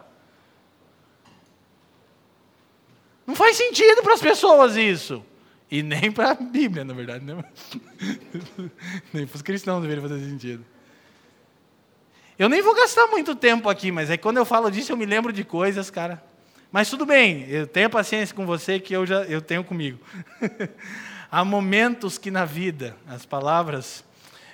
Não 3.26 3.34
faz 3.34 3.56
sentido 3.56 4.02
para 4.02 4.12
as 4.12 4.20
pessoas 4.20 4.76
isso. 4.76 5.24
E 5.70 5.82
nem 5.82 6.10
para 6.10 6.30
a 6.30 6.34
Bíblia, 6.34 6.84
na 6.84 6.94
verdade. 6.94 7.24
Né? 7.24 7.44
nem 9.12 9.26
para 9.26 9.36
os 9.36 9.42
cristãos 9.42 9.82
deveria 9.82 10.02
fazer 10.02 10.20
sentido. 10.20 10.64
Eu 12.38 12.48
nem 12.48 12.62
vou 12.62 12.74
gastar 12.74 13.06
muito 13.08 13.34
tempo 13.34 13.68
aqui, 13.68 13.90
mas 13.90 14.08
é 14.10 14.16
que 14.16 14.22
quando 14.22 14.36
eu 14.36 14.44
falo 14.44 14.70
disso 14.70 14.92
eu 14.92 14.96
me 14.96 15.04
lembro 15.04 15.32
de 15.32 15.44
coisas, 15.44 15.90
cara. 15.90 16.22
Mas 16.70 16.88
tudo 16.88 17.04
bem, 17.04 17.46
eu 17.48 17.66
tenho 17.66 17.90
paciência 17.90 18.34
com 18.34 18.46
você 18.46 18.78
que 18.78 18.94
eu 18.94 19.04
já 19.04 19.22
eu 19.24 19.40
tenho 19.40 19.64
comigo. 19.64 19.98
Há 21.30 21.44
momentos 21.44 22.16
que 22.16 22.30
na 22.30 22.44
vida 22.44 22.96
as 23.06 23.26
palavras 23.26 24.04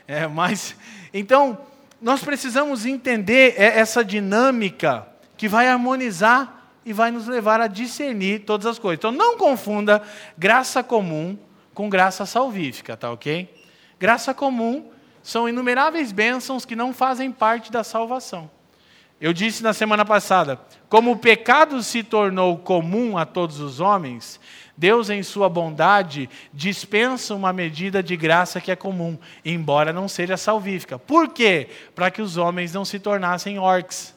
é 0.08 0.26
mais. 0.26 0.76
Então 1.12 1.58
nós 2.00 2.24
precisamos 2.24 2.86
entender 2.86 3.54
essa 3.56 4.04
dinâmica 4.04 5.06
que 5.36 5.48
vai 5.48 5.68
harmonizar 5.68 6.63
e 6.85 6.93
vai 6.93 7.11
nos 7.11 7.26
levar 7.26 7.61
a 7.61 7.66
discernir 7.66 8.41
todas 8.41 8.66
as 8.66 8.78
coisas. 8.78 8.99
Então 8.99 9.12
não 9.12 9.37
confunda 9.37 10.03
graça 10.37 10.82
comum 10.82 11.39
com 11.72 11.89
graça 11.89 12.24
salvífica, 12.24 12.97
tá 12.97 13.11
ok? 13.11 13.53
Graça 13.99 14.32
comum 14.35 14.91
são 15.22 15.49
inumeráveis 15.49 16.12
bênçãos 16.12 16.64
que 16.64 16.76
não 16.76 16.93
fazem 16.93 17.32
parte 17.32 17.72
da 17.72 17.82
salvação. 17.82 18.51
Eu 19.20 19.32
disse 19.32 19.62
na 19.62 19.72
semana 19.72 20.05
passada, 20.05 20.61
como 20.89 21.12
o 21.12 21.16
pecado 21.16 21.82
se 21.82 22.03
tornou 22.03 22.59
comum 22.59 23.16
a 23.16 23.24
todos 23.24 23.59
os 23.61 23.80
homens, 23.80 24.39
Deus, 24.76 25.09
em 25.09 25.22
sua 25.22 25.49
bondade, 25.49 26.28
dispensa 26.53 27.35
uma 27.35 27.53
medida 27.53 28.03
de 28.03 28.16
graça 28.16 28.61
que 28.61 28.72
é 28.72 28.76
comum, 28.76 29.16
embora 29.45 29.93
não 29.93 30.09
seja 30.09 30.37
salvífica. 30.37 30.99
Por 30.99 31.28
quê? 31.28 31.68
Para 31.95 32.11
que 32.11 32.20
os 32.20 32.37
homens 32.37 32.72
não 32.72 32.85
se 32.85 32.99
tornassem 32.99 33.59
orcs 33.59 34.13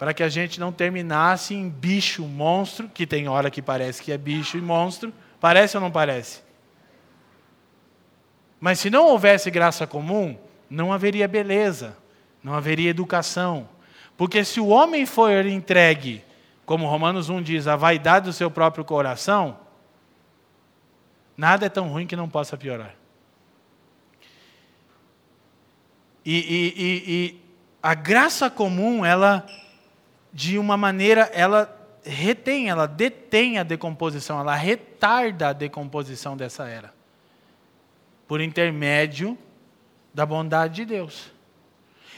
para 0.00 0.14
que 0.14 0.22
a 0.22 0.30
gente 0.30 0.58
não 0.58 0.72
terminasse 0.72 1.54
em 1.54 1.68
bicho, 1.68 2.24
monstro, 2.24 2.88
que 2.88 3.06
tem 3.06 3.28
hora 3.28 3.50
que 3.50 3.60
parece 3.60 4.02
que 4.02 4.10
é 4.10 4.16
bicho 4.16 4.56
e 4.56 4.60
monstro. 4.62 5.12
Parece 5.38 5.76
ou 5.76 5.80
não 5.82 5.90
parece? 5.90 6.40
Mas 8.58 8.78
se 8.78 8.88
não 8.88 9.04
houvesse 9.04 9.50
graça 9.50 9.86
comum, 9.86 10.38
não 10.70 10.90
haveria 10.90 11.28
beleza, 11.28 11.98
não 12.42 12.54
haveria 12.54 12.88
educação. 12.88 13.68
Porque 14.16 14.42
se 14.42 14.58
o 14.58 14.68
homem 14.68 15.04
for 15.04 15.44
entregue, 15.44 16.24
como 16.64 16.88
Romanos 16.88 17.28
1 17.28 17.42
diz, 17.42 17.66
à 17.66 17.76
vaidade 17.76 18.24
do 18.24 18.32
seu 18.32 18.50
próprio 18.50 18.86
coração, 18.86 19.58
nada 21.36 21.66
é 21.66 21.68
tão 21.68 21.88
ruim 21.90 22.06
que 22.06 22.16
não 22.16 22.26
possa 22.26 22.56
piorar. 22.56 22.94
E, 26.24 26.38
e, 26.38 26.74
e, 26.82 27.12
e 27.14 27.40
a 27.82 27.92
graça 27.92 28.48
comum, 28.48 29.04
ela 29.04 29.46
de 30.32 30.58
uma 30.58 30.76
maneira, 30.76 31.30
ela 31.32 31.76
retém, 32.04 32.68
ela 32.68 32.86
detém 32.86 33.58
a 33.58 33.62
decomposição, 33.62 34.40
ela 34.40 34.54
retarda 34.54 35.48
a 35.48 35.52
decomposição 35.52 36.36
dessa 36.36 36.66
era. 36.68 36.92
Por 38.26 38.40
intermédio 38.40 39.36
da 40.14 40.24
bondade 40.24 40.76
de 40.76 40.84
Deus. 40.84 41.30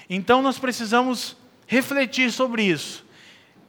Então 0.09 0.43
nós 0.43 0.59
precisamos 0.59 1.37
refletir 1.67 2.31
sobre 2.31 2.65
isso. 2.65 3.05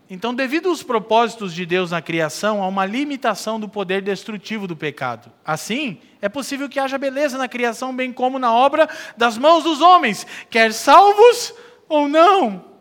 Então, 0.10 0.36
devido 0.36 0.70
aos 0.70 0.84
propósitos 0.84 1.54
de 1.54 1.66
Deus 1.66 1.91
na 1.91 2.02
criação, 2.02 2.62
há 2.62 2.68
uma 2.68 2.86
limitação 2.86 3.60
do 3.60 3.70
poder 3.70 4.02
destrutivo 4.02 4.68
do 4.68 4.76
pecado. 4.76 5.32
Assim, 5.44 6.00
é 6.22 6.28
possível 6.28 6.68
que 6.70 6.80
haja 6.80 6.98
beleza 6.98 7.38
na 7.38 7.48
criação, 7.48 7.96
bem 7.96 8.12
como 8.12 8.38
na 8.38 8.54
obra 8.54 8.88
das 9.18 9.38
mãos 9.38 9.64
dos 9.64 9.82
homens, 9.82 10.28
quer 10.50 10.74
salvos 10.74 11.54
ou 11.88 12.08
não. 12.08 12.72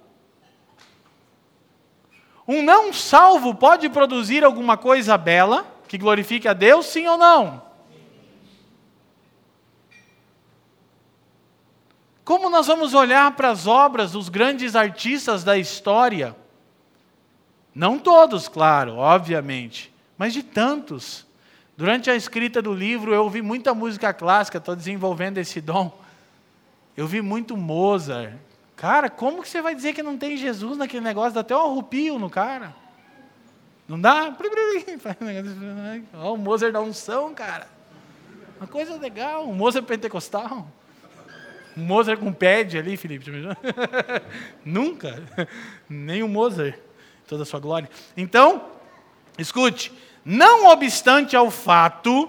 Um 2.46 2.62
não 2.62 2.92
salvo 2.92 3.54
pode 3.54 3.88
produzir 3.88 4.44
alguma 4.44 4.76
coisa 4.76 5.16
bela 5.16 5.66
que 5.86 5.98
glorifique 5.98 6.48
a 6.48 6.52
Deus, 6.52 6.86
sim 6.86 7.06
ou 7.06 7.18
não? 7.18 7.62
Como 12.24 12.48
nós 12.48 12.66
vamos 12.66 12.94
olhar 12.94 13.34
para 13.36 13.50
as 13.50 13.66
obras 13.66 14.12
dos 14.12 14.28
grandes 14.28 14.76
artistas 14.76 15.42
da 15.44 15.58
história? 15.58 16.36
Não 17.74 17.98
todos, 17.98 18.48
claro, 18.48 18.96
obviamente, 18.96 19.92
mas 20.16 20.32
de 20.32 20.42
tantos. 20.42 21.26
Durante 21.76 22.10
a 22.10 22.14
escrita 22.14 22.62
do 22.62 22.72
livro, 22.72 23.12
eu 23.12 23.24
ouvi 23.24 23.42
muita 23.42 23.74
música 23.74 24.12
clássica, 24.12 24.58
estou 24.58 24.76
desenvolvendo 24.76 25.38
esse 25.38 25.60
dom. 25.60 25.92
Eu 26.96 27.06
vi 27.06 27.22
muito 27.22 27.56
Mozart, 27.56 28.34
Cara, 28.82 29.08
como 29.08 29.42
que 29.44 29.48
você 29.48 29.62
vai 29.62 29.76
dizer 29.76 29.92
que 29.92 30.02
não 30.02 30.18
tem 30.18 30.36
Jesus 30.36 30.76
naquele 30.76 31.04
negócio? 31.04 31.32
Dá 31.32 31.42
até 31.42 31.56
um 31.56 31.60
arrupio 31.60 32.18
no 32.18 32.28
cara. 32.28 32.74
Não 33.86 34.00
dá? 34.00 34.36
Olha 36.14 36.30
o 36.32 36.36
Mozart 36.36 36.72
da 36.72 36.80
unção, 36.80 37.32
cara. 37.32 37.68
Uma 38.58 38.66
coisa 38.66 38.96
legal. 38.96 39.48
Um 39.48 39.54
Mozart 39.54 39.86
pentecostal. 39.86 40.66
Um 41.76 41.82
Mozart 41.84 42.18
com 42.18 42.32
pad 42.32 42.76
ali, 42.76 42.96
Felipe. 42.96 43.30
Nunca. 44.66 45.22
Nem 45.88 46.24
o 46.24 46.28
Mozart. 46.28 46.74
Toda 47.28 47.44
a 47.44 47.46
sua 47.46 47.60
glória. 47.60 47.88
Então, 48.16 48.68
escute. 49.38 49.92
Não 50.24 50.66
obstante 50.66 51.36
ao 51.36 51.52
fato 51.52 52.28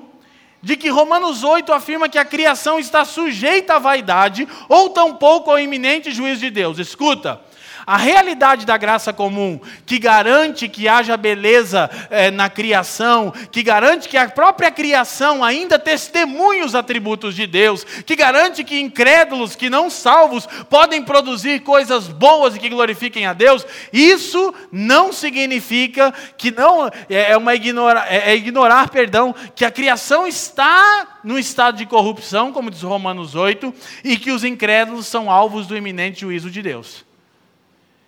de 0.64 0.78
que 0.78 0.90
Romanos 0.90 1.44
8 1.44 1.74
afirma 1.74 2.08
que 2.08 2.18
a 2.18 2.24
criação 2.24 2.80
está 2.80 3.04
sujeita 3.04 3.76
à 3.76 3.80
vaidade 3.80 4.48
ou 4.70 4.90
tampouco 4.90 5.52
ao 5.52 5.60
iminente 5.60 6.10
juízo 6.10 6.40
de 6.40 6.50
Deus. 6.50 6.80
Escuta, 6.80 7.42
a 7.86 7.98
realidade 7.98 8.66
da 8.66 8.78
graça 8.78 9.12
comum, 9.12 9.60
que 9.86 10.00
garante 10.00 10.68
que 10.68 10.88
haja 10.88 11.18
beleza 11.18 11.90
é, 12.10 12.32
na 12.32 12.50
criação, 12.50 13.34
que 13.52 13.64
garante 13.64 14.10
que 14.10 14.18
a 14.18 14.30
própria 14.30 14.72
criação 14.72 15.44
ainda 15.44 15.78
testemunhe 15.78 16.64
os 16.64 16.76
atributos 16.76 17.36
de 17.36 17.46
Deus, 17.48 17.84
que 17.84 18.16
garante 18.16 18.64
que 18.64 18.80
incrédulos, 18.80 19.56
que 19.56 19.70
não 19.70 19.90
salvos, 19.90 20.48
podem 20.70 21.04
produzir 21.04 21.62
coisas 21.62 22.08
boas 22.08 22.56
e 22.56 22.60
que 22.60 22.70
glorifiquem 22.70 23.26
a 23.26 23.34
Deus, 23.34 23.66
isso 23.92 24.54
não 24.72 25.12
significa 25.12 26.14
que 26.38 26.52
não 26.52 26.88
é, 27.10 27.32
é 27.32 27.38
uma 27.38 27.56
ignora, 27.56 28.06
é, 28.08 28.32
é 28.32 28.36
ignorar, 28.36 28.90
perdão, 28.90 29.34
que 29.56 29.66
a 29.66 29.72
criação 29.72 30.26
está 30.26 31.20
no 31.24 31.40
estado 31.40 31.78
de 31.78 31.86
corrupção, 31.86 32.52
como 32.52 32.70
diz 32.70 32.82
Romanos 32.82 33.36
8, 33.36 33.74
e 34.04 34.18
que 34.18 34.32
os 34.32 34.44
incrédulos 34.44 35.08
são 35.08 35.32
alvos 35.32 35.68
do 35.68 35.78
iminente 35.78 36.22
juízo 36.22 36.50
de 36.50 36.62
Deus. 36.62 37.06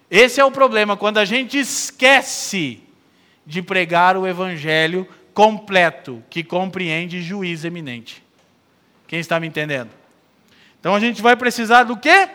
Esse 0.09 0.39
é 0.39 0.45
o 0.45 0.51
problema, 0.51 0.95
quando 0.95 1.17
a 1.17 1.25
gente 1.25 1.57
esquece 1.57 2.79
de 3.45 3.61
pregar 3.61 4.15
o 4.17 4.27
evangelho 4.27 5.07
completo, 5.33 6.23
que 6.29 6.43
compreende 6.43 7.21
juízo 7.21 7.67
eminente. 7.67 8.23
Quem 9.07 9.19
está 9.19 9.39
me 9.39 9.47
entendendo? 9.47 9.89
Então 10.79 10.95
a 10.95 10.99
gente 10.99 11.21
vai 11.21 11.35
precisar 11.35 11.83
do 11.83 11.97
quê? 11.97 12.29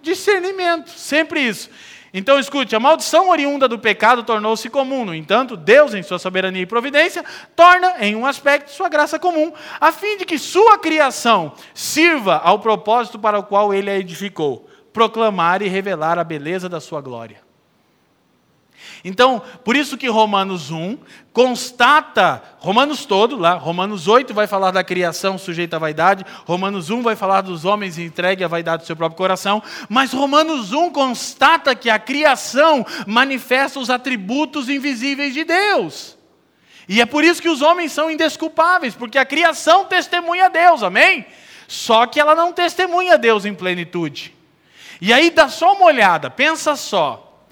Discernimento, 0.00 0.90
sempre 0.90 1.40
isso. 1.40 1.68
Então 2.14 2.38
escute, 2.38 2.74
a 2.74 2.80
maldição 2.80 3.28
oriunda 3.28 3.68
do 3.68 3.78
pecado 3.78 4.22
tornou-se 4.22 4.70
comum, 4.70 5.04
no 5.04 5.14
entanto, 5.14 5.56
Deus, 5.56 5.92
em 5.92 6.02
sua 6.02 6.18
soberania 6.18 6.62
e 6.62 6.66
providência, 6.66 7.24
torna 7.54 7.96
em 8.00 8.16
um 8.16 8.24
aspecto 8.24 8.70
sua 8.70 8.88
graça 8.88 9.18
comum, 9.18 9.52
a 9.80 9.92
fim 9.92 10.16
de 10.16 10.24
que 10.24 10.38
sua 10.38 10.78
criação 10.78 11.52
sirva 11.74 12.36
ao 12.36 12.60
propósito 12.60 13.18
para 13.18 13.38
o 13.38 13.42
qual 13.42 13.74
ele 13.74 13.90
a 13.90 13.98
edificou 13.98 14.67
proclamar 14.98 15.62
e 15.62 15.68
revelar 15.68 16.18
a 16.18 16.24
beleza 16.24 16.68
da 16.68 16.80
sua 16.80 17.00
glória. 17.00 17.40
Então, 19.04 19.40
por 19.64 19.76
isso 19.76 19.96
que 19.96 20.08
Romanos 20.08 20.72
1 20.72 20.98
constata, 21.32 22.42
Romanos 22.58 23.04
todo, 23.04 23.36
lá, 23.36 23.54
Romanos 23.54 24.08
8 24.08 24.34
vai 24.34 24.48
falar 24.48 24.72
da 24.72 24.82
criação 24.82 25.38
sujeita 25.38 25.76
à 25.76 25.78
vaidade, 25.78 26.26
Romanos 26.44 26.90
1 26.90 27.00
vai 27.00 27.14
falar 27.14 27.42
dos 27.42 27.64
homens 27.64 27.96
entregue 27.96 28.42
à 28.42 28.48
vaidade 28.48 28.82
do 28.82 28.86
seu 28.86 28.96
próprio 28.96 29.16
coração, 29.16 29.62
mas 29.88 30.12
Romanos 30.12 30.72
1 30.72 30.90
constata 30.90 31.76
que 31.76 31.88
a 31.88 31.98
criação 32.00 32.84
manifesta 33.06 33.78
os 33.78 33.90
atributos 33.90 34.68
invisíveis 34.68 35.32
de 35.32 35.44
Deus. 35.44 36.18
E 36.88 37.00
é 37.00 37.06
por 37.06 37.22
isso 37.22 37.40
que 37.40 37.48
os 37.48 37.62
homens 37.62 37.92
são 37.92 38.10
indesculpáveis, 38.10 38.96
porque 38.96 39.18
a 39.18 39.24
criação 39.24 39.84
testemunha 39.84 40.46
a 40.46 40.48
Deus, 40.48 40.82
amém? 40.82 41.24
Só 41.68 42.04
que 42.04 42.18
ela 42.18 42.34
não 42.34 42.52
testemunha 42.52 43.14
a 43.14 43.16
Deus 43.16 43.44
em 43.44 43.54
plenitude. 43.54 44.37
E 45.00 45.12
aí 45.12 45.30
dá 45.30 45.48
só 45.48 45.74
uma 45.74 45.86
olhada, 45.86 46.28
pensa 46.30 46.74
só. 46.76 47.46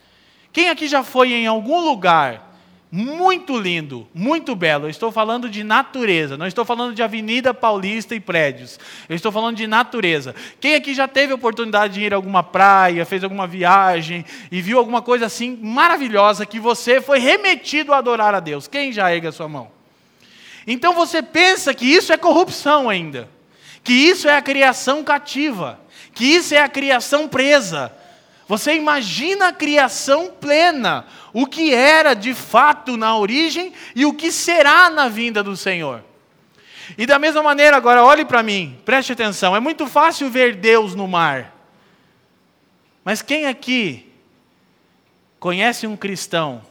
Quem 0.53 0.68
aqui 0.68 0.88
já 0.88 1.03
foi 1.03 1.32
em 1.32 1.47
algum 1.47 1.80
lugar 1.80 2.47
muito 2.90 3.59
lindo, 3.59 4.09
muito 4.14 4.55
belo? 4.57 4.86
Eu 4.86 4.90
estou 4.90 5.12
falando 5.12 5.51
de 5.51 5.62
natureza, 5.62 6.36
não 6.36 6.47
estou 6.47 6.64
falando 6.64 6.94
de 6.94 7.03
Avenida 7.03 7.53
Paulista 7.53 8.14
e 8.14 8.20
prédios. 8.20 8.78
Eu 9.09 9.14
estou 9.14 9.30
falando 9.30 9.57
de 9.57 9.66
natureza. 9.66 10.34
Quem 10.61 10.74
aqui 10.74 10.94
já 10.94 11.07
teve 11.07 11.32
oportunidade 11.32 11.94
de 11.94 12.01
ir 12.01 12.12
a 12.14 12.16
alguma 12.16 12.42
praia, 12.42 13.05
fez 13.05 13.22
alguma 13.22 13.47
viagem 13.47 14.24
e 14.51 14.62
viu 14.62 14.78
alguma 14.78 15.03
coisa 15.03 15.26
assim 15.26 15.59
maravilhosa 15.61 16.47
que 16.47 16.59
você 16.59 17.01
foi 17.01 17.18
remetido 17.18 17.92
a 17.92 17.99
adorar 17.99 18.34
a 18.34 18.40
Deus? 18.40 18.66
Quem 18.66 18.92
já 18.92 19.12
erga 19.12 19.28
a 19.28 19.32
sua 19.32 19.49
mão? 19.49 19.70
Então 20.66 20.92
você 20.94 21.22
pensa 21.22 21.72
que 21.74 21.84
isso 21.84 22.12
é 22.12 22.16
corrupção 22.16 22.88
ainda, 22.88 23.28
que 23.84 23.92
isso 23.92 24.28
é 24.28 24.36
a 24.36 24.42
criação 24.42 25.05
cativa, 25.05 25.78
que 26.16 26.24
isso 26.24 26.54
é 26.54 26.62
a 26.62 26.68
criação 26.68 27.28
presa. 27.28 27.92
Você 28.48 28.74
imagina 28.74 29.48
a 29.48 29.52
criação 29.52 30.28
plena, 30.28 31.04
o 31.30 31.46
que 31.46 31.74
era 31.74 32.14
de 32.14 32.32
fato 32.32 32.96
na 32.96 33.16
origem 33.18 33.74
e 33.94 34.06
o 34.06 34.14
que 34.14 34.32
será 34.32 34.88
na 34.88 35.08
vinda 35.08 35.42
do 35.42 35.54
Senhor. 35.54 36.02
E 36.96 37.04
da 37.04 37.18
mesma 37.18 37.42
maneira, 37.42 37.76
agora 37.76 38.02
olhe 38.02 38.24
para 38.24 38.42
mim, 38.42 38.78
preste 38.82 39.12
atenção. 39.12 39.54
É 39.54 39.60
muito 39.60 39.86
fácil 39.86 40.30
ver 40.30 40.56
Deus 40.56 40.94
no 40.94 41.06
mar. 41.06 41.54
Mas 43.04 43.20
quem 43.20 43.46
aqui 43.46 44.10
conhece 45.38 45.86
um 45.86 45.98
cristão 45.98 46.62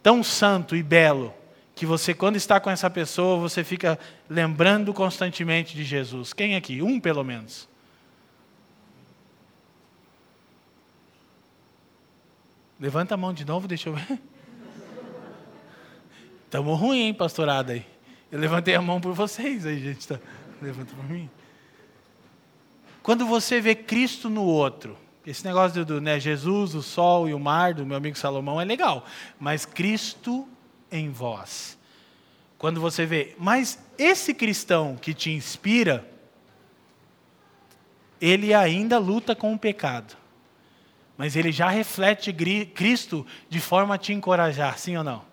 tão 0.00 0.22
santo 0.22 0.76
e 0.76 0.84
belo 0.84 1.34
que 1.74 1.84
você, 1.84 2.14
quando 2.14 2.36
está 2.36 2.60
com 2.60 2.70
essa 2.70 2.88
pessoa, 2.88 3.38
você 3.38 3.64
fica 3.64 3.98
lembrando 4.30 4.94
constantemente 4.94 5.74
de 5.74 5.82
Jesus? 5.82 6.32
Quem 6.32 6.54
aqui? 6.54 6.80
Um 6.80 7.00
pelo 7.00 7.24
menos. 7.24 7.68
Levanta 12.80 13.14
a 13.14 13.16
mão 13.16 13.32
de 13.32 13.44
novo, 13.44 13.66
deixa 13.66 13.88
eu 13.88 13.94
ver. 13.94 14.20
Estamos 16.44 16.78
ruim, 16.78 17.00
hein, 17.00 17.14
pastorada 17.14 17.72
aí. 17.72 17.84
Eu 18.30 18.38
levantei 18.38 18.74
a 18.74 18.82
mão 18.82 19.00
por 19.00 19.12
vocês 19.14 19.66
aí, 19.66 19.80
gente. 19.80 20.06
Tá. 20.06 20.20
Levanta 20.62 20.94
por 20.94 21.04
mim. 21.08 21.28
Quando 23.02 23.26
você 23.26 23.60
vê 23.60 23.74
Cristo 23.74 24.30
no 24.30 24.44
outro, 24.44 24.96
esse 25.26 25.44
negócio 25.44 25.84
do 25.84 26.00
né, 26.00 26.20
Jesus, 26.20 26.74
o 26.74 26.82
sol 26.82 27.28
e 27.28 27.34
o 27.34 27.38
mar, 27.38 27.74
do 27.74 27.84
meu 27.84 27.96
amigo 27.96 28.16
Salomão, 28.16 28.60
é 28.60 28.64
legal. 28.64 29.04
Mas 29.40 29.64
Cristo 29.66 30.46
em 30.90 31.10
vós. 31.10 31.76
Quando 32.58 32.80
você 32.80 33.06
vê, 33.06 33.34
mas 33.38 33.82
esse 33.96 34.34
cristão 34.34 34.96
que 34.96 35.14
te 35.14 35.30
inspira, 35.30 36.08
ele 38.20 38.52
ainda 38.54 38.98
luta 38.98 39.34
com 39.34 39.52
o 39.52 39.58
pecado 39.58 40.17
mas 41.18 41.34
ele 41.34 41.50
já 41.50 41.68
reflete 41.68 42.32
Cristo 42.72 43.26
de 43.50 43.58
forma 43.58 43.96
a 43.96 43.98
te 43.98 44.12
encorajar, 44.12 44.78
sim 44.78 44.96
ou 44.96 45.02
não? 45.02 45.24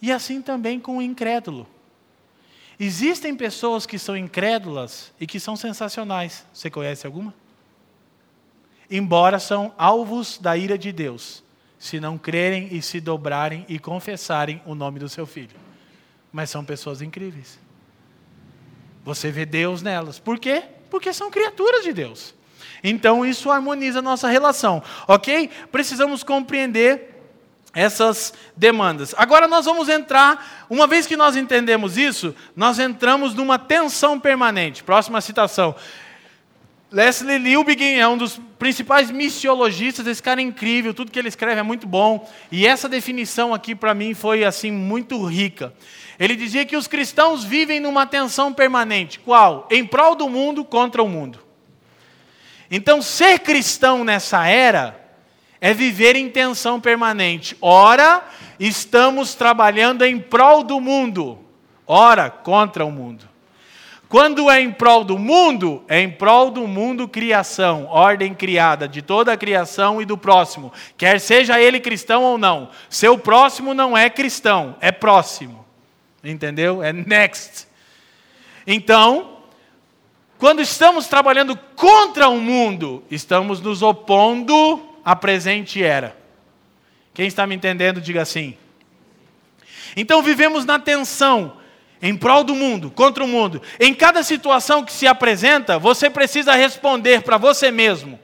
E 0.00 0.12
assim 0.12 0.42
também 0.42 0.78
com 0.78 0.98
o 0.98 1.02
incrédulo. 1.02 1.66
Existem 2.78 3.34
pessoas 3.34 3.86
que 3.86 3.98
são 3.98 4.14
incrédulas 4.14 5.10
e 5.18 5.26
que 5.26 5.40
são 5.40 5.56
sensacionais. 5.56 6.44
Você 6.52 6.70
conhece 6.70 7.06
alguma? 7.06 7.34
Embora 8.90 9.38
são 9.38 9.74
alvos 9.76 10.38
da 10.38 10.54
ira 10.56 10.76
de 10.76 10.92
Deus, 10.92 11.42
se 11.78 11.98
não 11.98 12.18
crerem 12.18 12.68
e 12.70 12.82
se 12.82 13.00
dobrarem 13.00 13.64
e 13.68 13.78
confessarem 13.78 14.62
o 14.66 14.74
nome 14.74 15.00
do 15.00 15.08
seu 15.08 15.26
filho. 15.26 15.56
Mas 16.30 16.50
são 16.50 16.62
pessoas 16.62 17.00
incríveis. 17.00 17.58
Você 19.02 19.30
vê 19.30 19.46
Deus 19.46 19.80
nelas. 19.80 20.18
Por 20.18 20.38
quê? 20.38 20.62
Porque 20.90 21.12
são 21.14 21.30
criaturas 21.30 21.82
de 21.82 21.92
Deus. 21.94 22.34
Então 22.82 23.24
isso 23.24 23.50
harmoniza 23.50 24.00
a 24.00 24.02
nossa 24.02 24.28
relação, 24.28 24.82
ok? 25.06 25.50
Precisamos 25.70 26.22
compreender 26.22 27.14
essas 27.74 28.32
demandas. 28.56 29.14
Agora 29.16 29.46
nós 29.46 29.66
vamos 29.66 29.88
entrar, 29.88 30.66
uma 30.68 30.86
vez 30.86 31.06
que 31.06 31.16
nós 31.16 31.36
entendemos 31.36 31.96
isso, 31.96 32.34
nós 32.56 32.78
entramos 32.78 33.34
numa 33.34 33.58
tensão 33.58 34.18
permanente. 34.18 34.82
Próxima 34.82 35.20
citação. 35.20 35.74
Leslie 36.90 37.36
Liebig 37.36 37.84
é 37.98 38.08
um 38.08 38.16
dos 38.16 38.40
principais 38.58 39.10
missiologistas, 39.10 40.06
esse 40.06 40.22
cara 40.22 40.40
é 40.40 40.44
incrível, 40.44 40.94
tudo 40.94 41.12
que 41.12 41.18
ele 41.18 41.28
escreve 41.28 41.60
é 41.60 41.62
muito 41.62 41.86
bom, 41.86 42.26
e 42.50 42.66
essa 42.66 42.88
definição 42.88 43.52
aqui 43.52 43.74
para 43.74 43.92
mim 43.92 44.14
foi 44.14 44.42
assim 44.42 44.72
muito 44.72 45.22
rica. 45.26 45.74
Ele 46.18 46.34
dizia 46.34 46.64
que 46.64 46.76
os 46.76 46.86
cristãos 46.86 47.44
vivem 47.44 47.78
numa 47.78 48.06
tensão 48.06 48.54
permanente. 48.54 49.20
Qual? 49.20 49.68
Em 49.70 49.84
prol 49.84 50.14
do 50.14 50.28
mundo 50.30 50.64
contra 50.64 51.02
o 51.02 51.08
mundo. 51.08 51.38
Então, 52.70 53.00
ser 53.00 53.40
cristão 53.40 54.04
nessa 54.04 54.46
era 54.46 54.98
é 55.60 55.74
viver 55.74 56.16
em 56.16 56.28
tensão 56.28 56.80
permanente. 56.80 57.56
Ora, 57.60 58.22
estamos 58.60 59.34
trabalhando 59.34 60.04
em 60.04 60.18
prol 60.18 60.62
do 60.62 60.80
mundo, 60.80 61.38
ora, 61.86 62.30
contra 62.30 62.84
o 62.84 62.90
mundo. 62.90 63.28
Quando 64.08 64.50
é 64.50 64.60
em 64.60 64.72
prol 64.72 65.04
do 65.04 65.18
mundo, 65.18 65.84
é 65.86 66.00
em 66.00 66.10
prol 66.10 66.50
do 66.50 66.66
mundo 66.66 67.06
criação, 67.06 67.86
ordem 67.90 68.32
criada 68.32 68.88
de 68.88 69.02
toda 69.02 69.32
a 69.32 69.36
criação 69.36 70.00
e 70.00 70.06
do 70.06 70.16
próximo, 70.16 70.72
quer 70.96 71.20
seja 71.20 71.60
ele 71.60 71.78
cristão 71.78 72.22
ou 72.22 72.38
não. 72.38 72.70
Seu 72.88 73.18
próximo 73.18 73.74
não 73.74 73.96
é 73.96 74.08
cristão, 74.08 74.76
é 74.80 74.90
próximo. 74.90 75.62
Entendeu? 76.24 76.82
É 76.82 76.90
next. 76.90 77.68
Então, 78.66 79.37
quando 80.38 80.62
estamos 80.62 81.08
trabalhando 81.08 81.58
contra 81.74 82.28
o 82.28 82.40
mundo, 82.40 83.02
estamos 83.10 83.60
nos 83.60 83.82
opondo 83.82 84.80
à 85.04 85.16
presente 85.16 85.82
era. 85.82 86.16
Quem 87.12 87.26
está 87.26 87.44
me 87.44 87.56
entendendo, 87.56 88.00
diga 88.00 88.22
assim. 88.22 88.56
Então 89.96 90.22
vivemos 90.22 90.64
na 90.64 90.78
tensão, 90.78 91.56
em 92.00 92.16
prol 92.16 92.44
do 92.44 92.54
mundo, 92.54 92.88
contra 92.88 93.24
o 93.24 93.26
mundo. 93.26 93.60
Em 93.80 93.92
cada 93.92 94.22
situação 94.22 94.84
que 94.84 94.92
se 94.92 95.08
apresenta, 95.08 95.76
você 95.76 96.08
precisa 96.08 96.54
responder 96.54 97.22
para 97.22 97.36
você 97.36 97.72
mesmo: 97.72 98.20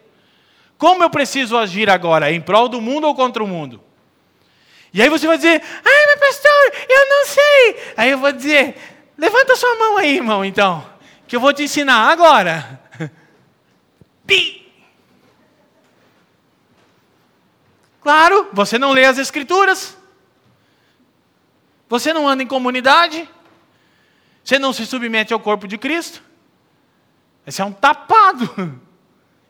como 0.78 1.02
eu 1.02 1.10
preciso 1.10 1.58
agir 1.58 1.90
agora, 1.90 2.30
em 2.30 2.40
prol 2.40 2.68
do 2.68 2.80
mundo 2.80 3.08
ou 3.08 3.14
contra 3.16 3.42
o 3.42 3.48
mundo? 3.48 3.82
E 4.92 5.02
aí 5.02 5.08
você 5.08 5.26
vai 5.26 5.36
dizer: 5.36 5.60
ai, 5.84 6.06
meu 6.06 6.18
pastor, 6.18 6.72
eu 6.88 7.08
não 7.08 7.26
sei. 7.26 7.92
Aí 7.96 8.10
eu 8.10 8.18
vou 8.18 8.30
dizer: 8.30 8.76
levanta 9.18 9.56
sua 9.56 9.74
mão 9.76 9.96
aí, 9.96 10.14
irmão, 10.14 10.44
então 10.44 10.93
que 11.26 11.36
eu 11.36 11.40
vou 11.40 11.52
te 11.52 11.62
ensinar 11.62 12.10
agora. 12.10 12.80
Pi! 14.26 14.64
Claro, 18.00 18.48
você 18.52 18.78
não 18.78 18.92
lê 18.92 19.06
as 19.06 19.16
Escrituras, 19.16 19.96
você 21.88 22.12
não 22.12 22.28
anda 22.28 22.42
em 22.42 22.46
comunidade, 22.46 23.28
você 24.42 24.58
não 24.58 24.74
se 24.74 24.84
submete 24.84 25.32
ao 25.32 25.40
corpo 25.40 25.66
de 25.66 25.78
Cristo. 25.78 26.22
Esse 27.46 27.62
é 27.62 27.64
um 27.64 27.72
tapado. 27.72 28.80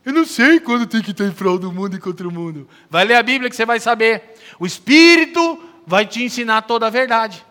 Eu 0.05 0.13
não 0.13 0.27
sei 0.27 0.61
quando 0.61 0.87
tem 0.87 1.01
que 1.01 1.13
estar 1.13 1.25
em 1.25 1.59
do 1.59 1.73
mundo 1.73 1.97
e 1.97 1.99
contra 1.99 2.29
o 2.29 2.31
mundo. 2.31 2.69
Vai 2.91 3.07
ler 3.07 3.15
a 3.15 3.23
Bíblia 3.23 3.49
que 3.49 3.57
você 3.57 3.65
vai 3.65 3.81
saber. 3.81 4.37
O 4.59 4.67
Espírito 4.67 5.59
vai 5.87 6.05
te 6.07 6.23
ensinar 6.23 6.63
toda 6.63 6.87
a 6.87 6.91
verdade. 6.91 7.45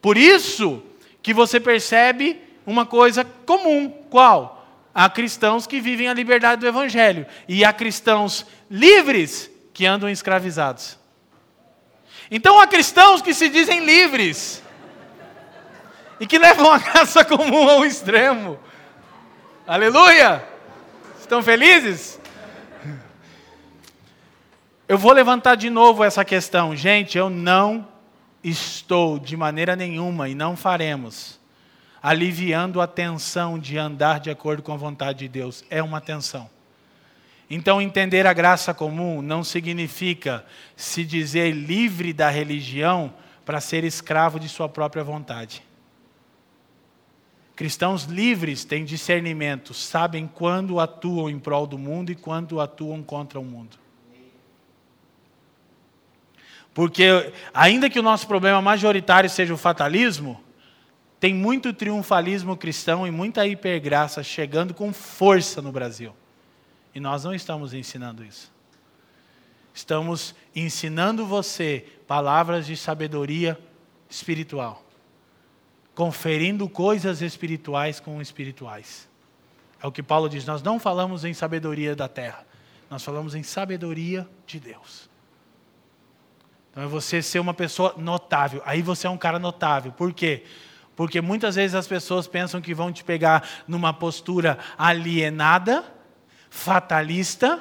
Por 0.00 0.16
isso 0.16 0.82
que 1.22 1.34
você 1.34 1.60
percebe 1.60 2.40
uma 2.66 2.84
coisa 2.84 3.24
comum. 3.24 3.88
Qual? 4.10 4.66
Há 4.92 5.08
cristãos 5.08 5.66
que 5.66 5.80
vivem 5.80 6.08
a 6.08 6.14
liberdade 6.14 6.60
do 6.60 6.66
Evangelho. 6.66 7.26
E 7.48 7.64
há 7.64 7.72
cristãos 7.72 8.44
livres 8.68 9.50
que 9.72 9.86
andam 9.86 10.10
escravizados. 10.10 10.98
Então 12.30 12.60
há 12.60 12.66
cristãos 12.66 13.22
que 13.22 13.32
se 13.32 13.48
dizem 13.48 13.84
livres. 13.84 14.62
E 16.18 16.26
que 16.26 16.38
levam 16.38 16.72
a 16.72 16.78
graça 16.78 17.22
comum 17.24 17.68
ao 17.68 17.84
extremo. 17.84 18.58
Aleluia! 19.66 20.44
Estão 21.20 21.42
felizes? 21.42 22.18
Eu 24.88 24.96
vou 24.96 25.12
levantar 25.12 25.56
de 25.56 25.68
novo 25.68 26.02
essa 26.02 26.24
questão. 26.24 26.74
Gente, 26.74 27.18
eu 27.18 27.28
não 27.28 27.86
estou 28.42 29.18
de 29.18 29.36
maneira 29.36 29.74
nenhuma 29.74 30.28
e 30.28 30.34
não 30.34 30.56
faremos 30.56 31.35
aliviando 32.06 32.80
a 32.80 32.86
tensão 32.86 33.58
de 33.58 33.76
andar 33.76 34.20
de 34.20 34.30
acordo 34.30 34.62
com 34.62 34.72
a 34.72 34.76
vontade 34.76 35.18
de 35.18 35.28
Deus. 35.28 35.64
É 35.68 35.82
uma 35.82 36.00
tensão. 36.00 36.48
Então, 37.50 37.82
entender 37.82 38.28
a 38.28 38.32
graça 38.32 38.72
comum 38.72 39.20
não 39.20 39.42
significa 39.42 40.46
se 40.76 41.04
dizer 41.04 41.50
livre 41.50 42.12
da 42.12 42.30
religião 42.30 43.12
para 43.44 43.60
ser 43.60 43.82
escravo 43.82 44.38
de 44.38 44.48
sua 44.48 44.68
própria 44.68 45.02
vontade. 45.02 45.64
Cristãos 47.56 48.04
livres 48.04 48.64
têm 48.64 48.84
discernimento, 48.84 49.74
sabem 49.74 50.30
quando 50.32 50.78
atuam 50.78 51.28
em 51.28 51.40
prol 51.40 51.66
do 51.66 51.76
mundo 51.76 52.12
e 52.12 52.14
quando 52.14 52.60
atuam 52.60 53.02
contra 53.02 53.40
o 53.40 53.44
mundo. 53.44 53.76
Porque, 56.72 57.32
ainda 57.52 57.90
que 57.90 57.98
o 57.98 58.02
nosso 58.02 58.28
problema 58.28 58.62
majoritário 58.62 59.28
seja 59.28 59.52
o 59.52 59.58
fatalismo, 59.58 60.45
tem 61.18 61.34
muito 61.34 61.72
triunfalismo 61.72 62.56
cristão 62.56 63.06
e 63.06 63.10
muita 63.10 63.46
hipergraça 63.46 64.22
chegando 64.22 64.74
com 64.74 64.92
força 64.92 65.62
no 65.62 65.72
Brasil. 65.72 66.14
E 66.94 67.00
nós 67.00 67.24
não 67.24 67.34
estamos 67.34 67.72
ensinando 67.72 68.24
isso. 68.24 68.52
Estamos 69.72 70.34
ensinando 70.54 71.26
você 71.26 71.86
palavras 72.06 72.66
de 72.66 72.76
sabedoria 72.76 73.58
espiritual, 74.08 74.82
conferindo 75.94 76.68
coisas 76.68 77.20
espirituais 77.20 78.00
com 78.00 78.20
espirituais. 78.22 79.08
É 79.82 79.86
o 79.86 79.92
que 79.92 80.02
Paulo 80.02 80.28
diz: 80.28 80.46
nós 80.46 80.62
não 80.62 80.78
falamos 80.78 81.24
em 81.24 81.34
sabedoria 81.34 81.94
da 81.94 82.08
terra, 82.08 82.46
nós 82.88 83.02
falamos 83.02 83.34
em 83.34 83.42
sabedoria 83.42 84.26
de 84.46 84.58
Deus. 84.58 85.10
Então 86.70 86.82
é 86.82 86.86
você 86.86 87.20
ser 87.20 87.38
uma 87.38 87.54
pessoa 87.54 87.94
notável. 87.98 88.62
Aí 88.64 88.80
você 88.80 89.06
é 89.06 89.10
um 89.10 89.18
cara 89.18 89.38
notável. 89.38 89.92
Por 89.92 90.12
quê? 90.12 90.42
Porque 90.42 90.65
muitas 91.20 91.54
vezes 91.54 91.74
as 91.74 91.86
pessoas 91.86 92.26
pensam 92.26 92.60
que 92.60 92.74
vão 92.74 92.92
te 92.92 93.04
pegar 93.04 93.46
numa 93.68 93.92
postura 93.92 94.58
alienada 94.78 95.84
fatalista, 96.50 97.60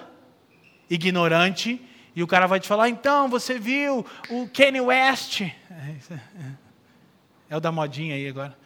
ignorante, 0.90 1.82
e 2.16 2.24
o 2.24 2.28
cara 2.28 2.48
vai 2.48 2.60
te 2.60 2.68
falar: 2.68 2.88
então, 2.88 3.28
você 3.30 3.60
viu 3.60 4.06
o 4.30 4.48
Kanye 4.48 4.82
West? 4.82 5.42
É 7.50 7.56
o 7.56 7.60
da 7.60 7.72
modinha 7.72 8.16
aí 8.16 8.28
agora. 8.28 8.58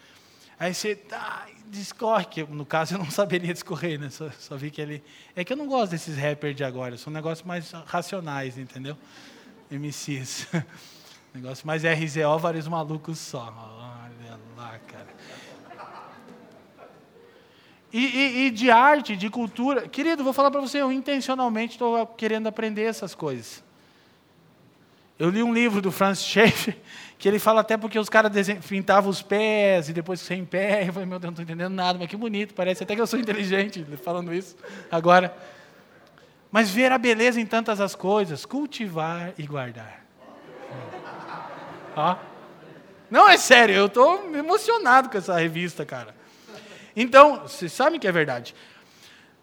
Aí 0.60 0.74
você 0.74 0.96
tá, 0.96 1.48
discorre, 1.68 2.26
que 2.26 2.44
no 2.44 2.66
caso 2.66 2.94
eu 2.94 3.00
não 3.00 3.10
saberia 3.10 3.54
discorrer, 3.54 4.00
né? 4.00 4.10
Só, 4.10 4.30
só, 4.32 4.56
vi 4.56 4.70
que 4.70 4.82
ele. 4.82 5.04
É 5.36 5.44
que 5.44 5.52
eu 5.52 5.58
não 5.58 5.68
gosto 5.68 5.92
desses 5.92 6.18
rappers 6.18 6.56
de 6.56 6.64
agora, 6.64 6.98
são 6.98 7.12
negócios 7.12 7.46
mais 7.46 7.72
racionais, 7.72 8.58
entendeu? 8.58 8.98
MCs. 9.72 10.48
Negócio 11.34 11.68
mais 11.68 11.84
RZO, 11.84 12.40
vários 12.40 12.68
malucos 12.68 13.20
só. 13.20 13.54
Lá, 14.60 14.78
cara. 14.92 15.08
E, 17.94 18.06
e, 18.06 18.48
e, 18.48 18.52
de 18.52 18.70
arte, 18.70 19.16
de 19.16 19.30
cultura. 19.30 19.88
Querido, 19.88 20.22
vou 20.22 20.34
falar 20.34 20.52
para 20.52 20.60
você, 20.60 20.82
eu 20.82 20.92
intencionalmente 20.92 21.74
estou 21.74 22.06
querendo 22.06 22.48
aprender 22.48 22.84
essas 22.84 23.16
coisas. 23.16 23.64
Eu 25.18 25.30
li 25.30 25.42
um 25.42 25.54
livro 25.54 25.82
do 25.82 25.94
Francis 25.94 26.26
Schaeffer, 26.26 26.78
que 27.18 27.28
ele 27.28 27.40
fala 27.40 27.62
até 27.62 27.78
porque 27.78 27.98
os 27.98 28.10
caras 28.10 28.32
pintavam 28.68 29.10
os 29.10 29.22
pés 29.22 29.88
e 29.88 29.94
depois 29.94 30.20
sem 30.20 30.44
pé. 30.44 30.84
Eu 30.88 30.94
falei, 30.94 31.08
meu 31.08 31.20
Deus, 31.20 31.30
não 31.30 31.42
estou 31.42 31.44
entendendo 31.44 31.74
nada, 31.74 31.98
mas 31.98 32.10
que 32.10 32.18
bonito, 32.18 32.54
parece 32.54 32.84
até 32.84 32.96
que 32.96 33.02
eu 33.02 33.08
sou 33.08 33.18
inteligente 33.18 33.86
falando 34.04 34.34
isso 34.34 34.58
agora. 34.92 35.34
Mas 36.52 36.70
ver 36.70 36.92
a 36.92 36.98
beleza 36.98 37.40
em 37.40 37.46
tantas 37.46 37.80
as 37.80 37.96
coisas, 37.96 38.46
cultivar 38.46 39.34
e 39.38 39.48
guardar. 39.48 40.04
Ó. 41.96 42.29
Não, 43.10 43.28
é 43.28 43.38
sério, 43.38 43.76
eu 43.76 43.86
estou 43.88 44.36
emocionado 44.36 45.10
com 45.10 45.18
essa 45.18 45.38
revista, 45.38 45.86
cara. 45.86 46.16
Então, 46.96 47.42
vocês 47.42 47.72
sabem 47.72 48.00
que 48.00 48.08
é 48.08 48.12
verdade. 48.12 48.54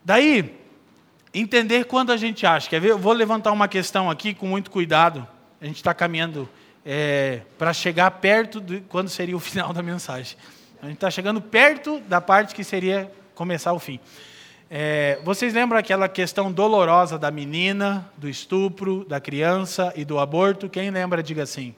Daí, 0.05 0.55
entender 1.35 1.85
quando 1.85 2.13
a 2.13 2.17
gente 2.17 2.47
acha. 2.47 2.69
Quer 2.69 2.81
ver? 2.81 2.91
Eu 2.91 2.99
vou 2.99 3.13
levantar 3.13 3.53
uma 3.53 3.69
questão 3.69 4.11
aqui 4.11 4.35
com 4.35 4.47
muito 4.47 4.71
cuidado. 4.71 5.27
A 5.61 5.67
gente 5.67 5.77
está 5.77 5.93
caminhando 5.93 6.49
é, 6.85 7.43
para 7.59 7.73
chegar 7.73 8.11
perto 8.13 8.61
de 8.61 8.81
quando 8.83 9.09
seria 9.09 9.37
o 9.37 9.41
final 9.41 9.73
da 9.73 9.83
mensagem. 9.83 10.37
A 10.81 10.87
gente 10.87 10.97
está 10.97 11.11
chegando 11.11 11.41
perto 11.41 12.01
da 12.01 12.21
parte 12.21 12.55
que 12.55 12.63
seria 12.63 13.11
começar 13.35 13.73
o 13.73 13.79
fim. 13.79 13.99
É, 14.71 15.19
vocês 15.25 15.55
lembram 15.55 15.79
aquela 15.79 16.09
questão 16.09 16.51
dolorosa 16.51 17.19
da 17.19 17.31
menina, 17.31 18.11
do 18.17 18.29
estupro, 18.29 19.05
da 19.05 19.21
criança 19.21 19.93
e 19.97 20.05
do 20.05 20.19
aborto? 20.19 20.69
Quem 20.69 20.91
lembra, 20.91 21.23
diga 21.23 21.43
assim. 21.43 21.75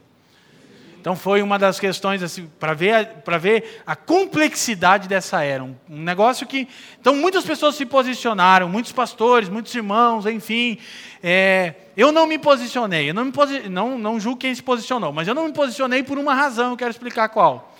Então 1.00 1.14
foi 1.14 1.42
uma 1.42 1.58
das 1.58 1.78
questões 1.78 2.22
assim, 2.22 2.50
para 2.58 2.74
ver, 2.74 3.06
para 3.24 3.38
ver 3.38 3.82
a 3.86 3.94
complexidade 3.94 5.06
dessa 5.06 5.42
era. 5.44 5.62
Um, 5.62 5.76
um, 5.88 6.02
negócio 6.02 6.46
que. 6.46 6.66
Então 7.00 7.14
muitas 7.14 7.44
pessoas 7.44 7.76
se 7.76 7.86
posicionaram, 7.86 8.68
muitos 8.68 8.92
pastores, 8.92 9.48
muitos 9.48 9.74
irmãos, 9.74 10.26
enfim. 10.26 10.78
É, 11.22 11.74
eu 11.96 12.10
não 12.10 12.26
me 12.26 12.38
posicionei, 12.38 13.10
eu 13.10 13.14
não, 13.14 13.24
me 13.24 13.32
posi 13.32 13.68
não, 13.68 13.98
não 13.98 14.18
julgo 14.18 14.40
quem 14.40 14.54
se 14.54 14.62
posicionou, 14.62 15.12
mas 15.12 15.28
eu 15.28 15.34
não 15.34 15.46
me 15.46 15.52
posicionei 15.52 16.02
por 16.02 16.18
uma 16.18 16.34
razão, 16.34 16.72
eu 16.72 16.76
quero 16.76 16.90
explicar 16.90 17.28
qual. 17.28 17.74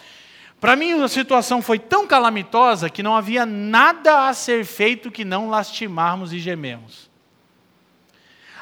Para 0.60 0.74
mim 0.74 1.00
a 1.02 1.08
situação 1.08 1.60
foi 1.60 1.78
tão 1.78 2.06
calamitosa 2.06 2.90
que 2.90 3.02
não 3.02 3.16
havia 3.16 3.44
nada 3.44 4.28
a 4.28 4.34
ser 4.34 4.64
feito 4.64 5.10
que 5.10 5.24
não 5.24 5.48
lastimarmos 5.48 6.32
e 6.32 6.38
gememos. 6.38 7.08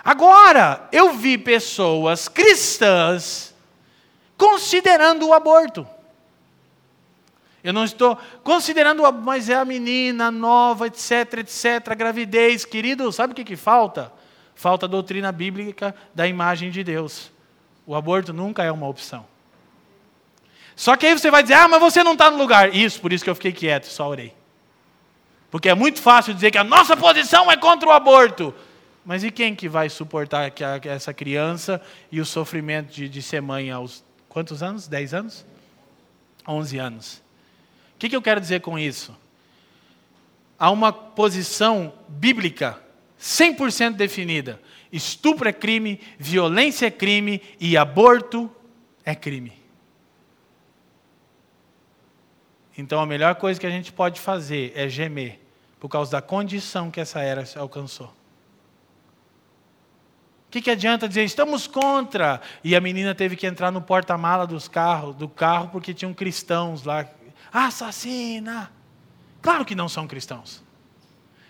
Agora, 0.05 0.89
eu 0.93 1.15
vi 1.15 1.37
pessoas 1.37 2.29
cristãs 2.29 3.56
considerando 4.37 5.27
o 5.27 5.33
aborto. 5.33 5.87
Eu 7.67 7.73
não 7.73 7.85
estou 7.85 8.17
considerando, 8.45 9.03
mas 9.13 9.49
é 9.49 9.55
a 9.55 9.65
menina 9.65 10.31
nova, 10.31 10.87
etc, 10.87 11.39
etc, 11.39 11.97
gravidez, 11.97 12.65
querido, 12.65 13.11
sabe 13.11 13.33
o 13.33 13.37
que, 13.37 13.43
que 13.43 13.57
falta? 13.57 14.13
Falta 14.55 14.87
a 14.87 14.89
doutrina 14.89 15.33
bíblica 15.33 15.95
da 16.15 16.29
imagem 16.29 16.71
de 16.71 16.85
Deus. 16.85 17.33
O 17.85 17.95
aborto 17.95 18.33
nunca 18.33 18.63
é 18.63 18.71
uma 18.71 18.89
opção. 18.89 19.27
Só 20.77 20.97
que 20.97 21.07
aí 21.07 21.19
você 21.19 21.31
vai 21.31 21.43
dizer, 21.43 21.55
ah, 21.55 21.67
mas 21.67 21.81
você 21.81 22.05
não 22.05 22.13
está 22.13 22.31
no 22.31 22.37
lugar. 22.37 22.73
Isso, 22.75 23.01
por 23.01 23.13
isso 23.13 23.25
que 23.25 23.31
eu 23.31 23.35
fiquei 23.35 23.53
quieto, 23.53 23.87
só 23.87 24.09
orei. 24.09 24.33
Porque 25.51 25.69
é 25.69 25.75
muito 25.75 26.01
fácil 26.01 26.35
dizer 26.35 26.53
que 26.53 26.59
a 26.59 26.65
nossa 26.65 26.97
posição 26.97 27.51
é 27.51 27.57
contra 27.57 27.89
o 27.89 27.93
aborto. 27.93 28.55
Mas 29.05 29.25
e 29.25 29.31
quem 29.31 29.55
que 29.55 29.69
vai 29.69 29.89
suportar 29.89 30.53
essa 30.85 31.13
criança 31.15 31.81
e 32.13 32.21
o 32.21 32.27
sofrimento 32.27 32.93
de, 32.93 33.09
de 33.09 33.23
ser 33.23 33.41
mãe 33.41 33.71
aos 33.71 34.05
Quantos 34.37 34.63
anos? 34.63 34.87
10 34.87 35.15
anos? 35.15 35.47
11 36.47 36.77
anos. 36.77 37.23
O 37.95 37.99
que, 37.99 38.11
que 38.11 38.15
eu 38.15 38.21
quero 38.21 38.39
dizer 38.39 38.61
com 38.61 38.79
isso? 38.79 39.17
Há 40.59 40.71
uma 40.71 40.93
posição 40.93 41.91
bíblica 42.07 42.79
100% 43.19 43.95
definida. 43.95 44.61
Estupro 44.93 45.49
é 45.49 45.55
crime, 45.55 45.99
violência 46.19 46.85
é 46.85 46.91
crime 46.91 47.41
e 47.59 47.79
aborto 47.79 48.55
é 49.07 49.15
crime. 49.15 49.55
Então 52.77 53.01
a 53.01 53.07
melhor 53.07 53.37
coisa 53.37 53.59
que 53.59 53.67
a 53.67 53.71
gente 53.71 53.91
pode 53.91 54.21
fazer 54.21 54.71
é 54.77 54.87
gemer, 54.87 55.41
por 55.81 55.89
causa 55.89 56.13
da 56.13 56.21
condição 56.21 56.91
que 56.91 57.01
essa 57.01 57.23
era 57.23 57.43
alcançou 57.57 58.13
que, 60.57 60.63
que 60.63 60.71
adianta 60.71 61.07
dizer 61.07 61.25
estamos 61.25 61.67
contra? 61.67 62.41
E 62.65 62.75
a 62.75 62.81
menina 62.81 63.15
teve 63.15 63.37
que 63.37 63.47
entrar 63.47 63.71
no 63.71 63.83
porta-mala 63.83 64.47
dos 64.47 64.69
carros, 64.69 65.15
do 65.15 65.29
carro 65.29 65.69
porque 65.69 65.93
tinham 65.93 66.15
cristãos 66.15 66.83
lá. 66.85 67.07
Assassina! 67.53 68.73
Claro 69.43 69.65
que 69.65 69.75
não 69.75 69.89
são 69.89 70.07
cristãos. 70.07 70.65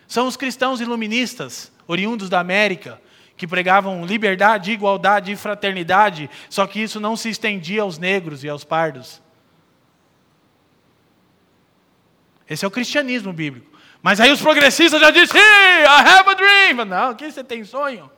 São 0.07 0.27
os 0.27 0.35
cristãos 0.35 0.81
iluministas, 0.81 1.71
oriundos 1.87 2.29
da 2.29 2.39
América, 2.39 3.01
que 3.35 3.47
pregavam 3.47 4.05
liberdade, 4.05 4.71
igualdade 4.71 5.31
e 5.31 5.35
fraternidade, 5.35 6.29
só 6.49 6.65
que 6.67 6.81
isso 6.81 6.99
não 6.99 7.15
se 7.15 7.29
estendia 7.29 7.83
aos 7.83 7.97
negros 7.97 8.43
e 8.43 8.49
aos 8.49 8.63
pardos. 8.63 9.21
Esse 12.49 12.65
é 12.65 12.67
o 12.67 12.71
cristianismo 12.71 13.31
bíblico. 13.33 13.77
Mas 14.01 14.19
aí 14.19 14.31
os 14.31 14.41
progressistas 14.41 14.99
já 14.99 15.11
disseram, 15.11 15.41
I 15.41 16.09
have 16.09 16.29
a 16.29 16.33
dream. 16.33 16.85
Não, 16.85 17.13
que 17.13 17.29
você 17.29 17.43
tem 17.43 17.63
sonho? 17.63 18.09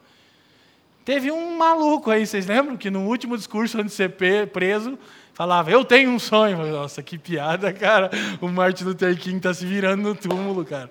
Teve 1.04 1.32
um 1.32 1.58
maluco 1.58 2.12
aí, 2.12 2.26
vocês 2.26 2.46
lembram? 2.46 2.78
Que 2.78 2.90
no 2.90 3.08
último 3.08 3.36
discurso, 3.36 3.78
antes 3.78 3.92
de 3.92 3.98
ser 3.98 4.12
preso, 4.52 4.98
falava: 5.34 5.72
Eu 5.72 5.84
tenho 5.84 6.10
um 6.12 6.20
sonho. 6.20 6.58
Nossa, 6.72 7.02
que 7.02 7.18
piada, 7.18 7.72
cara. 7.74 8.12
O 8.42 8.48
Martin 8.48 8.84
Luther 8.84 9.18
King 9.18 9.38
está 9.38 9.54
se 9.54 9.66
virando 9.66 10.04
no 10.04 10.16
túmulo, 10.16 10.64
cara. 10.66 10.90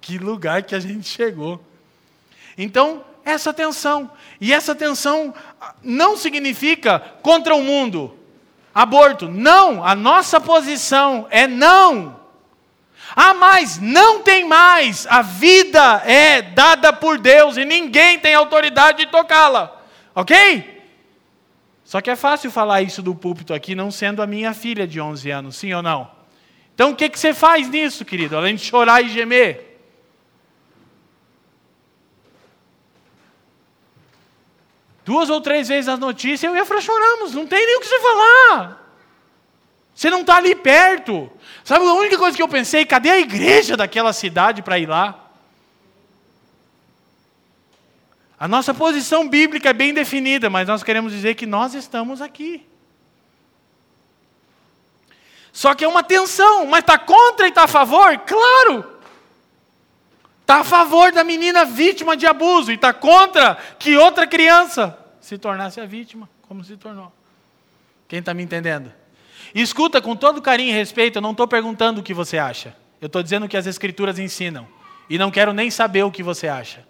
Que 0.00 0.18
lugar 0.18 0.62
que 0.62 0.74
a 0.74 0.80
gente 0.80 1.08
chegou. 1.08 1.60
Então, 2.56 3.04
essa 3.24 3.52
tensão. 3.52 4.10
E 4.40 4.52
essa 4.52 4.74
tensão 4.74 5.34
não 5.82 6.16
significa 6.16 7.00
contra 7.22 7.54
o 7.54 7.62
mundo. 7.62 8.16
Aborto. 8.72 9.28
Não. 9.28 9.84
A 9.84 9.94
nossa 9.96 10.40
posição 10.40 11.26
é 11.28 11.46
não. 11.46 12.20
Ah, 13.16 13.32
mas 13.32 13.80
não 13.80 14.22
tem 14.22 14.46
mais. 14.46 15.06
A 15.08 15.22
vida 15.22 16.02
é 16.04 16.42
dada 16.42 16.92
por 16.92 17.18
Deus 17.18 17.56
e 17.56 17.64
ninguém 17.64 18.18
tem 18.18 18.34
autoridade 18.34 19.06
de 19.06 19.10
tocá-la. 19.10 19.74
Ok? 20.14 20.84
Só 21.82 22.02
que 22.02 22.10
é 22.10 22.16
fácil 22.16 22.50
falar 22.50 22.82
isso 22.82 23.02
do 23.02 23.14
púlpito 23.14 23.54
aqui, 23.54 23.74
não 23.74 23.90
sendo 23.90 24.20
a 24.20 24.26
minha 24.26 24.52
filha 24.52 24.86
de 24.86 25.00
11 25.00 25.30
anos, 25.30 25.56
sim 25.56 25.72
ou 25.72 25.82
não? 25.82 26.10
Então 26.74 26.90
o 26.90 26.94
que, 26.94 27.08
que 27.08 27.18
você 27.18 27.32
faz 27.32 27.68
nisso, 27.70 28.04
querido, 28.04 28.36
além 28.36 28.54
de 28.54 28.64
chorar 28.64 29.00
e 29.02 29.08
gemer? 29.08 29.66
duas 35.06 35.30
ou 35.30 35.40
três 35.40 35.68
vezes 35.68 35.88
as 35.88 36.00
notícias, 36.00 36.42
eu 36.42 36.56
e 36.56 36.58
a 36.58 36.64
Fran 36.64 36.80
choramos, 36.80 37.32
não 37.32 37.46
tem 37.46 37.64
nem 37.64 37.76
o 37.76 37.80
que 37.80 37.86
você 37.86 38.00
falar. 38.00 38.92
Você 39.94 40.10
não 40.10 40.22
está 40.22 40.36
ali 40.36 40.54
perto. 40.56 41.30
Sabe 41.66 41.84
a 41.84 41.94
única 41.94 42.16
coisa 42.16 42.36
que 42.36 42.42
eu 42.44 42.48
pensei, 42.48 42.86
cadê 42.86 43.10
a 43.10 43.18
igreja 43.18 43.76
daquela 43.76 44.12
cidade 44.12 44.62
para 44.62 44.78
ir 44.78 44.88
lá? 44.88 45.32
A 48.38 48.46
nossa 48.46 48.72
posição 48.72 49.28
bíblica 49.28 49.70
é 49.70 49.72
bem 49.72 49.92
definida, 49.92 50.48
mas 50.48 50.68
nós 50.68 50.84
queremos 50.84 51.12
dizer 51.12 51.34
que 51.34 51.44
nós 51.44 51.74
estamos 51.74 52.22
aqui. 52.22 52.64
Só 55.52 55.74
que 55.74 55.84
é 55.84 55.88
uma 55.88 56.04
tensão, 56.04 56.66
mas 56.66 56.84
está 56.84 56.96
contra 57.00 57.46
e 57.46 57.48
está 57.48 57.64
a 57.64 57.68
favor? 57.68 58.16
Claro! 58.18 58.98
Está 60.42 60.60
a 60.60 60.64
favor 60.64 61.10
da 61.10 61.24
menina 61.24 61.64
vítima 61.64 62.16
de 62.16 62.28
abuso 62.28 62.70
e 62.70 62.76
está 62.76 62.94
contra 62.94 63.56
que 63.76 63.96
outra 63.96 64.24
criança 64.24 64.96
se 65.20 65.36
tornasse 65.36 65.80
a 65.80 65.84
vítima, 65.84 66.30
como 66.42 66.62
se 66.62 66.76
tornou. 66.76 67.12
Quem 68.06 68.20
está 68.20 68.32
me 68.32 68.44
entendendo? 68.44 68.92
Escuta 69.62 70.02
com 70.02 70.14
todo 70.14 70.42
carinho 70.42 70.68
e 70.68 70.72
respeito, 70.72 71.16
eu 71.16 71.22
não 71.22 71.30
estou 71.30 71.48
perguntando 71.48 72.00
o 72.00 72.02
que 72.02 72.12
você 72.12 72.36
acha. 72.36 72.76
Eu 73.00 73.06
estou 73.06 73.22
dizendo 73.22 73.46
o 73.46 73.48
que 73.48 73.56
as 73.56 73.66
Escrituras 73.66 74.18
ensinam. 74.18 74.68
E 75.08 75.16
não 75.16 75.30
quero 75.30 75.54
nem 75.54 75.70
saber 75.70 76.02
o 76.02 76.10
que 76.10 76.22
você 76.22 76.46
acha. 76.46 76.86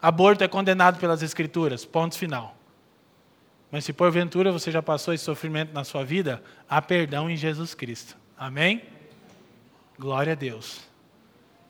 Aborto 0.00 0.44
é 0.44 0.48
condenado 0.48 0.98
pelas 0.98 1.22
Escrituras, 1.22 1.86
ponto 1.86 2.18
final. 2.18 2.54
Mas 3.70 3.86
se 3.86 3.94
porventura 3.94 4.52
você 4.52 4.70
já 4.70 4.82
passou 4.82 5.14
esse 5.14 5.24
sofrimento 5.24 5.72
na 5.72 5.84
sua 5.84 6.04
vida, 6.04 6.42
há 6.68 6.82
perdão 6.82 7.30
em 7.30 7.36
Jesus 7.36 7.72
Cristo. 7.72 8.14
Amém? 8.36 8.82
Glória 9.98 10.34
a 10.34 10.36
Deus. 10.36 10.80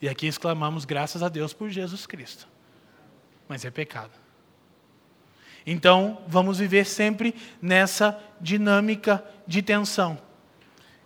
E 0.02 0.08
aqui 0.08 0.26
exclamamos 0.26 0.84
graças 0.84 1.22
a 1.22 1.28
Deus 1.28 1.52
por 1.52 1.70
Jesus 1.70 2.04
Cristo. 2.04 2.48
Mas 3.48 3.64
é 3.64 3.70
pecado. 3.70 4.12
Então, 5.70 6.16
vamos 6.26 6.58
viver 6.60 6.86
sempre 6.86 7.34
nessa 7.60 8.18
dinâmica 8.40 9.22
de 9.46 9.60
tensão. 9.60 10.18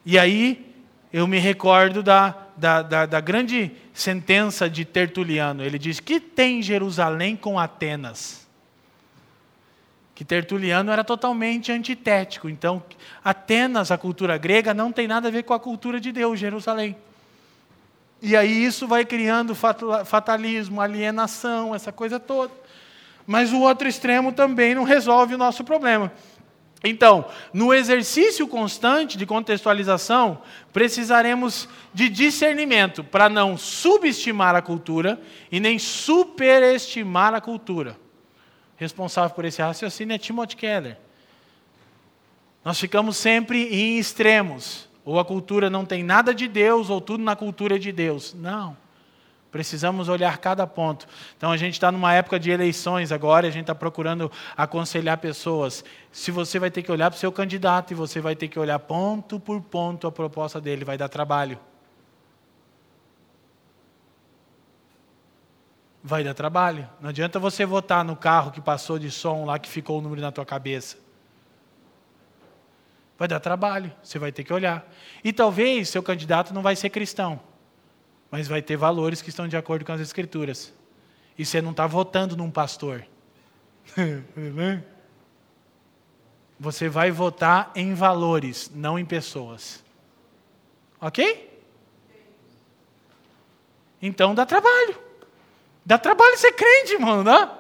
E 0.07 0.17
aí, 0.17 0.73
eu 1.13 1.27
me 1.27 1.41
recordo 1.41 2.01
da, 2.01 2.37
da, 2.57 2.81
da, 2.81 3.07
da 3.07 3.21
grande 3.21 3.73
sentença 3.93 4.71
de 4.71 4.85
Tertuliano. 4.85 5.65
Ele 5.65 5.81
diz: 5.81 5.99
Que 5.99 6.21
tem 6.21 6.63
Jerusalém 6.63 7.35
com 7.35 7.59
Atenas? 7.59 8.47
Que 10.15 10.25
Tertuliano 10.25 10.93
era 10.93 11.03
totalmente 11.03 11.73
antitético. 11.73 12.49
Então, 12.49 12.81
Atenas, 13.25 13.91
a 13.91 13.99
cultura 13.99 14.39
grega, 14.39 14.73
não 14.73 14.93
tem 14.93 15.09
nada 15.09 15.27
a 15.27 15.31
ver 15.33 15.43
com 15.43 15.55
a 15.55 15.59
cultura 15.59 16.01
de 16.01 16.13
Deus, 16.13 16.39
Jerusalém. 16.39 16.97
E 18.21 18.37
aí 18.37 18.65
isso 18.65 18.87
vai 18.87 19.05
criando 19.05 19.57
fatalismo, 20.05 20.81
alienação, 20.81 21.75
essa 21.75 21.91
coisa 21.91 22.21
toda. 22.21 22.62
Mas 23.27 23.53
o 23.53 23.61
outro 23.61 23.89
extremo 23.89 24.33
também 24.33 24.75
não 24.75 24.85
resolve 24.85 25.35
o 25.35 25.39
nosso 25.39 25.65
problema. 25.65 26.13
Então, 26.85 27.25
no 27.53 27.73
exercício 27.73 28.47
constante 28.49 29.17
de 29.17 29.25
contextualização, 29.25 30.43
precisaremos 30.73 31.69
de 31.95 32.09
discernimento 32.09 33.05
para 33.05 33.29
não 33.29 33.57
subestimar 33.57 34.57
a 34.57 34.63
cultura 34.63 35.21
e 35.51 35.61
nem 35.61 35.79
superestimar 35.79 37.35
a 37.35 37.41
cultura. 37.41 37.97
Responsável 38.77 39.31
por 39.31 39.45
esse 39.45 39.63
raciocínio 39.63 40.15
é 40.15 40.19
Timothy 40.19 40.57
Keller. 40.57 40.99
Nós 42.65 42.81
ficamos 42.81 43.17
sempre 43.17 43.65
em 43.69 43.99
extremos. 43.99 44.89
Ou 45.05 45.19
a 45.19 45.25
cultura 45.25 45.69
não 45.69 45.85
tem 45.85 46.03
nada 46.03 46.33
de 46.35 46.47
Deus, 46.47 46.89
ou 46.89 47.01
tudo 47.01 47.23
na 47.23 47.35
cultura 47.35 47.77
é 47.77 47.79
de 47.79 47.91
Deus. 47.93 48.35
Não. 48.35 48.77
Precisamos 49.53 50.09
olhar 50.09 50.39
cada 50.39 50.67
ponto. 50.67 51.07
Então 51.37 51.53
a 51.53 51.59
gente 51.59 51.75
está 51.75 51.93
numa 51.93 52.15
época 52.15 52.41
de 52.41 52.51
eleições 52.51 53.13
agora, 53.13 53.47
a 53.47 53.51
gente 53.51 53.65
está 53.65 53.75
procurando 53.75 54.33
aconselhar 54.57 55.19
pessoas. 55.19 55.85
Se 56.11 56.31
você 56.31 56.59
vai 56.59 56.71
ter 56.71 56.83
que 56.83 56.91
olhar 56.91 57.11
para 57.11 57.19
o 57.19 57.21
seu 57.21 57.31
candidato 57.31 57.91
e 57.91 57.95
você 57.95 58.19
vai 58.19 58.35
ter 58.35 58.49
que 58.49 58.59
olhar 58.59 58.79
ponto 58.79 59.39
por 59.39 59.61
ponto 59.61 60.07
a 60.07 60.13
proposta 60.13 60.59
dele, 60.59 60.87
vai 60.87 60.97
dar 60.97 61.11
trabalho. 61.11 61.61
Vai 66.03 66.25
dar 66.25 66.33
trabalho. 66.33 66.89
Não 66.99 67.11
adianta 67.11 67.39
você 67.39 67.67
votar 67.67 68.03
no 68.03 68.17
carro 68.17 68.53
que 68.53 68.61
passou 68.61 68.99
de 68.99 69.11
som 69.11 69.45
lá 69.45 69.59
que 69.59 69.69
ficou 69.69 69.99
o 69.99 70.01
número 70.01 70.23
na 70.23 70.33
tua 70.33 70.47
cabeça. 70.47 70.97
Vai 73.19 73.29
dar 73.29 73.39
trabalho, 73.39 73.93
você 74.03 74.19
vai 74.19 74.33
ter 74.33 74.45
que 74.45 74.53
olhar. 74.53 74.91
E 75.23 75.31
talvez 75.31 75.91
seu 75.91 76.03
candidato 76.03 76.55
não 76.55 76.63
vai 76.63 76.75
ser 76.75 76.89
cristão, 76.89 77.39
mas 78.33 78.49
vai 78.49 78.63
ter 78.63 78.77
valores 78.79 79.21
que 79.21 79.29
estão 79.29 79.47
de 79.47 79.59
acordo 79.59 79.85
com 79.85 79.93
as 79.93 80.01
Escrituras. 80.01 80.73
E 81.37 81.45
você 81.45 81.61
não 81.61 81.73
está 81.73 81.87
votando 81.87 82.35
num 82.35 82.51
pastor. 82.51 83.05
você 86.59 86.89
vai 86.89 87.11
votar 87.11 87.71
em 87.75 87.93
valores, 87.93 88.71
não 88.75 88.99
em 88.99 89.05
pessoas. 89.05 89.85
Ok? 90.99 91.51
Então 94.01 94.35
dá 94.35 94.47
trabalho. 94.47 94.99
Dá 95.85 95.99
trabalho 95.99 96.39
ser 96.39 96.53
crente, 96.53 96.97
dá? 97.25 97.59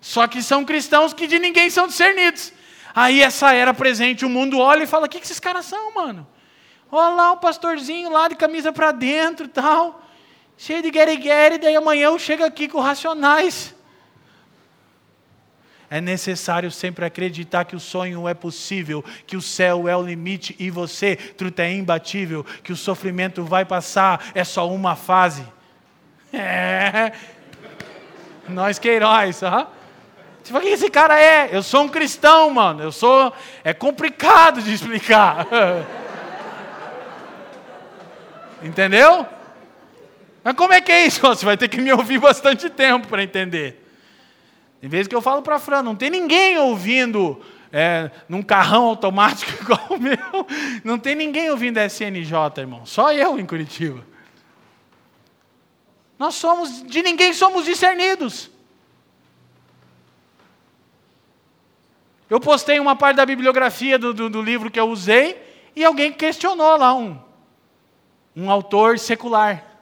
Só 0.00 0.26
que 0.26 0.42
são 0.42 0.64
cristãos 0.64 1.12
que 1.12 1.26
de 1.26 1.38
ninguém 1.38 1.68
são 1.68 1.86
discernidos. 1.86 2.54
Aí 2.94 3.20
essa 3.20 3.52
era 3.52 3.74
presente, 3.74 4.24
o 4.24 4.30
mundo 4.30 4.58
olha 4.60 4.84
e 4.84 4.86
fala: 4.86 5.04
o 5.04 5.08
que, 5.10 5.18
que 5.18 5.26
esses 5.26 5.40
caras 5.40 5.66
são, 5.66 5.92
mano? 5.92 6.26
Olha 6.90 7.14
lá 7.14 7.32
o 7.32 7.36
pastorzinho 7.36 8.10
lá 8.10 8.28
de 8.28 8.36
camisa 8.36 8.72
para 8.72 8.92
dentro 8.92 9.46
e 9.46 9.48
tal, 9.48 10.05
cheio 10.56 10.82
de 10.82 10.90
guerigueri, 10.90 11.58
daí 11.58 11.76
amanhã 11.76 12.06
eu 12.06 12.18
chego 12.18 12.44
aqui 12.44 12.68
com 12.68 12.80
racionais. 12.80 13.74
É 15.88 16.00
necessário 16.00 16.70
sempre 16.70 17.04
acreditar 17.04 17.64
que 17.64 17.76
o 17.76 17.80
sonho 17.80 18.26
é 18.26 18.34
possível, 18.34 19.04
que 19.26 19.36
o 19.36 19.42
céu 19.42 19.88
é 19.88 19.96
o 19.96 20.02
limite 20.02 20.56
e 20.58 20.68
você, 20.68 21.14
truta, 21.14 21.62
é 21.62 21.72
imbatível, 21.72 22.44
que 22.64 22.72
o 22.72 22.76
sofrimento 22.76 23.44
vai 23.44 23.64
passar, 23.64 24.32
é 24.34 24.42
só 24.42 24.68
uma 24.68 24.96
fase. 24.96 25.46
É. 26.32 27.12
Nós 28.48 28.78
queiroz, 28.78 29.42
ah? 29.44 29.68
Você 30.42 30.52
fala, 30.52 30.64
quem 30.64 30.72
esse 30.72 30.90
cara 30.90 31.20
é? 31.20 31.48
Eu 31.50 31.62
sou 31.62 31.82
um 31.82 31.88
cristão, 31.88 32.50
mano. 32.50 32.82
Eu 32.82 32.92
sou. 32.92 33.32
É 33.64 33.74
complicado 33.74 34.62
de 34.62 34.72
explicar. 34.72 35.46
Entendeu? 38.62 39.26
Mas 40.46 40.54
como 40.54 40.72
é 40.72 40.80
que 40.80 40.92
é 40.92 41.06
isso? 41.08 41.22
Você 41.26 41.44
vai 41.44 41.56
ter 41.56 41.66
que 41.66 41.80
me 41.80 41.92
ouvir 41.92 42.20
bastante 42.20 42.70
tempo 42.70 43.08
para 43.08 43.20
entender. 43.20 43.84
Em 44.80 44.88
vez 44.88 45.08
que 45.08 45.14
eu 45.14 45.20
falo 45.20 45.42
para 45.42 45.56
a 45.56 45.58
Fran, 45.58 45.82
não 45.82 45.96
tem 45.96 46.08
ninguém 46.08 46.56
ouvindo 46.56 47.42
é, 47.72 48.12
num 48.28 48.44
carrão 48.44 48.84
automático 48.84 49.50
igual 49.60 49.84
o 49.90 49.98
meu. 49.98 50.46
Não 50.84 51.00
tem 51.00 51.16
ninguém 51.16 51.50
ouvindo 51.50 51.80
SNJ, 51.80 52.32
irmão. 52.58 52.86
Só 52.86 53.12
eu 53.12 53.40
em 53.40 53.44
Curitiba. 53.44 54.06
Nós 56.16 56.36
somos, 56.36 56.80
de 56.84 57.02
ninguém 57.02 57.32
somos 57.32 57.64
discernidos. 57.64 58.48
Eu 62.30 62.38
postei 62.38 62.78
uma 62.78 62.94
parte 62.94 63.16
da 63.16 63.26
bibliografia 63.26 63.98
do, 63.98 64.14
do, 64.14 64.30
do 64.30 64.42
livro 64.42 64.70
que 64.70 64.78
eu 64.78 64.88
usei 64.88 65.42
e 65.74 65.84
alguém 65.84 66.12
questionou 66.12 66.76
lá 66.76 66.94
um, 66.94 67.18
um 68.36 68.48
autor 68.48 68.96
secular. 68.96 69.75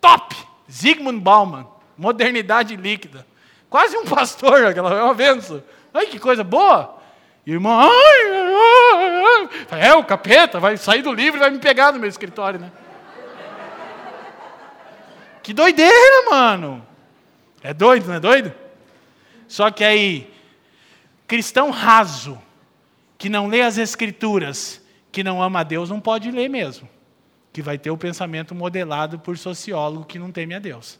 Top! 0.00 0.36
Zygmunt 0.70 1.20
Bauman, 1.20 1.66
Modernidade 1.96 2.76
Líquida. 2.76 3.26
Quase 3.70 3.96
um 3.96 4.04
pastor, 4.04 4.66
aquela 4.66 4.94
é 4.94 5.02
uma 5.02 5.14
benção. 5.14 5.62
Ai, 5.92 6.06
que 6.06 6.18
coisa 6.18 6.44
boa! 6.44 6.96
E 7.46 7.52
o 7.52 7.54
irmão, 7.54 7.80
ai, 7.80 9.80
é 9.80 9.94
o 9.94 10.04
capeta, 10.04 10.60
vai 10.60 10.76
sair 10.76 11.02
do 11.02 11.12
livro 11.12 11.38
e 11.38 11.40
vai 11.40 11.50
me 11.50 11.58
pegar 11.58 11.92
no 11.92 11.98
meu 11.98 12.08
escritório, 12.08 12.60
né? 12.60 12.70
Que 15.42 15.54
doideira, 15.54 16.30
mano! 16.30 16.86
É 17.62 17.72
doido, 17.72 18.06
não 18.06 18.14
é 18.14 18.20
doido? 18.20 18.52
Só 19.48 19.70
que 19.70 19.82
aí, 19.82 20.32
cristão 21.26 21.70
raso, 21.70 22.38
que 23.16 23.28
não 23.28 23.48
lê 23.48 23.62
as 23.62 23.78
Escrituras, 23.78 24.80
que 25.10 25.24
não 25.24 25.42
ama 25.42 25.60
a 25.60 25.62
Deus, 25.62 25.90
não 25.90 26.00
pode 26.00 26.30
ler 26.30 26.48
mesmo. 26.48 26.88
Que 27.58 27.62
vai 27.62 27.76
ter 27.76 27.90
o 27.90 27.96
pensamento 27.96 28.54
modelado 28.54 29.18
por 29.18 29.36
sociólogo 29.36 30.04
que 30.04 30.16
não 30.16 30.30
teme 30.30 30.54
a 30.54 30.60
Deus. 30.60 30.96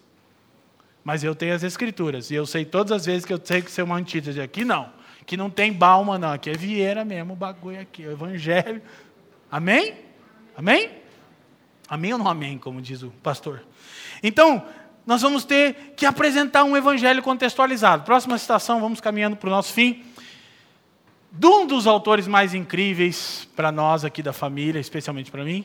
Mas 1.04 1.22
eu 1.22 1.32
tenho 1.32 1.54
as 1.54 1.62
Escrituras, 1.62 2.32
e 2.32 2.34
eu 2.34 2.44
sei 2.44 2.64
todas 2.64 2.90
as 2.90 3.06
vezes 3.06 3.24
que 3.24 3.32
eu 3.32 3.38
tenho 3.38 3.62
que 3.62 3.70
ser 3.70 3.82
uma 3.82 3.94
antítese. 3.94 4.40
Aqui 4.40 4.64
não, 4.64 4.90
que 5.24 5.36
não 5.36 5.50
tem 5.50 5.72
balma, 5.72 6.18
não. 6.18 6.32
Aqui 6.32 6.50
é 6.50 6.54
Vieira 6.54 7.04
mesmo, 7.04 7.34
o 7.34 7.36
bagulho 7.36 7.80
aqui, 7.80 8.04
o 8.04 8.10
Evangelho. 8.10 8.82
Amém? 9.48 9.94
Amém? 10.56 10.90
Amém 11.88 12.12
ou 12.12 12.18
não 12.18 12.26
amém, 12.26 12.58
como 12.58 12.82
diz 12.82 13.04
o 13.04 13.10
pastor? 13.22 13.62
Então, 14.20 14.66
nós 15.06 15.22
vamos 15.22 15.44
ter 15.44 15.94
que 15.96 16.04
apresentar 16.04 16.64
um 16.64 16.76
evangelho 16.76 17.22
contextualizado. 17.22 18.02
Próxima 18.02 18.36
citação, 18.36 18.80
vamos 18.80 19.00
caminhando 19.00 19.36
para 19.36 19.46
o 19.46 19.50
nosso 19.50 19.72
fim 19.72 20.04
de 21.30 21.46
um 21.46 21.68
dos 21.68 21.86
autores 21.86 22.26
mais 22.26 22.52
incríveis 22.52 23.48
para 23.54 23.70
nós 23.70 24.04
aqui 24.04 24.24
da 24.24 24.32
família, 24.32 24.80
especialmente 24.80 25.30
para 25.30 25.44
mim, 25.44 25.64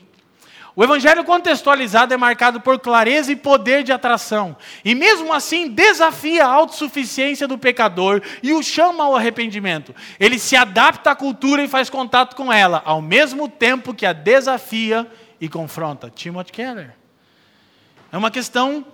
O 0.76 0.82
evangelho 0.82 1.22
contextualizado 1.22 2.12
é 2.12 2.16
marcado 2.16 2.60
por 2.60 2.80
clareza 2.80 3.30
e 3.30 3.36
poder 3.36 3.84
de 3.84 3.92
atração. 3.92 4.56
E 4.84 4.92
mesmo 4.92 5.32
assim 5.32 5.68
desafia 5.68 6.44
a 6.44 6.48
autossuficiência 6.48 7.46
do 7.46 7.56
pecador 7.56 8.20
e 8.42 8.52
o 8.52 8.62
chama 8.62 9.04
ao 9.04 9.14
arrependimento. 9.14 9.94
Ele 10.18 10.36
se 10.36 10.56
adapta 10.56 11.12
à 11.12 11.14
cultura 11.14 11.62
e 11.62 11.68
faz 11.68 11.88
contato 11.88 12.34
com 12.34 12.52
ela, 12.52 12.82
ao 12.84 13.00
mesmo 13.00 13.48
tempo 13.48 13.94
que 13.94 14.04
a 14.04 14.12
desafia 14.12 15.06
e 15.40 15.48
confronta. 15.48 16.10
Timothy 16.10 16.52
Keller. 16.52 16.96
É 18.10 18.18
uma 18.18 18.30
questão. 18.30 18.84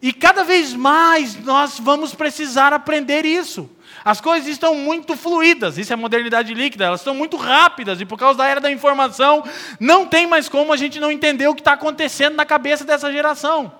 E 0.00 0.14
cada 0.14 0.42
vez 0.42 0.72
mais 0.72 1.36
nós 1.44 1.78
vamos 1.78 2.14
precisar 2.14 2.72
aprender 2.72 3.26
isso. 3.26 3.70
As 4.04 4.20
coisas 4.20 4.48
estão 4.48 4.74
muito 4.74 5.16
fluídas, 5.16 5.76
isso 5.76 5.92
é 5.92 5.96
modernidade 5.96 6.54
líquida, 6.54 6.86
elas 6.86 7.00
estão 7.00 7.14
muito 7.14 7.36
rápidas 7.36 8.00
e 8.00 8.06
por 8.06 8.18
causa 8.18 8.38
da 8.38 8.46
era 8.46 8.60
da 8.60 8.70
informação, 8.70 9.44
não 9.78 10.06
tem 10.06 10.26
mais 10.26 10.48
como 10.48 10.72
a 10.72 10.76
gente 10.76 10.98
não 10.98 11.12
entender 11.12 11.48
o 11.48 11.54
que 11.54 11.60
está 11.60 11.72
acontecendo 11.72 12.34
na 12.34 12.46
cabeça 12.46 12.84
dessa 12.84 13.12
geração. 13.12 13.72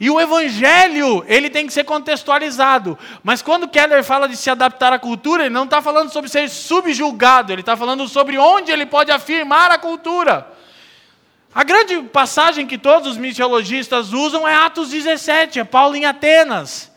E 0.00 0.10
o 0.10 0.20
evangelho, 0.20 1.24
ele 1.28 1.48
tem 1.48 1.64
que 1.64 1.72
ser 1.72 1.84
contextualizado. 1.84 2.98
Mas 3.22 3.40
quando 3.40 3.68
Keller 3.68 4.02
fala 4.02 4.28
de 4.28 4.36
se 4.36 4.50
adaptar 4.50 4.92
à 4.92 4.98
cultura, 4.98 5.44
ele 5.44 5.54
não 5.54 5.62
está 5.62 5.80
falando 5.80 6.10
sobre 6.10 6.28
ser 6.28 6.48
subjulgado, 6.48 7.52
ele 7.52 7.60
está 7.62 7.76
falando 7.76 8.08
sobre 8.08 8.36
onde 8.36 8.72
ele 8.72 8.84
pode 8.84 9.12
afirmar 9.12 9.70
a 9.70 9.78
cultura. 9.78 10.48
A 11.54 11.62
grande 11.62 12.02
passagem 12.02 12.66
que 12.66 12.78
todos 12.78 13.12
os 13.12 13.16
missiologistas 13.16 14.12
usam 14.12 14.48
é 14.48 14.54
Atos 14.56 14.90
17, 14.90 15.60
é 15.60 15.64
Paulo 15.64 15.94
em 15.94 16.04
Atenas. 16.04 16.91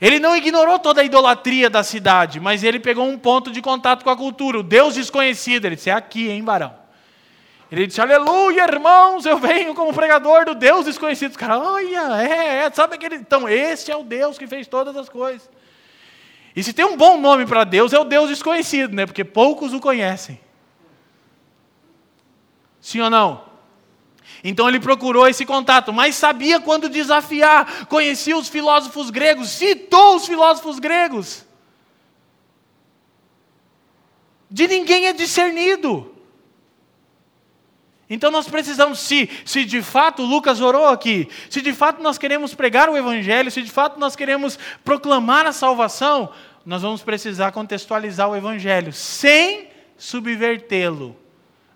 Ele 0.00 0.20
não 0.20 0.36
ignorou 0.36 0.78
toda 0.78 1.00
a 1.00 1.04
idolatria 1.04 1.68
da 1.68 1.82
cidade, 1.82 2.38
mas 2.38 2.62
ele 2.62 2.78
pegou 2.78 3.06
um 3.06 3.18
ponto 3.18 3.50
de 3.50 3.60
contato 3.60 4.04
com 4.04 4.10
a 4.10 4.16
cultura, 4.16 4.60
o 4.60 4.62
Deus 4.62 4.94
desconhecido. 4.94 5.64
Ele 5.64 5.74
disse: 5.74 5.90
É 5.90 5.92
aqui, 5.92 6.28
hein, 6.28 6.42
varão? 6.42 6.72
Ele 7.70 7.86
disse: 7.86 8.00
Aleluia, 8.00 8.62
irmãos, 8.62 9.26
eu 9.26 9.38
venho 9.38 9.74
como 9.74 9.92
pregador 9.92 10.44
do 10.44 10.54
Deus 10.54 10.86
desconhecido. 10.86 11.32
Os 11.32 11.36
caras, 11.36 11.60
olha, 11.60 12.22
é, 12.22 12.64
é, 12.64 12.70
sabe 12.70 12.94
aquele. 12.94 13.16
Então, 13.16 13.48
esse 13.48 13.90
é 13.90 13.96
o 13.96 14.04
Deus 14.04 14.38
que 14.38 14.46
fez 14.46 14.68
todas 14.68 14.96
as 14.96 15.08
coisas. 15.08 15.50
E 16.54 16.62
se 16.62 16.72
tem 16.72 16.84
um 16.84 16.96
bom 16.96 17.18
nome 17.18 17.44
para 17.44 17.64
Deus, 17.64 17.92
é 17.92 17.98
o 17.98 18.04
Deus 18.04 18.28
desconhecido, 18.28 18.94
né? 18.94 19.04
Porque 19.04 19.24
poucos 19.24 19.74
o 19.74 19.80
conhecem. 19.80 20.40
Sim 22.80 23.00
ou 23.00 23.10
não? 23.10 23.47
Então 24.42 24.68
ele 24.68 24.78
procurou 24.78 25.26
esse 25.26 25.44
contato, 25.44 25.92
mas 25.92 26.14
sabia 26.14 26.60
quando 26.60 26.88
desafiar, 26.88 27.86
conhecia 27.86 28.36
os 28.36 28.48
filósofos 28.48 29.10
gregos, 29.10 29.50
citou 29.50 30.16
os 30.16 30.26
filósofos 30.26 30.78
gregos. 30.78 31.44
De 34.50 34.66
ninguém 34.66 35.06
é 35.06 35.12
discernido. 35.12 36.14
Então 38.10 38.30
nós 38.30 38.48
precisamos, 38.48 39.00
se, 39.00 39.28
se 39.44 39.64
de 39.64 39.82
fato 39.82 40.22
Lucas 40.22 40.60
orou 40.60 40.86
aqui, 40.86 41.28
se 41.50 41.60
de 41.60 41.74
fato 41.74 42.02
nós 42.02 42.16
queremos 42.16 42.54
pregar 42.54 42.88
o 42.88 42.96
Evangelho, 42.96 43.50
se 43.50 43.60
de 43.60 43.70
fato 43.70 44.00
nós 44.00 44.16
queremos 44.16 44.58
proclamar 44.82 45.46
a 45.46 45.52
salvação, 45.52 46.32
nós 46.64 46.80
vamos 46.80 47.02
precisar 47.02 47.52
contextualizar 47.52 48.28
o 48.30 48.36
Evangelho, 48.36 48.92
sem 48.92 49.68
subvertê-lo 49.98 51.14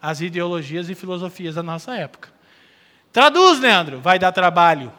às 0.01 0.23
ideologias 0.23 0.89
e 0.89 0.95
filosofias 0.95 1.57
da 1.57 1.63
nossa 1.63 1.95
época. 1.95 2.32
Traduz, 3.13 3.61
Leandro, 3.61 4.01
vai 4.01 4.19
dar 4.19 4.33
trabalho. 4.33 4.93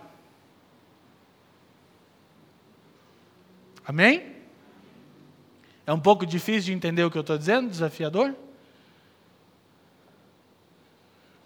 Amém? 3.86 4.34
É 5.86 5.92
um 5.92 6.00
pouco 6.00 6.26
difícil 6.26 6.66
de 6.66 6.74
entender 6.74 7.04
o 7.04 7.12
que 7.12 7.18
eu 7.18 7.22
estou 7.22 7.38
dizendo, 7.38 7.70
desafiador? 7.70 8.36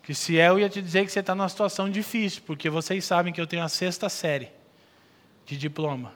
Que 0.03 0.13
se 0.13 0.39
é, 0.39 0.49
eu 0.49 0.59
ia 0.59 0.69
te 0.69 0.81
dizer 0.81 1.05
que 1.05 1.11
você 1.11 1.21
está 1.21 1.33
numa 1.33 1.49
situação 1.49 1.89
difícil, 1.89 2.43
porque 2.45 2.69
vocês 2.69 3.03
sabem 3.03 3.33
que 3.33 3.41
eu 3.41 3.47
tenho 3.47 3.63
a 3.63 3.69
sexta 3.69 4.07
série 4.09 4.51
de 5.45 5.57
diploma. 5.57 6.13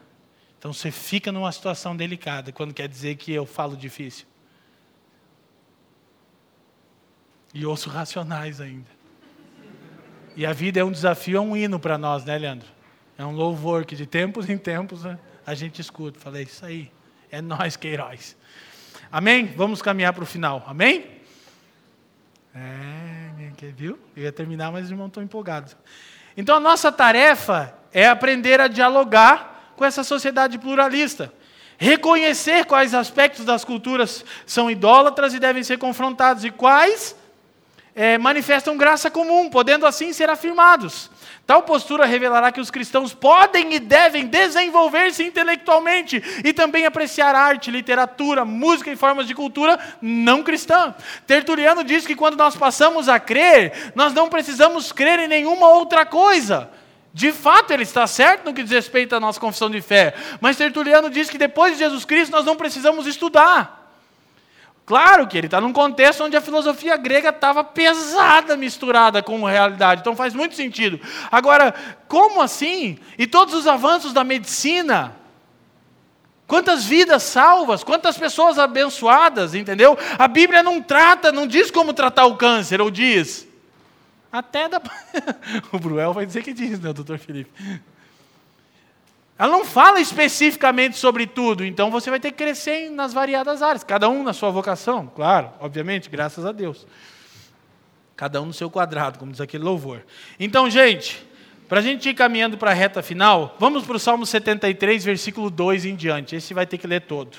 Então 0.60 0.72
você 0.72 0.92
fica 0.92 1.32
numa 1.32 1.52
situação 1.52 1.96
delicada 1.96 2.52
quando 2.52 2.74
quer 2.74 2.88
dizer 2.88 3.16
que 3.16 3.34
eu 3.34 3.46
falo 3.46 3.76
difícil. 3.76 4.28
E 7.54 7.66
ouço 7.66 7.90
racionais 7.90 8.62
ainda. 8.62 9.01
E 10.36 10.46
a 10.46 10.54
vida 10.54 10.80
é 10.80 10.84
um 10.84 10.92
desafio, 10.92 11.38
é 11.38 11.42
um 11.42 11.56
hino 11.56 11.80
para 11.80 11.98
nós, 11.98 12.24
né, 12.24 12.38
Leandro? 12.38 12.68
É 13.18 13.26
um 13.26 13.32
louvor 13.32 13.86
que 13.86 13.96
de 13.96 14.06
tempos 14.06 14.50
em 14.50 14.58
tempos 14.58 15.04
né, 15.04 15.20
a 15.46 15.54
gente 15.54 15.82
escuta. 15.82 16.20
Falei, 16.20 16.44
isso 16.44 16.66
aí, 16.66 16.92
é 17.30 17.42
nós 17.42 17.76
que 17.76 17.88
heróis. 17.88 18.36
Amém? 19.12 19.46
Vamos 19.58 19.82
caminhar 19.82 20.14
para 20.14 20.24
o 20.24 20.26
final. 20.26 20.64
Amém? 20.66 21.06
É, 22.56 23.30
viu? 23.76 24.00
Eu 24.16 24.24
ia 24.24 24.32
terminar, 24.32 24.72
mas 24.72 24.86
os 24.86 24.92
irmãos 24.92 25.08
estão 25.08 25.22
empolgados. 25.22 25.76
Então 26.36 26.56
a 26.56 26.60
nossa 26.60 26.92
tarefa 26.92 27.74
é 27.94 28.08
aprender 28.08 28.60
a 28.60 28.68
dialogar 28.68 29.74
com 29.76 29.84
essa 29.84 30.04
sociedade 30.04 30.58
pluralista. 30.58 31.34
Reconhecer 31.78 32.66
quais 32.66 32.94
aspectos 32.94 33.44
das 33.44 33.66
culturas 33.66 34.24
são 34.46 34.70
idólatras 34.70 35.34
e 35.34 35.40
devem 35.40 35.64
ser 35.64 35.78
confrontados, 35.78 36.46
e 36.46 36.52
quais 36.52 37.16
é, 37.96 38.18
manifestam 38.18 38.78
graça 38.78 39.12
comum, 39.12 39.50
podendo 39.50 39.86
assim 39.86 40.14
ser 40.14 40.30
afirmados. 40.30 41.10
Tal 41.46 41.64
postura 41.64 42.06
revelará 42.06 42.52
que 42.52 42.62
os 42.62 42.72
cristãos 42.72 43.14
podem 43.14 43.74
e 43.74 43.80
devem 43.80 44.26
desenvolver-se 44.28 45.24
intelectualmente 45.24 46.24
e 46.46 46.54
também 46.54 46.86
apreciar 46.86 47.36
arte, 47.36 47.70
literatura, 47.70 48.46
música 48.46 48.92
e 48.92 48.96
formas 48.96 49.28
de 49.28 49.36
cultura 49.36 49.78
não 50.02 50.44
cristã. 50.44 50.96
Tertuliano 51.28 51.84
diz 51.84 52.06
que 52.06 52.16
quando 52.16 52.38
nós 52.38 52.56
passamos 52.56 53.10
a 53.10 53.20
crer, 53.20 53.92
nós 53.96 54.14
não 54.14 54.30
precisamos 54.30 54.92
crer 54.92 55.20
em 55.20 55.28
nenhuma 55.28 55.68
outra 55.70 56.06
coisa. 56.06 56.70
De 57.14 57.34
fato, 57.34 57.72
ele 57.72 57.84
está 57.84 58.08
certo 58.08 58.46
no 58.46 58.54
que 58.54 58.64
diz 58.64 58.72
respeito 58.72 59.14
à 59.14 59.20
nossa 59.20 59.40
confissão 59.40 59.70
de 59.70 59.82
fé, 59.82 60.14
mas 60.40 60.56
Tertuliano 60.56 61.10
diz 61.10 61.30
que 61.30 61.38
depois 61.38 61.74
de 61.74 61.80
Jesus 61.80 62.06
Cristo 62.06 62.32
nós 62.32 62.46
não 62.46 62.56
precisamos 62.56 63.06
estudar. 63.06 63.81
Claro 64.92 65.26
que 65.26 65.38
ele 65.38 65.48
está 65.48 65.62
num 65.62 65.72
contexto 65.72 66.22
onde 66.22 66.36
a 66.36 66.42
filosofia 66.42 66.98
grega 66.98 67.30
estava 67.30 67.64
pesada, 67.64 68.58
misturada 68.58 69.24
com 69.24 69.42
realidade, 69.46 70.02
então 70.02 70.18
faz 70.18 70.34
muito 70.34 70.54
sentido. 70.54 71.00
Agora, 71.32 71.74
como 72.10 72.42
assim? 72.42 73.00
E 73.18 73.26
todos 73.26 73.54
os 73.54 73.68
avanços 73.68 74.12
da 74.12 74.22
medicina? 74.22 75.16
Quantas 76.46 76.84
vidas 76.84 77.24
salvas, 77.24 77.86
quantas 77.86 78.18
pessoas 78.18 78.60
abençoadas, 78.60 79.56
entendeu? 79.56 79.98
A 80.20 80.28
Bíblia 80.28 80.62
não 80.62 80.82
trata, 80.82 81.32
não 81.32 81.48
diz 81.48 81.72
como 81.72 81.94
tratar 81.94 82.26
o 82.26 82.36
câncer, 82.36 82.82
ou 82.82 82.92
diz. 82.92 83.48
Até 84.30 84.68
da. 84.68 84.82
o 85.72 85.80
Bruel 85.80 86.12
vai 86.12 86.26
dizer 86.26 86.44
que 86.44 86.52
diz, 86.52 86.82
né, 86.82 86.92
doutor 86.92 87.18
Felipe? 87.18 87.50
Ela 89.42 89.54
não 89.54 89.66
fala 89.66 90.00
especificamente 90.00 91.00
sobre 91.00 91.26
tudo, 91.26 91.66
então 91.66 91.90
você 91.90 92.12
vai 92.12 92.20
ter 92.20 92.30
que 92.30 92.38
crescer 92.38 92.92
nas 92.92 93.12
variadas 93.12 93.64
áreas, 93.64 93.84
cada 93.84 94.08
um 94.08 94.22
na 94.22 94.34
sua 94.34 94.52
vocação, 94.52 95.12
claro, 95.16 95.50
obviamente, 95.60 96.12
graças 96.12 96.46
a 96.46 96.52
Deus. 96.52 96.86
Cada 98.16 98.40
um 98.40 98.46
no 98.46 98.54
seu 98.54 98.70
quadrado, 98.70 99.18
como 99.18 99.32
diz 99.32 99.42
aquele 99.42 99.64
louvor. 99.64 100.06
Então, 100.40 100.70
gente, 100.70 101.26
para 101.68 101.80
a 101.80 101.82
gente 101.82 102.08
ir 102.08 102.14
caminhando 102.14 102.56
para 102.56 102.70
a 102.70 102.74
reta 102.76 103.02
final, 103.02 103.56
vamos 103.60 103.84
para 103.84 103.96
o 103.96 104.00
Salmo 104.00 104.28
73, 104.28 105.04
versículo 105.04 105.50
2 105.50 105.86
em 105.86 105.96
diante. 105.96 106.36
Esse 106.36 106.54
vai 106.54 106.68
ter 106.68 106.78
que 106.78 106.86
ler 106.86 107.02
todo. 107.02 107.36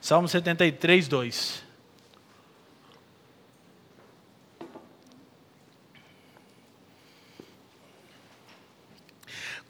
Salmo 0.00 0.28
73, 0.28 1.08
2. 1.08 1.61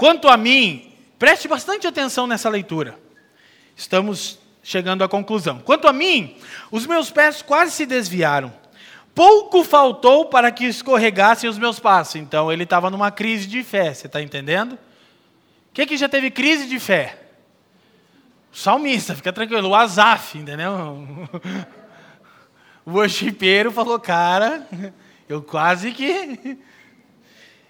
Quanto 0.02 0.26
a 0.26 0.36
mim, 0.36 0.92
preste 1.16 1.46
bastante 1.46 1.86
atenção 1.86 2.26
nessa 2.26 2.48
leitura. 2.48 2.98
Estamos 3.76 4.36
chegando 4.60 5.04
à 5.04 5.08
conclusão. 5.08 5.60
Quanto 5.60 5.86
a 5.86 5.92
mim, 5.92 6.36
os 6.72 6.86
meus 6.88 7.08
pés 7.08 7.40
quase 7.40 7.70
se 7.70 7.86
desviaram. 7.86 8.52
Pouco 9.14 9.62
faltou 9.62 10.24
para 10.24 10.50
que 10.50 10.64
escorregassem 10.64 11.48
os 11.48 11.56
meus 11.56 11.78
passos. 11.78 12.16
Então 12.16 12.50
ele 12.50 12.64
estava 12.64 12.90
numa 12.90 13.12
crise 13.12 13.46
de 13.46 13.62
fé, 13.62 13.94
você 13.94 14.08
está 14.08 14.20
entendendo? 14.20 14.76
Quem 15.72 15.86
que 15.86 15.96
já 15.96 16.08
teve 16.08 16.32
crise 16.32 16.66
de 16.66 16.80
fé? 16.80 17.20
O 18.52 18.56
salmista, 18.56 19.14
fica 19.14 19.32
tranquilo. 19.32 19.68
O 19.68 19.74
Azaf, 19.76 20.36
entendeu? 20.36 21.28
O 22.84 22.94
worshipeiro 22.94 23.70
falou, 23.70 24.00
cara, 24.00 24.66
eu 25.28 25.40
quase 25.40 25.92
que. 25.92 26.58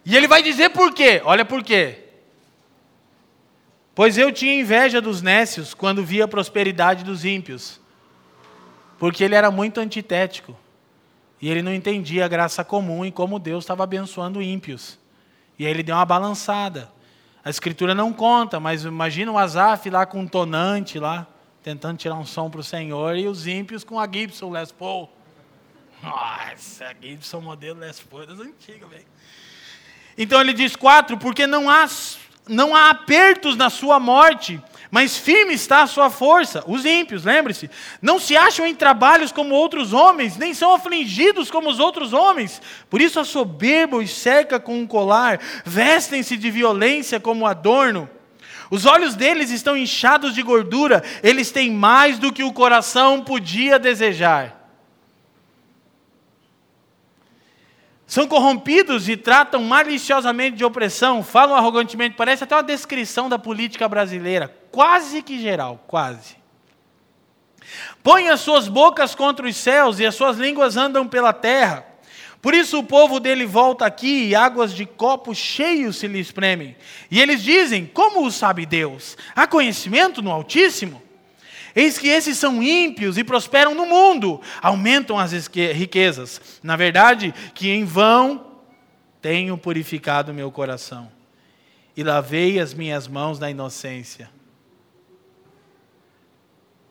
E 0.02 0.16
ele 0.16 0.26
vai 0.26 0.42
dizer 0.42 0.70
por 0.70 0.94
quê? 0.94 1.20
Olha 1.26 1.44
por 1.44 1.62
quê. 1.62 2.02
Pois 3.94 4.16
eu 4.16 4.32
tinha 4.32 4.58
inveja 4.58 5.00
dos 5.00 5.20
nécios 5.20 5.74
quando 5.74 6.04
via 6.04 6.24
a 6.24 6.28
prosperidade 6.28 7.04
dos 7.04 7.24
ímpios, 7.24 7.80
porque 8.98 9.22
ele 9.22 9.34
era 9.34 9.50
muito 9.50 9.80
antitético. 9.80 10.56
E 11.40 11.50
ele 11.50 11.60
não 11.60 11.74
entendia 11.74 12.24
a 12.24 12.28
graça 12.28 12.62
comum 12.64 13.04
e 13.04 13.10
como 13.10 13.38
Deus 13.38 13.64
estava 13.64 13.82
abençoando 13.82 14.40
ímpios. 14.40 14.96
E 15.58 15.66
aí 15.66 15.72
ele 15.72 15.82
deu 15.82 15.96
uma 15.96 16.04
balançada. 16.04 16.90
A 17.44 17.50
escritura 17.50 17.94
não 17.94 18.12
conta, 18.12 18.60
mas 18.60 18.84
imagina 18.84 19.32
o 19.32 19.36
Azaf 19.36 19.90
lá 19.90 20.06
com 20.06 20.20
um 20.20 20.26
tonante 20.28 21.00
lá, 21.00 21.26
tentando 21.62 21.98
tirar 21.98 22.14
um 22.14 22.24
som 22.24 22.48
para 22.48 22.60
o 22.60 22.64
Senhor, 22.64 23.16
e 23.16 23.26
os 23.26 23.48
ímpios 23.48 23.82
com 23.82 23.98
a 23.98 24.06
Gibson 24.06 24.52
Les 24.52 24.70
Paul. 24.70 25.10
Nossa, 26.00 26.86
aqui 26.86 27.18
são 27.20 27.40
modelos 27.40 27.80
das 27.80 27.98
coisas 28.00 28.38
antigas, 28.38 28.88
velho. 28.88 29.04
Então 30.16 30.40
ele 30.40 30.52
diz 30.52 30.76
quatro, 30.76 31.18
porque 31.18 31.46
não 31.46 31.68
há, 31.68 31.88
não 32.48 32.74
há 32.74 32.90
apertos 32.90 33.56
na 33.56 33.70
sua 33.70 34.00
morte, 34.00 34.60
mas 34.90 35.16
firme 35.16 35.54
está 35.54 35.82
a 35.82 35.86
sua 35.86 36.10
força. 36.10 36.62
Os 36.66 36.84
ímpios, 36.84 37.24
lembre-se, 37.24 37.70
não 38.00 38.18
se 38.18 38.36
acham 38.36 38.66
em 38.66 38.74
trabalhos 38.74 39.32
como 39.32 39.54
outros 39.54 39.92
homens, 39.92 40.36
nem 40.36 40.52
são 40.52 40.74
afligidos 40.74 41.50
como 41.50 41.70
os 41.70 41.78
outros 41.78 42.12
homens. 42.12 42.60
Por 42.90 43.00
isso 43.00 43.18
a 43.18 43.24
soberba 43.24 43.96
os 43.96 44.10
cerca 44.10 44.60
com 44.60 44.78
um 44.78 44.86
colar, 44.86 45.40
vestem-se 45.64 46.36
de 46.36 46.50
violência 46.50 47.18
como 47.18 47.46
adorno. 47.46 48.08
Os 48.70 48.86
olhos 48.86 49.14
deles 49.14 49.50
estão 49.50 49.76
inchados 49.76 50.34
de 50.34 50.42
gordura, 50.42 51.02
eles 51.22 51.50
têm 51.50 51.70
mais 51.70 52.18
do 52.18 52.32
que 52.32 52.42
o 52.42 52.52
coração 52.52 53.22
podia 53.22 53.78
desejar. 53.78 54.61
São 58.12 58.28
corrompidos 58.28 59.08
e 59.08 59.16
tratam 59.16 59.62
maliciosamente 59.64 60.58
de 60.58 60.64
opressão, 60.66 61.24
falam 61.24 61.56
arrogantemente, 61.56 62.14
parece 62.14 62.44
até 62.44 62.54
uma 62.54 62.62
descrição 62.62 63.26
da 63.26 63.38
política 63.38 63.88
brasileira, 63.88 64.54
quase 64.70 65.22
que 65.22 65.40
geral, 65.40 65.82
quase. 65.86 66.36
Põem 68.02 68.28
as 68.28 68.40
suas 68.40 68.68
bocas 68.68 69.14
contra 69.14 69.48
os 69.48 69.56
céus 69.56 69.98
e 69.98 70.04
as 70.04 70.14
suas 70.14 70.36
línguas 70.36 70.76
andam 70.76 71.08
pela 71.08 71.32
terra. 71.32 71.86
Por 72.42 72.52
isso 72.52 72.78
o 72.78 72.84
povo 72.84 73.18
dele 73.18 73.46
volta 73.46 73.86
aqui 73.86 74.26
e 74.26 74.34
águas 74.34 74.74
de 74.74 74.84
copos 74.84 75.38
cheios 75.38 75.96
se 75.96 76.06
lhe 76.06 76.20
espremem. 76.20 76.76
E 77.10 77.18
eles 77.18 77.42
dizem: 77.42 77.86
Como 77.86 78.26
o 78.26 78.30
sabe 78.30 78.66
Deus? 78.66 79.16
Há 79.34 79.46
conhecimento 79.46 80.20
no 80.20 80.30
Altíssimo? 80.30 81.01
Eis 81.74 81.98
que 81.98 82.08
esses 82.08 82.36
são 82.36 82.62
ímpios 82.62 83.16
e 83.16 83.24
prosperam 83.24 83.74
no 83.74 83.86
mundo, 83.86 84.40
aumentam 84.60 85.18
as 85.18 85.32
riquezas. 85.32 86.60
Na 86.62 86.76
verdade, 86.76 87.32
que 87.54 87.70
em 87.70 87.84
vão 87.84 88.46
tenho 89.20 89.56
purificado 89.56 90.34
meu 90.34 90.50
coração 90.50 91.10
e 91.96 92.02
lavei 92.02 92.58
as 92.58 92.74
minhas 92.74 93.06
mãos 93.06 93.38
na 93.38 93.50
inocência. 93.50 94.30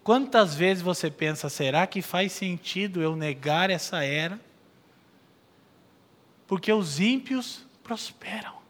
Quantas 0.04 0.56
vezes 0.56 0.82
você 0.82 1.12
pensa, 1.12 1.50
será 1.50 1.86
que 1.86 2.02
faz 2.02 2.32
sentido 2.32 3.02
eu 3.02 3.16
negar 3.16 3.70
essa 3.70 4.04
era? 4.04 4.40
Porque 6.48 6.72
os 6.74 7.00
ímpios 7.00 7.66
prosperam. 7.84 8.61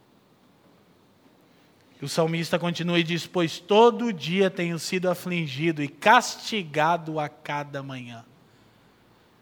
E 2.02 2.06
o 2.06 2.10
salmista 2.10 2.58
continua 2.58 3.00
e 3.00 3.04
diz: 3.04 3.28
Pois 3.28 3.60
todo 3.60 4.12
dia 4.12 4.50
tenho 4.50 4.80
sido 4.80 5.08
afligido 5.08 5.84
e 5.84 5.88
castigado 5.88 7.20
a 7.20 7.30
cada 7.30 7.84
manhã. 7.84 8.26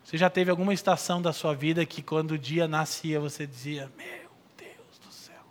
Você 0.03 0.17
já 0.17 0.29
teve 0.29 0.51
alguma 0.51 0.73
estação 0.73 1.21
da 1.21 1.31
sua 1.31 1.53
vida 1.53 1.85
que, 1.85 2.01
quando 2.01 2.31
o 2.31 2.37
dia 2.37 2.67
nascia, 2.67 3.17
você 3.17 3.47
dizia: 3.47 3.89
Meu 3.97 4.29
Deus 4.57 4.99
do 5.05 5.13
céu, 5.13 5.41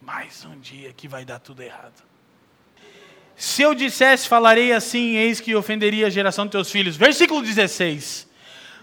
mais 0.00 0.46
um 0.46 0.58
dia 0.58 0.94
que 0.94 1.06
vai 1.06 1.26
dar 1.26 1.40
tudo 1.40 1.62
errado. 1.62 2.02
Se 3.36 3.60
eu 3.60 3.74
dissesse, 3.74 4.28
falarei 4.28 4.72
assim, 4.72 5.16
eis 5.16 5.40
que 5.40 5.54
ofenderia 5.54 6.06
a 6.06 6.10
geração 6.10 6.46
de 6.46 6.52
teus 6.52 6.70
filhos. 6.70 6.96
Versículo 6.96 7.42
16. 7.42 8.28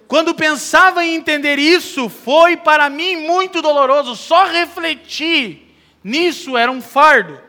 Quando 0.07 0.35
pensava 0.35 1.05
em 1.05 1.15
entender 1.15 1.57
isso, 1.57 2.09
foi 2.09 2.57
para 2.57 2.89
mim 2.89 3.15
muito 3.15 3.61
doloroso, 3.61 4.13
só 4.13 4.45
refletir 4.45 5.70
Nisso 6.03 6.57
era 6.57 6.71
um 6.71 6.81
fardo. 6.81 7.39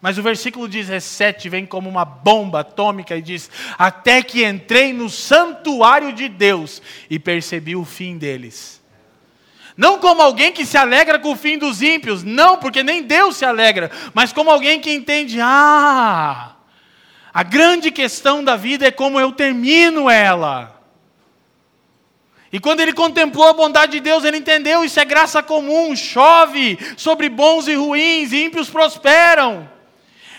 Mas 0.00 0.18
o 0.18 0.22
versículo 0.22 0.66
17 0.66 1.48
vem 1.48 1.64
como 1.64 1.88
uma 1.88 2.04
bomba 2.04 2.60
atômica 2.60 3.16
e 3.16 3.22
diz: 3.22 3.48
Até 3.78 4.20
que 4.20 4.44
entrei 4.44 4.92
no 4.92 5.08
santuário 5.08 6.12
de 6.12 6.28
Deus 6.28 6.82
e 7.08 7.20
percebi 7.20 7.76
o 7.76 7.84
fim 7.84 8.18
deles. 8.18 8.82
Não 9.76 9.98
como 9.98 10.20
alguém 10.20 10.52
que 10.52 10.66
se 10.66 10.76
alegra 10.76 11.18
com 11.18 11.32
o 11.32 11.36
fim 11.36 11.56
dos 11.56 11.80
ímpios, 11.80 12.22
não, 12.22 12.58
porque 12.58 12.82
nem 12.82 13.02
Deus 13.02 13.36
se 13.36 13.44
alegra, 13.44 13.90
mas 14.12 14.32
como 14.32 14.50
alguém 14.50 14.80
que 14.80 14.92
entende: 14.92 15.38
ah, 15.40 16.56
a 17.32 17.42
grande 17.44 17.92
questão 17.92 18.42
da 18.42 18.56
vida 18.56 18.86
é 18.86 18.90
como 18.90 19.20
eu 19.20 19.30
termino 19.30 20.10
ela. 20.10 20.81
E 22.52 22.60
quando 22.60 22.80
ele 22.80 22.92
contemplou 22.92 23.48
a 23.48 23.54
bondade 23.54 23.92
de 23.92 24.00
Deus, 24.00 24.24
ele 24.24 24.36
entendeu: 24.36 24.84
isso 24.84 25.00
é 25.00 25.04
graça 25.04 25.42
comum, 25.42 25.96
chove 25.96 26.78
sobre 26.98 27.30
bons 27.30 27.66
e 27.66 27.74
ruins, 27.74 28.30
e 28.30 28.44
ímpios 28.44 28.68
prosperam. 28.68 29.70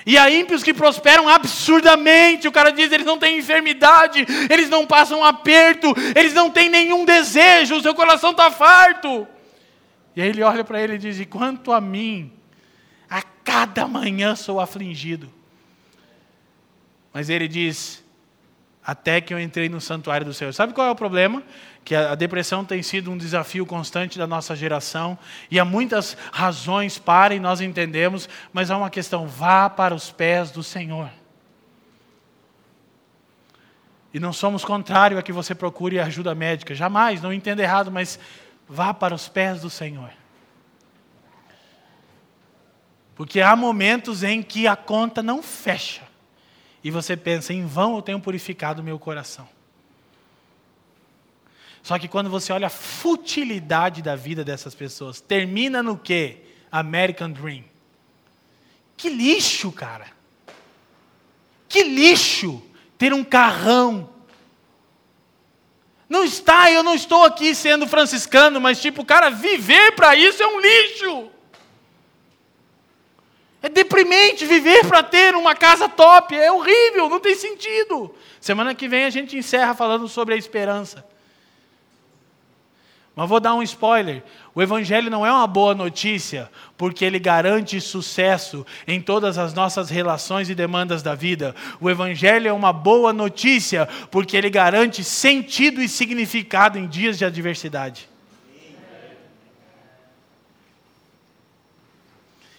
E 0.06 0.18
há 0.18 0.30
ímpios 0.30 0.62
que 0.62 0.74
prosperam 0.74 1.28
absurdamente. 1.28 2.48
O 2.48 2.52
cara 2.52 2.72
diz: 2.72 2.92
eles 2.92 3.06
não 3.06 3.18
têm 3.18 3.40
enfermidade, 3.40 4.26
eles 4.50 4.70
não 4.70 4.86
passam 4.86 5.24
aperto, 5.24 5.94
eles 6.16 6.34
não 6.34 6.52
têm 6.52 6.70
nenhum 6.70 7.04
desejo, 7.04 7.78
o 7.78 7.82
seu 7.82 7.96
coração 7.96 8.32
está 8.32 8.52
farto. 8.52 9.28
E 10.16 10.22
aí 10.22 10.30
ele 10.30 10.44
olha 10.44 10.64
para 10.64 10.82
ele 10.82 10.96
e 10.96 11.00
diz: 11.00 11.20
E 11.20 11.26
quanto 11.26 11.72
a 11.72 11.82
mim, 11.82 12.32
a 13.10 13.24
cada 13.44 13.88
manhã 13.88 14.36
sou 14.36 14.60
afligido. 14.60 15.32
Mas 17.12 17.30
ele 17.30 17.48
diz: 17.48 18.04
Até 18.86 19.20
que 19.20 19.34
eu 19.34 19.40
entrei 19.40 19.68
no 19.68 19.82
santuário 19.82 20.26
do 20.26 20.34
Senhor. 20.34 20.54
Sabe 20.54 20.74
qual 20.74 20.86
é 20.86 20.92
o 20.92 20.96
problema? 20.96 21.42
Que 21.84 21.96
a 21.96 22.16
depressão 22.16 22.64
tem 22.64 22.82
sido 22.82 23.12
um 23.12 23.18
desafio 23.18 23.66
constante 23.66 24.18
da 24.18 24.26
nossa 24.26 24.56
geração 24.56 25.18
e 25.52 25.60
há 25.60 25.66
muitas 25.66 26.18
razões 26.32 26.98
para 26.98 27.36
e 27.36 27.40
nós 27.40 27.60
entendemos, 27.62 28.30
mas 28.52 28.72
há 28.72 28.78
uma 28.78 28.90
questão: 28.90 29.28
vá 29.28 29.70
para 29.70 29.94
os 29.94 30.12
pés 30.12 30.52
do 30.52 30.64
Senhor. 30.64 31.10
E 34.14 34.20
não 34.20 34.32
somos 34.32 34.64
contrário 34.64 35.18
a 35.18 35.24
que 35.24 35.32
você 35.32 35.56
procure 35.56 36.00
ajuda 36.00 36.36
médica, 36.36 36.76
jamais, 36.76 37.22
não 37.22 37.34
entenda 37.34 37.64
errado, 37.64 37.92
mas 37.92 38.20
vá 38.70 38.94
para 38.94 39.16
os 39.16 39.28
pés 39.28 39.62
do 39.62 39.70
Senhor. 39.70 40.12
Porque 43.16 43.42
há 43.42 43.56
momentos 43.56 44.24
em 44.24 44.42
que 44.42 44.68
a 44.68 44.76
conta 44.76 45.22
não 45.22 45.42
fecha 45.42 46.02
e 46.84 46.92
você 46.92 47.16
pensa, 47.16 47.54
em 47.54 47.66
vão 47.66 47.96
eu 47.96 48.02
tenho 48.02 48.20
purificado 48.20 48.84
meu 48.84 49.00
coração. 49.00 49.48
Só 51.84 52.00
que 52.00 52.08
quando 52.08 52.30
você 52.30 52.54
olha 52.54 52.68
a 52.68 52.70
futilidade 52.70 54.02
da 54.02 54.16
vida 54.16 54.44
dessas 54.44 54.74
pessoas, 54.74 55.20
termina 55.20 55.84
no 55.84 55.98
quê? 55.98 56.38
American 56.72 57.30
Dream. 57.30 57.66
Que 58.96 59.10
lixo, 59.10 59.70
cara. 59.70 60.08
Que 61.68 61.84
lixo 61.84 62.64
ter 62.98 63.14
um 63.14 63.24
carrão. 63.24 64.10
Não 66.08 66.24
está, 66.24 66.72
eu 66.72 66.84
não 66.84 66.96
estou 66.96 67.26
aqui 67.26 67.54
sendo 67.54 67.86
franciscano, 67.86 68.62
mas 68.62 68.82
tipo, 68.82 69.04
cara, 69.04 69.30
viver 69.30 69.92
para 69.92 70.16
isso 70.16 70.42
é 70.42 70.48
um 70.48 70.62
lixo. 70.62 71.32
É 73.62 73.68
deprimente 73.68 74.46
viver 74.46 74.88
para 74.88 75.04
ter 75.04 75.36
uma 75.36 75.54
casa 75.54 75.90
top, 75.90 76.34
é 76.34 76.52
horrível, 76.52 77.10
não 77.10 77.20
tem 77.20 77.36
sentido. 77.36 78.16
Semana 78.40 78.74
que 78.74 78.88
vem 78.88 79.04
a 79.04 79.10
gente 79.10 79.38
encerra 79.38 79.74
falando 79.74 80.08
sobre 80.08 80.34
a 80.34 80.38
esperança. 80.38 81.13
Mas 83.16 83.30
vou 83.30 83.40
dar 83.40 83.54
um 83.54 83.62
spoiler: 83.62 84.24
o 84.56 84.62
Evangelho 84.62 85.10
não 85.10 85.26
é 85.26 85.32
uma 85.32 85.46
boa 85.46 85.76
notícia, 85.76 86.50
porque 86.78 87.06
ele 87.06 87.20
garante 87.20 87.80
sucesso 87.80 88.66
em 88.88 89.00
todas 89.00 89.38
as 89.38 89.54
nossas 89.54 89.90
relações 89.90 90.50
e 90.50 90.56
demandas 90.56 91.04
da 91.04 91.14
vida. 91.14 91.56
O 91.80 91.90
Evangelho 91.90 92.48
é 92.48 92.54
uma 92.54 92.74
boa 92.74 93.14
notícia, 93.14 93.88
porque 94.10 94.36
ele 94.36 94.50
garante 94.50 95.04
sentido 95.04 95.82
e 95.82 95.88
significado 95.88 96.80
em 96.80 96.88
dias 96.88 97.18
de 97.18 97.26
adversidade. 97.26 98.10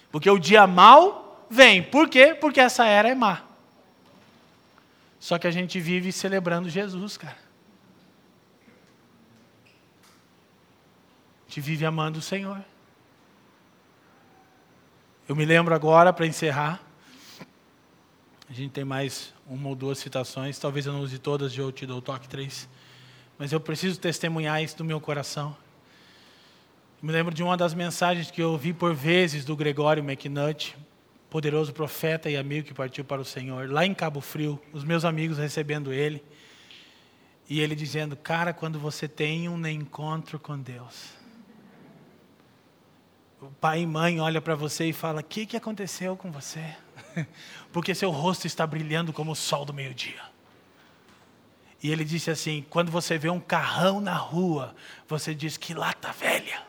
Porque 0.09 0.29
o 0.29 0.39
dia 0.39 0.65
mal 0.65 1.45
vem. 1.49 1.83
Por 1.83 2.07
quê? 2.07 2.33
Porque 2.39 2.61
essa 2.61 2.85
era 2.85 3.09
é 3.09 3.15
má. 3.15 3.41
Só 5.19 5.37
que 5.37 5.47
a 5.47 5.51
gente 5.51 5.77
vive 5.77 6.13
celebrando 6.13 6.69
Jesus, 6.69 7.17
cara. 7.17 7.44
Gente 11.55 11.61
vive 11.61 11.85
amando 11.85 12.19
o 12.19 12.21
Senhor. 12.21 12.61
Eu 15.25 15.37
me 15.37 15.45
lembro 15.45 15.73
agora, 15.73 16.11
para 16.11 16.27
encerrar, 16.27 16.83
a 18.49 18.51
gente 18.51 18.71
tem 18.71 18.83
mais 18.83 19.33
uma 19.47 19.69
ou 19.69 19.75
duas 19.75 19.97
citações, 19.97 20.59
talvez 20.59 20.85
eu 20.85 20.91
não 20.91 20.99
use 20.99 21.17
todas, 21.17 21.57
eu 21.57 21.71
te 21.71 21.85
dou 21.85 22.01
toque 22.01 22.27
três, 22.27 22.67
mas 23.37 23.53
eu 23.53 23.59
preciso 23.61 23.97
testemunhar 23.97 24.61
isso 24.61 24.77
do 24.77 24.83
meu 24.83 24.99
coração. 24.99 25.55
Eu 27.01 27.07
me 27.07 27.13
lembro 27.13 27.33
de 27.33 27.41
uma 27.41 27.55
das 27.55 27.73
mensagens 27.73 28.29
que 28.29 28.41
eu 28.41 28.51
ouvi 28.51 28.73
por 28.73 28.93
vezes 28.93 29.45
do 29.45 29.55
Gregório 29.55 30.03
McNutt, 30.03 30.75
poderoso 31.29 31.71
profeta 31.71 32.29
e 32.29 32.35
amigo 32.35 32.67
que 32.67 32.73
partiu 32.73 33.05
para 33.05 33.21
o 33.21 33.25
Senhor, 33.25 33.71
lá 33.71 33.85
em 33.85 33.93
Cabo 33.93 34.19
Frio, 34.19 34.61
os 34.73 34.83
meus 34.83 35.05
amigos 35.05 35.37
recebendo 35.37 35.93
ele, 35.93 36.21
e 37.49 37.61
ele 37.61 37.75
dizendo: 37.75 38.17
Cara, 38.17 38.51
quando 38.51 38.77
você 38.77 39.07
tem 39.07 39.47
um 39.47 39.65
encontro 39.65 40.37
com 40.37 40.59
Deus, 40.59 41.15
o 43.41 43.47
pai 43.47 43.81
e 43.81 43.85
mãe 43.85 44.19
olha 44.19 44.41
para 44.41 44.55
você 44.55 44.85
e 44.85 44.93
fala: 44.93 45.21
"O 45.21 45.23
que, 45.23 45.45
que 45.45 45.57
aconteceu 45.57 46.15
com 46.15 46.31
você?" 46.31 46.75
Porque 47.71 47.93
seu 47.93 48.11
rosto 48.11 48.47
está 48.47 48.65
brilhando 48.65 49.11
como 49.11 49.31
o 49.31 49.35
sol 49.35 49.65
do 49.65 49.73
meio-dia. 49.73 50.21
E 51.81 51.91
ele 51.91 52.03
disse 52.03 52.31
assim: 52.31 52.65
quando 52.69 52.91
você 52.91 53.17
vê 53.17 53.29
um 53.29 53.39
carrão 53.39 54.01
na 54.01 54.15
rua, 54.15 54.75
você 55.07 55.35
diz 55.35 55.57
que 55.57 55.73
lata 55.73 56.11
velha. 56.11 56.63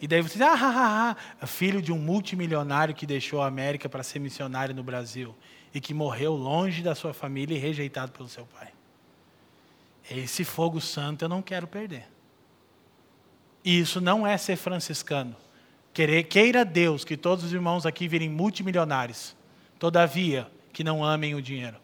E 0.00 0.08
daí 0.08 0.22
você 0.22 0.38
diz, 0.38 0.42
ah, 0.42 0.56
ah, 0.58 1.16
ah, 1.40 1.46
filho 1.46 1.82
de 1.82 1.92
um 1.92 1.98
multimilionário 1.98 2.94
que 2.94 3.04
deixou 3.04 3.42
a 3.42 3.46
América 3.46 3.86
para 3.86 4.02
ser 4.02 4.18
missionário 4.18 4.74
no 4.74 4.82
Brasil 4.82 5.36
e 5.74 5.80
que 5.80 5.92
morreu 5.92 6.34
longe 6.34 6.82
da 6.82 6.94
sua 6.94 7.12
família 7.12 7.54
e 7.54 7.58
rejeitado 7.58 8.10
pelo 8.10 8.28
seu 8.28 8.46
pai. 8.46 8.72
Esse 10.10 10.42
fogo 10.42 10.80
santo 10.80 11.26
eu 11.26 11.28
não 11.28 11.42
quero 11.42 11.66
perder. 11.66 12.08
E 13.62 13.78
isso 13.78 14.00
não 14.00 14.26
é 14.26 14.38
ser 14.38 14.56
franciscano. 14.56 15.36
Queira 15.92 16.64
Deus 16.64 17.04
que 17.04 17.16
todos 17.16 17.44
os 17.44 17.52
irmãos 17.52 17.84
aqui 17.84 18.06
virem 18.06 18.28
multimilionários, 18.28 19.36
todavia 19.78 20.46
que 20.72 20.84
não 20.84 21.04
amem 21.04 21.34
o 21.34 21.42
dinheiro. 21.42 21.76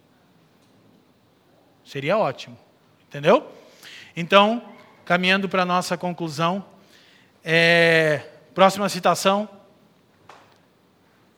Seria 1.84 2.16
ótimo, 2.16 2.56
entendeu? 3.08 3.46
Então, 4.16 4.62
caminhando 5.04 5.48
para 5.48 5.62
a 5.62 5.66
nossa 5.66 5.96
conclusão, 5.96 6.64
é, 7.44 8.22
próxima 8.54 8.88
citação, 8.88 9.48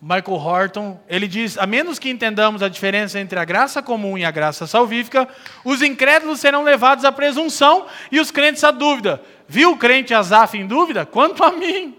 Michael 0.00 0.38
Horton, 0.38 1.00
ele 1.08 1.26
diz: 1.26 1.58
a 1.58 1.66
menos 1.66 1.98
que 1.98 2.08
entendamos 2.08 2.62
a 2.62 2.68
diferença 2.68 3.18
entre 3.18 3.38
a 3.38 3.44
graça 3.44 3.82
comum 3.82 4.16
e 4.16 4.24
a 4.24 4.30
graça 4.30 4.66
salvífica, 4.66 5.28
os 5.64 5.82
incrédulos 5.82 6.38
serão 6.38 6.62
levados 6.62 7.04
à 7.04 7.10
presunção 7.10 7.86
e 8.10 8.20
os 8.20 8.30
crentes 8.30 8.62
à 8.62 8.70
dúvida. 8.70 9.20
Viu 9.48 9.72
o 9.72 9.76
crente 9.76 10.14
Azaf 10.14 10.56
em 10.56 10.66
dúvida? 10.66 11.04
Quanto 11.04 11.42
a 11.42 11.50
mim, 11.50 11.96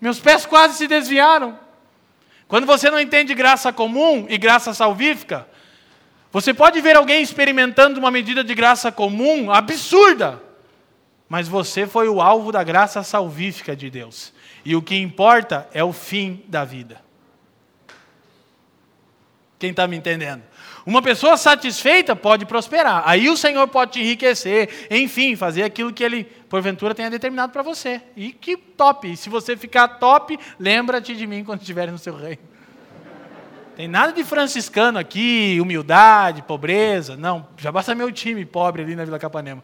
meus 0.00 0.18
pés 0.18 0.46
quase 0.46 0.76
se 0.76 0.86
desviaram. 0.86 1.58
Quando 2.48 2.66
você 2.66 2.90
não 2.90 2.98
entende 2.98 3.34
graça 3.34 3.72
comum 3.72 4.26
e 4.28 4.36
graça 4.38 4.74
salvífica, 4.74 5.46
você 6.32 6.54
pode 6.54 6.80
ver 6.80 6.96
alguém 6.96 7.22
experimentando 7.22 7.98
uma 7.98 8.10
medida 8.10 8.42
de 8.42 8.54
graça 8.54 8.90
comum 8.90 9.50
absurda, 9.50 10.40
mas 11.28 11.46
você 11.48 11.86
foi 11.86 12.08
o 12.08 12.20
alvo 12.20 12.50
da 12.50 12.62
graça 12.62 13.02
salvífica 13.02 13.76
de 13.76 13.90
Deus. 13.90 14.32
E 14.64 14.74
o 14.74 14.82
que 14.82 14.96
importa 14.96 15.68
é 15.72 15.82
o 15.82 15.92
fim 15.92 16.44
da 16.48 16.64
vida. 16.64 17.00
Quem 19.58 19.70
está 19.70 19.86
me 19.86 19.96
entendendo? 19.96 20.42
Uma 20.86 21.02
pessoa 21.02 21.36
satisfeita 21.36 22.16
pode 22.16 22.46
prosperar. 22.46 23.02
Aí 23.06 23.28
o 23.28 23.36
Senhor 23.36 23.66
pode 23.68 23.92
te 23.92 24.00
enriquecer, 24.00 24.88
enfim, 24.90 25.36
fazer 25.36 25.62
aquilo 25.62 25.92
que 25.92 26.02
Ele, 26.02 26.24
porventura, 26.48 26.94
tenha 26.94 27.10
determinado 27.10 27.52
para 27.52 27.62
você. 27.62 28.00
E 28.16 28.32
que 28.32 28.56
top! 28.56 29.12
E 29.12 29.16
se 29.16 29.28
você 29.28 29.56
ficar 29.56 29.88
top, 29.88 30.38
lembra-te 30.58 31.14
de 31.14 31.26
mim 31.26 31.44
quando 31.44 31.60
estiver 31.60 31.90
no 31.90 31.98
seu 31.98 32.16
reino. 32.16 32.50
Tem 33.76 33.88
nada 33.88 34.12
de 34.12 34.22
franciscano 34.24 34.98
aqui, 34.98 35.58
humildade, 35.60 36.42
pobreza. 36.42 37.16
Não, 37.16 37.46
já 37.56 37.72
basta 37.72 37.94
meu 37.94 38.12
time 38.12 38.44
pobre 38.44 38.82
ali 38.82 38.94
na 38.94 39.04
Vila 39.04 39.18
Capanema. 39.18 39.62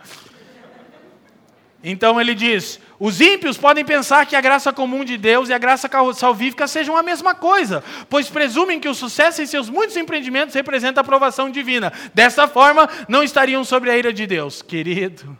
Então 1.89 2.21
ele 2.21 2.35
diz: 2.35 2.81
os 2.99 3.21
ímpios 3.21 3.57
podem 3.57 3.85
pensar 3.85 4.27
que 4.27 4.35
a 4.35 4.41
graça 4.41 4.73
comum 4.73 5.05
de 5.05 5.17
Deus 5.17 5.49
e 5.49 5.53
a 5.53 5.59
graça 5.59 5.89
salvífica 6.17 6.67
sejam 6.67 6.97
a 6.97 7.03
mesma 7.03 7.33
coisa, 7.33 7.85
pois 8.11 8.29
presumem 8.29 8.81
que 8.81 8.89
o 8.89 8.95
sucesso 8.95 9.41
em 9.41 9.47
seus 9.47 9.71
muitos 9.71 9.97
empreendimentos 9.97 10.53
representa 10.53 10.99
a 10.99 11.03
aprovação 11.03 11.49
divina. 11.49 11.93
Dessa 12.13 12.49
forma, 12.49 12.89
não 13.09 13.23
estariam 13.23 13.63
sobre 13.63 13.89
a 13.89 13.97
ira 13.97 14.13
de 14.13 14.27
Deus. 14.27 14.63
Querido, 14.63 15.39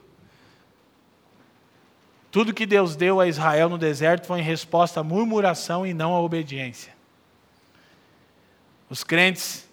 tudo 2.31 2.55
que 2.55 2.65
Deus 2.65 2.95
deu 2.95 3.19
a 3.19 3.27
Israel 3.27 3.69
no 3.69 3.77
deserto 3.77 4.29
foi 4.29 4.39
em 4.39 4.45
resposta 4.45 5.01
à 5.01 5.03
murmuração 5.03 5.85
e 5.85 5.93
não 5.93 6.15
à 6.15 6.21
obediência. 6.21 6.95
Os 8.89 9.03
crentes 9.03 9.69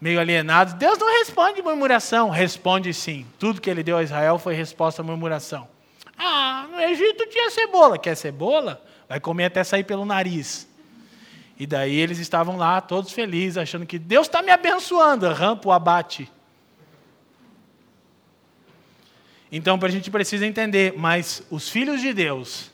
meio 0.00 0.18
alienados, 0.18 0.72
Deus 0.72 0.98
não 0.98 1.18
responde 1.18 1.60
murmuração, 1.60 2.30
responde 2.30 2.94
sim. 2.94 3.26
Tudo 3.38 3.60
que 3.60 3.68
ele 3.68 3.82
deu 3.82 3.98
a 3.98 4.02
Israel 4.02 4.38
foi 4.38 4.54
resposta 4.54 5.02
à 5.02 5.04
murmuração. 5.04 5.73
Ah, 6.16 6.66
no 6.70 6.80
Egito 6.80 7.26
tinha 7.26 7.50
cebola. 7.50 7.98
Quer 7.98 8.14
cebola? 8.16 8.84
Vai 9.08 9.20
comer 9.20 9.46
até 9.46 9.62
sair 9.64 9.84
pelo 9.84 10.04
nariz. 10.04 10.68
E 11.58 11.66
daí 11.66 11.94
eles 11.94 12.18
estavam 12.18 12.56
lá, 12.56 12.80
todos 12.80 13.12
felizes, 13.12 13.58
achando 13.58 13.86
que 13.86 13.98
Deus 13.98 14.26
está 14.26 14.42
me 14.42 14.50
abençoando. 14.50 15.28
Rampa 15.28 15.68
o 15.68 15.72
abate. 15.72 16.30
Então, 19.52 19.78
a 19.80 19.88
gente 19.88 20.10
precisa 20.10 20.44
entender, 20.44 20.94
mas 20.96 21.44
os 21.48 21.68
filhos 21.68 22.00
de 22.00 22.12
Deus 22.12 22.72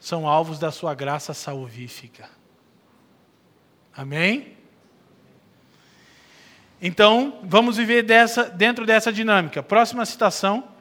são 0.00 0.26
alvos 0.26 0.58
da 0.58 0.72
sua 0.72 0.94
graça 0.94 1.32
salvífica. 1.32 2.28
Amém? 3.96 4.56
Então, 6.80 7.38
vamos 7.44 7.76
viver 7.76 8.02
dessa, 8.02 8.50
dentro 8.50 8.84
dessa 8.84 9.12
dinâmica. 9.12 9.62
Próxima 9.62 10.04
citação 10.04 10.71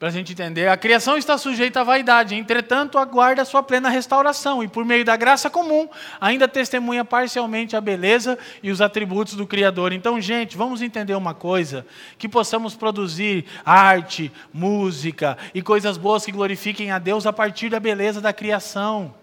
para 0.00 0.08
a 0.08 0.12
gente 0.12 0.32
entender. 0.32 0.66
A 0.66 0.78
criação 0.78 1.18
está 1.18 1.36
sujeita 1.36 1.82
à 1.82 1.84
vaidade, 1.84 2.34
entretanto, 2.34 2.96
aguarda 2.96 3.44
sua 3.44 3.62
plena 3.62 3.90
restauração 3.90 4.62
e, 4.62 4.66
por 4.66 4.82
meio 4.82 5.04
da 5.04 5.14
graça 5.14 5.50
comum, 5.50 5.86
ainda 6.18 6.48
testemunha 6.48 7.04
parcialmente 7.04 7.76
a 7.76 7.82
beleza 7.82 8.38
e 8.62 8.70
os 8.70 8.80
atributos 8.80 9.34
do 9.34 9.46
Criador. 9.46 9.92
Então, 9.92 10.18
gente, 10.18 10.56
vamos 10.56 10.80
entender 10.80 11.14
uma 11.14 11.34
coisa: 11.34 11.84
que 12.16 12.30
possamos 12.30 12.74
produzir 12.74 13.44
arte, 13.62 14.32
música 14.50 15.36
e 15.54 15.60
coisas 15.60 15.98
boas 15.98 16.24
que 16.24 16.32
glorifiquem 16.32 16.90
a 16.90 16.98
Deus 16.98 17.26
a 17.26 17.32
partir 17.32 17.68
da 17.68 17.78
beleza 17.78 18.22
da 18.22 18.32
criação. 18.32 19.19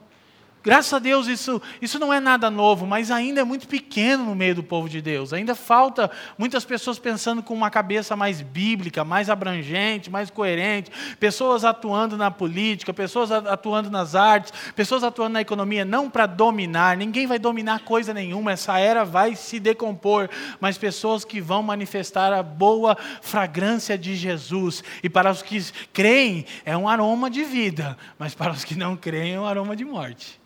Graças 0.64 0.94
a 0.94 1.00
Deus 1.00 1.28
isso, 1.28 1.62
isso 1.82 1.98
não 1.98 2.12
é 2.12 2.20
nada 2.20 2.52
novo, 2.52 2.86
mas 2.86 3.10
ainda 3.10 3.40
é 3.40 3.44
muito 3.44 3.68
pequeno 3.68 4.26
no 4.26 4.36
meio 4.36 4.56
do 4.56 4.64
povo 4.64 4.90
de 4.90 5.02
Deus. 5.02 5.32
Ainda 5.32 5.56
falta 5.56 6.12
muitas 6.38 6.66
pessoas 6.66 7.00
pensando 7.00 7.42
com 7.42 7.54
uma 7.54 7.70
cabeça 7.70 8.18
mais 8.18 8.42
bíblica, 8.42 9.06
mais 9.06 9.30
abrangente, 9.30 10.10
mais 10.10 10.30
coerente. 10.30 10.92
Pessoas 11.20 11.64
atuando 11.64 12.18
na 12.18 12.30
política, 12.30 12.94
pessoas 12.94 13.32
atuando 13.32 13.90
nas 13.90 14.14
artes, 14.14 14.52
pessoas 14.76 15.04
atuando 15.04 15.34
na 15.34 15.42
economia, 15.42 15.86
não 15.86 16.10
para 16.10 16.26
dominar. 16.26 16.98
Ninguém 16.98 17.28
vai 17.28 17.40
dominar 17.40 17.86
coisa 17.86 18.14
nenhuma, 18.14 18.52
essa 18.52 18.78
era 18.78 19.06
vai 19.06 19.36
se 19.36 19.60
decompor. 19.60 20.28
Mas 20.60 20.78
pessoas 20.78 21.24
que 21.24 21.40
vão 21.40 21.64
manifestar 21.64 22.34
a 22.34 22.44
boa 22.44 22.98
fragrância 23.22 23.98
de 23.98 24.16
Jesus. 24.16 24.84
E 25.02 25.10
para 25.10 25.32
os 25.32 25.42
que 25.42 25.64
creem, 25.94 26.46
é 26.66 26.76
um 26.76 26.90
aroma 26.90 27.30
de 27.30 27.44
vida, 27.44 27.98
mas 28.20 28.36
para 28.36 28.52
os 28.52 28.66
que 28.66 28.76
não 28.76 28.98
creem, 28.98 29.36
é 29.36 29.40
um 29.40 29.46
aroma 29.46 29.76
de 29.76 29.86
morte. 29.86 30.42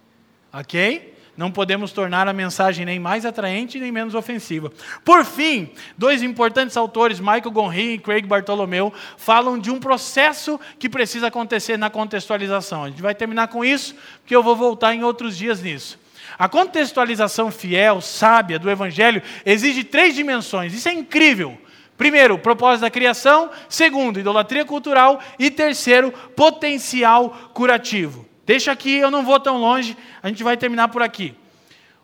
Ok? 0.51 1.11
Não 1.37 1.49
podemos 1.49 1.91
tornar 1.91 2.27
a 2.27 2.33
mensagem 2.33 2.85
nem 2.85 2.99
mais 2.99 3.25
atraente 3.25 3.79
nem 3.79 3.91
menos 3.91 4.13
ofensiva. 4.13 4.71
Por 5.03 5.23
fim, 5.23 5.69
dois 5.97 6.21
importantes 6.21 6.75
autores, 6.75 7.19
Michael 7.19 7.51
Gonry 7.51 7.93
e 7.93 7.97
Craig 7.97 8.27
Bartolomeu, 8.27 8.93
falam 9.17 9.57
de 9.57 9.71
um 9.71 9.79
processo 9.79 10.59
que 10.77 10.89
precisa 10.89 11.27
acontecer 11.27 11.77
na 11.77 11.89
contextualização. 11.89 12.83
A 12.83 12.89
gente 12.89 13.01
vai 13.01 13.15
terminar 13.15 13.47
com 13.47 13.63
isso, 13.63 13.95
porque 14.21 14.35
eu 14.35 14.43
vou 14.43 14.55
voltar 14.55 14.93
em 14.93 15.03
outros 15.03 15.37
dias 15.37 15.61
nisso. 15.61 15.97
A 16.37 16.49
contextualização 16.49 17.49
fiel, 17.49 18.01
sábia 18.01 18.59
do 18.59 18.69
Evangelho 18.69 19.21
exige 19.45 19.83
três 19.83 20.13
dimensões. 20.13 20.73
Isso 20.73 20.89
é 20.89 20.93
incrível. 20.93 21.57
Primeiro, 21.97 22.37
propósito 22.39 22.81
da 22.81 22.89
criação. 22.89 23.49
Segundo, 23.69 24.19
idolatria 24.19 24.65
cultural. 24.65 25.21
E 25.37 25.49
terceiro, 25.49 26.11
potencial 26.35 27.51
curativo. 27.53 28.30
Deixa 28.51 28.69
aqui, 28.69 28.97
eu 28.97 29.09
não 29.09 29.23
vou 29.23 29.39
tão 29.39 29.55
longe, 29.55 29.95
a 30.21 30.27
gente 30.27 30.43
vai 30.43 30.57
terminar 30.57 30.89
por 30.89 31.01
aqui. 31.01 31.33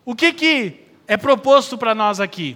O 0.05 0.15
que, 0.15 0.31
que 0.31 0.79
é 1.05 1.17
proposto 1.17 1.77
para 1.77 1.93
nós 1.93 2.21
aqui? 2.21 2.55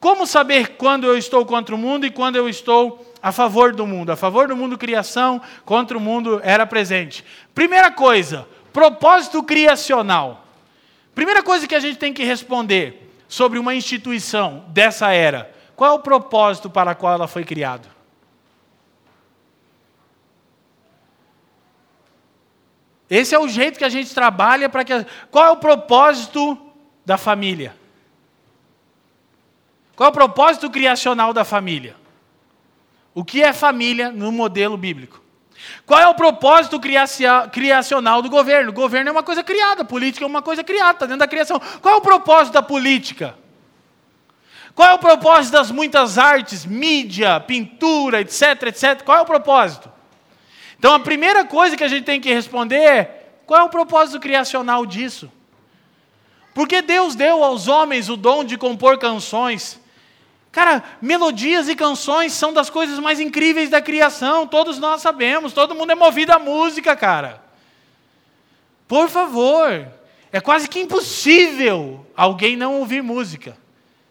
Como 0.00 0.26
saber 0.26 0.70
quando 0.70 1.06
eu 1.06 1.16
estou 1.16 1.46
contra 1.46 1.72
o 1.72 1.78
mundo 1.78 2.04
e 2.04 2.10
quando 2.10 2.34
eu 2.34 2.48
estou 2.48 3.14
a 3.22 3.30
favor 3.30 3.72
do 3.72 3.86
mundo? 3.86 4.10
A 4.10 4.16
favor 4.16 4.48
do 4.48 4.56
mundo 4.56 4.76
criação, 4.76 5.40
contra 5.64 5.96
o 5.96 6.00
mundo 6.00 6.40
era 6.42 6.66
presente. 6.66 7.24
Primeira 7.54 7.92
coisa, 7.92 8.44
propósito 8.72 9.40
criacional. 9.44 10.44
Primeira 11.14 11.40
coisa 11.40 11.64
que 11.68 11.76
a 11.76 11.80
gente 11.80 11.96
tem 11.96 12.12
que 12.12 12.24
responder 12.24 13.08
sobre 13.28 13.60
uma 13.60 13.72
instituição 13.72 14.64
dessa 14.70 15.12
era: 15.12 15.48
qual 15.76 15.92
é 15.92 15.94
o 15.94 16.00
propósito 16.00 16.68
para 16.68 16.92
qual 16.92 17.14
ela 17.14 17.28
foi 17.28 17.44
criada? 17.44 17.97
Esse 23.10 23.34
é 23.34 23.38
o 23.38 23.48
jeito 23.48 23.78
que 23.78 23.84
a 23.84 23.88
gente 23.88 24.14
trabalha 24.14 24.68
para 24.68 24.84
que. 24.84 25.06
Qual 25.30 25.46
é 25.46 25.50
o 25.50 25.56
propósito 25.56 26.58
da 27.04 27.16
família? 27.16 27.74
Qual 29.96 30.08
é 30.08 30.10
o 30.10 30.14
propósito 30.14 30.70
criacional 30.70 31.32
da 31.32 31.44
família? 31.44 31.96
O 33.14 33.24
que 33.24 33.42
é 33.42 33.52
família 33.52 34.12
no 34.12 34.30
modelo 34.30 34.76
bíblico? 34.76 35.20
Qual 35.84 35.98
é 35.98 36.06
o 36.06 36.14
propósito 36.14 36.78
criacional 37.50 38.22
do 38.22 38.30
governo? 38.30 38.70
O 38.70 38.74
governo 38.74 39.08
é 39.08 39.12
uma 39.12 39.22
coisa 39.22 39.42
criada, 39.42 39.82
a 39.82 39.84
política 39.84 40.24
é 40.24 40.28
uma 40.28 40.42
coisa 40.42 40.62
criada, 40.62 40.92
está 40.92 41.06
dentro 41.06 41.20
da 41.20 41.26
criação. 41.26 41.60
Qual 41.80 41.94
é 41.94 41.98
o 41.98 42.00
propósito 42.00 42.54
da 42.54 42.62
política? 42.62 43.34
Qual 44.74 44.88
é 44.88 44.94
o 44.94 44.98
propósito 44.98 45.54
das 45.54 45.72
muitas 45.72 46.16
artes, 46.16 46.64
mídia, 46.64 47.40
pintura, 47.40 48.20
etc, 48.20 48.62
etc? 48.68 49.02
Qual 49.02 49.18
é 49.18 49.22
o 49.22 49.26
propósito? 49.26 49.90
Então 50.78 50.94
a 50.94 51.00
primeira 51.00 51.44
coisa 51.44 51.76
que 51.76 51.84
a 51.84 51.88
gente 51.88 52.04
tem 52.04 52.20
que 52.20 52.32
responder 52.32 52.76
é: 52.76 53.26
qual 53.46 53.60
é 53.60 53.64
o 53.64 53.68
propósito 53.68 54.20
criacional 54.20 54.86
disso? 54.86 55.30
Porque 56.54 56.82
Deus 56.82 57.14
deu 57.14 57.42
aos 57.42 57.68
homens 57.68 58.08
o 58.08 58.16
dom 58.16 58.44
de 58.44 58.56
compor 58.56 58.98
canções. 58.98 59.80
Cara, 60.50 60.82
melodias 61.00 61.68
e 61.68 61.76
canções 61.76 62.32
são 62.32 62.52
das 62.52 62.70
coisas 62.70 62.98
mais 62.98 63.20
incríveis 63.20 63.68
da 63.68 63.80
criação, 63.82 64.46
todos 64.46 64.78
nós 64.78 65.02
sabemos, 65.02 65.52
todo 65.52 65.74
mundo 65.74 65.92
é 65.92 65.94
movido 65.94 66.32
à 66.32 66.38
música, 66.38 66.96
cara. 66.96 67.42
Por 68.88 69.08
favor, 69.08 69.86
é 70.32 70.40
quase 70.40 70.68
que 70.68 70.80
impossível 70.80 72.04
alguém 72.16 72.56
não 72.56 72.80
ouvir 72.80 73.02
música. 73.02 73.56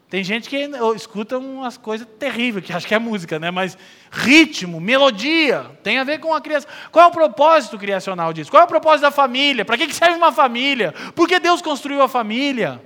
Tem 0.09 0.23
gente 0.23 0.47
que 0.47 0.69
escuta 0.95 1.37
umas 1.37 1.75
coisas 1.75 2.07
terríveis, 2.17 2.65
que 2.65 2.71
acha 2.71 2.87
que 2.87 2.95
é 2.95 2.99
música, 2.99 3.39
né? 3.39 3.51
Mas 3.51 3.77
ritmo, 4.11 4.79
melodia, 4.79 5.65
tem 5.83 5.97
a 5.97 6.03
ver 6.03 6.19
com 6.19 6.33
a 6.33 6.41
criação. 6.41 6.69
Qual 6.91 7.05
é 7.05 7.07
o 7.07 7.11
propósito 7.11 7.77
criacional 7.77 8.33
disso? 8.33 8.51
Qual 8.51 8.61
é 8.61 8.65
o 8.65 8.67
propósito 8.67 9.01
da 9.01 9.11
família? 9.11 9.65
Para 9.65 9.77
que 9.77 9.93
serve 9.93 10.17
uma 10.17 10.31
família? 10.31 10.93
Por 11.15 11.27
que 11.27 11.39
Deus 11.39 11.61
construiu 11.61 12.01
a 12.01 12.07
família? 12.07 12.81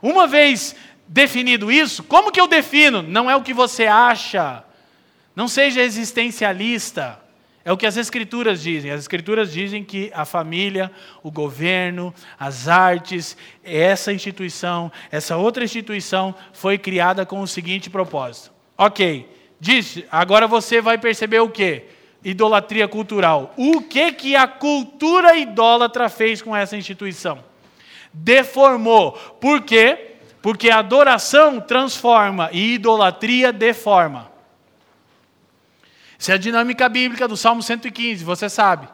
Uma 0.00 0.26
vez 0.26 0.74
definido 1.06 1.70
isso, 1.70 2.02
como 2.02 2.32
que 2.32 2.40
eu 2.40 2.46
defino? 2.46 3.02
Não 3.02 3.30
é 3.30 3.36
o 3.36 3.42
que 3.42 3.52
você 3.52 3.86
acha. 3.86 4.64
Não 5.36 5.46
seja 5.48 5.82
existencialista. 5.82 7.20
É 7.64 7.70
o 7.70 7.76
que 7.76 7.86
as 7.86 7.96
Escrituras 7.96 8.60
dizem. 8.62 8.90
As 8.90 9.00
Escrituras 9.00 9.52
dizem 9.52 9.84
que 9.84 10.10
a 10.14 10.24
família, 10.24 10.90
o 11.22 11.30
governo, 11.30 12.12
as 12.38 12.66
artes, 12.66 13.36
essa 13.62 14.12
instituição, 14.12 14.90
essa 15.10 15.36
outra 15.36 15.62
instituição 15.62 16.34
foi 16.52 16.76
criada 16.76 17.24
com 17.24 17.40
o 17.40 17.46
seguinte 17.46 17.88
propósito. 17.88 18.50
Ok, 18.76 19.28
disse, 19.62 20.04
agora 20.10 20.48
você 20.48 20.80
vai 20.80 20.98
perceber 20.98 21.38
o 21.38 21.48
que? 21.48 21.84
Idolatria 22.24 22.88
cultural. 22.88 23.54
O 23.56 23.80
que, 23.80 24.10
que 24.10 24.34
a 24.34 24.48
cultura 24.48 25.36
idólatra 25.36 26.08
fez 26.08 26.42
com 26.42 26.54
essa 26.54 26.76
instituição? 26.76 27.38
Deformou. 28.12 29.12
Por 29.12 29.62
quê? 29.62 30.16
Porque 30.42 30.68
adoração 30.68 31.60
transforma 31.60 32.50
e 32.50 32.74
idolatria 32.74 33.52
deforma. 33.52 34.32
Essa 36.18 36.32
é 36.32 36.34
a 36.34 36.38
dinâmica 36.38 36.88
bíblica 36.88 37.28
do 37.28 37.36
Salmo 37.36 37.62
115, 37.62 38.24
você 38.24 38.48
sabe. 38.48 38.88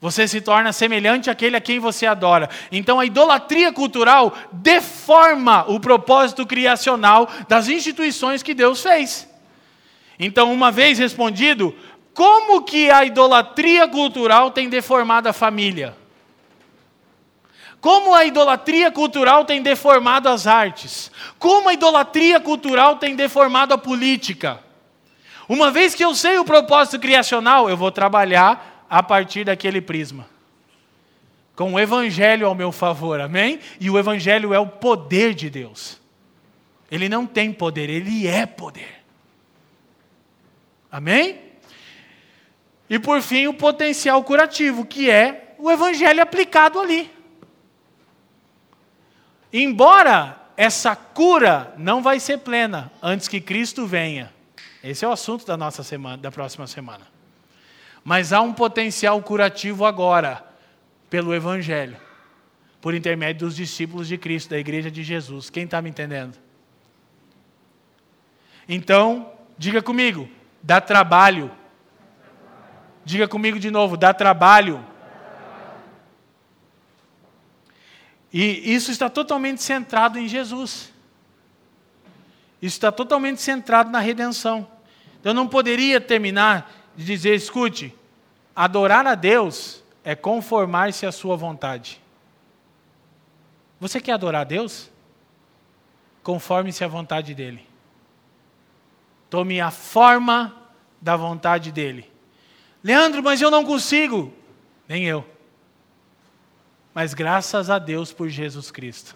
Você 0.00 0.28
se 0.28 0.40
torna 0.40 0.72
semelhante 0.72 1.28
àquele 1.28 1.56
a 1.56 1.60
quem 1.60 1.80
você 1.80 2.06
adora. 2.06 2.48
Então 2.70 3.00
a 3.00 3.04
idolatria 3.04 3.72
cultural 3.72 4.32
deforma 4.52 5.64
o 5.68 5.80
propósito 5.80 6.46
criacional 6.46 7.28
das 7.48 7.66
instituições 7.66 8.40
que 8.40 8.54
Deus 8.54 8.80
fez. 8.80 9.29
Então, 10.22 10.52
uma 10.52 10.70
vez 10.70 10.98
respondido, 10.98 11.74
como 12.12 12.62
que 12.62 12.90
a 12.90 13.06
idolatria 13.06 13.88
cultural 13.88 14.50
tem 14.50 14.68
deformado 14.68 15.30
a 15.30 15.32
família? 15.32 15.96
Como 17.80 18.14
a 18.14 18.26
idolatria 18.26 18.90
cultural 18.90 19.46
tem 19.46 19.62
deformado 19.62 20.28
as 20.28 20.46
artes? 20.46 21.10
Como 21.38 21.70
a 21.70 21.72
idolatria 21.72 22.38
cultural 22.38 22.96
tem 22.96 23.16
deformado 23.16 23.72
a 23.72 23.78
política? 23.78 24.60
Uma 25.48 25.70
vez 25.70 25.94
que 25.94 26.04
eu 26.04 26.14
sei 26.14 26.38
o 26.38 26.44
propósito 26.44 26.98
criacional, 26.98 27.70
eu 27.70 27.76
vou 27.76 27.90
trabalhar 27.90 28.84
a 28.90 29.02
partir 29.02 29.44
daquele 29.44 29.80
prisma. 29.80 30.28
Com 31.56 31.72
o 31.72 31.80
Evangelho 31.80 32.46
ao 32.46 32.54
meu 32.54 32.70
favor, 32.70 33.22
amém? 33.22 33.58
E 33.80 33.88
o 33.88 33.98
Evangelho 33.98 34.52
é 34.52 34.58
o 34.58 34.66
poder 34.66 35.32
de 35.32 35.48
Deus. 35.48 35.98
Ele 36.90 37.08
não 37.08 37.24
tem 37.24 37.54
poder, 37.54 37.88
ele 37.88 38.26
é 38.26 38.44
poder. 38.44 38.99
Amém? 40.90 41.38
E 42.88 42.98
por 42.98 43.22
fim, 43.22 43.46
o 43.46 43.54
potencial 43.54 44.22
curativo, 44.24 44.84
que 44.84 45.08
é 45.08 45.54
o 45.58 45.70
Evangelho 45.70 46.22
aplicado 46.22 46.80
ali. 46.80 47.10
Embora 49.52 50.40
essa 50.56 50.94
cura 50.96 51.72
não 51.78 52.02
vai 52.02 52.18
ser 52.18 52.38
plena 52.38 52.90
antes 53.02 53.28
que 53.28 53.40
Cristo 53.40 53.86
venha. 53.86 54.32
Esse 54.82 55.04
é 55.04 55.08
o 55.08 55.12
assunto 55.12 55.46
da 55.46 55.56
nossa 55.56 55.82
semana, 55.82 56.16
da 56.16 56.30
próxima 56.30 56.66
semana. 56.66 57.06
Mas 58.02 58.32
há 58.32 58.40
um 58.40 58.52
potencial 58.52 59.22
curativo 59.22 59.84
agora 59.84 60.44
pelo 61.08 61.34
Evangelho, 61.34 61.96
por 62.80 62.94
intermédio 62.94 63.46
dos 63.46 63.56
discípulos 63.56 64.08
de 64.08 64.16
Cristo, 64.16 64.50
da 64.50 64.58
Igreja 64.58 64.90
de 64.90 65.02
Jesus. 65.02 65.50
Quem 65.50 65.64
está 65.64 65.82
me 65.82 65.90
entendendo? 65.90 66.36
Então, 68.68 69.32
diga 69.58 69.82
comigo, 69.82 70.28
dá 70.62 70.80
trabalho. 70.80 71.50
Diga 73.04 73.26
comigo 73.26 73.58
de 73.58 73.70
novo, 73.70 73.96
dá 73.96 74.12
trabalho. 74.12 74.84
E 78.32 78.72
isso 78.74 78.90
está 78.90 79.08
totalmente 79.08 79.62
centrado 79.62 80.18
em 80.18 80.28
Jesus. 80.28 80.92
Isso 82.62 82.76
está 82.76 82.92
totalmente 82.92 83.40
centrado 83.40 83.90
na 83.90 83.98
redenção. 83.98 84.68
Eu 85.24 85.34
não 85.34 85.48
poderia 85.48 86.00
terminar 86.00 86.70
de 86.96 87.04
dizer: 87.04 87.34
escute, 87.34 87.94
adorar 88.54 89.06
a 89.06 89.14
Deus 89.14 89.82
é 90.04 90.14
conformar-se 90.14 91.06
à 91.06 91.12
sua 91.12 91.36
vontade. 91.36 92.00
Você 93.80 94.00
quer 94.00 94.12
adorar 94.12 94.42
a 94.42 94.44
Deus? 94.44 94.90
Conforme-se 96.22 96.84
à 96.84 96.88
vontade 96.88 97.34
dEle. 97.34 97.69
Tome 99.30 99.60
a 99.60 99.70
forma 99.70 100.54
da 101.00 101.16
vontade 101.16 101.72
dEle. 101.72 102.10
Leandro, 102.82 103.22
mas 103.22 103.40
eu 103.40 103.50
não 103.50 103.64
consigo. 103.64 104.32
Nem 104.88 105.06
eu. 105.06 105.24
Mas 106.92 107.14
graças 107.14 107.70
a 107.70 107.78
Deus 107.78 108.12
por 108.12 108.28
Jesus 108.28 108.70
Cristo. 108.70 109.14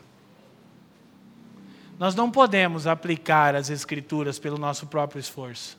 Nós 1.98 2.14
não 2.14 2.30
podemos 2.30 2.86
aplicar 2.86 3.54
as 3.54 3.70
Escrituras 3.70 4.38
pelo 4.38 4.56
nosso 4.56 4.86
próprio 4.86 5.20
esforço. 5.20 5.78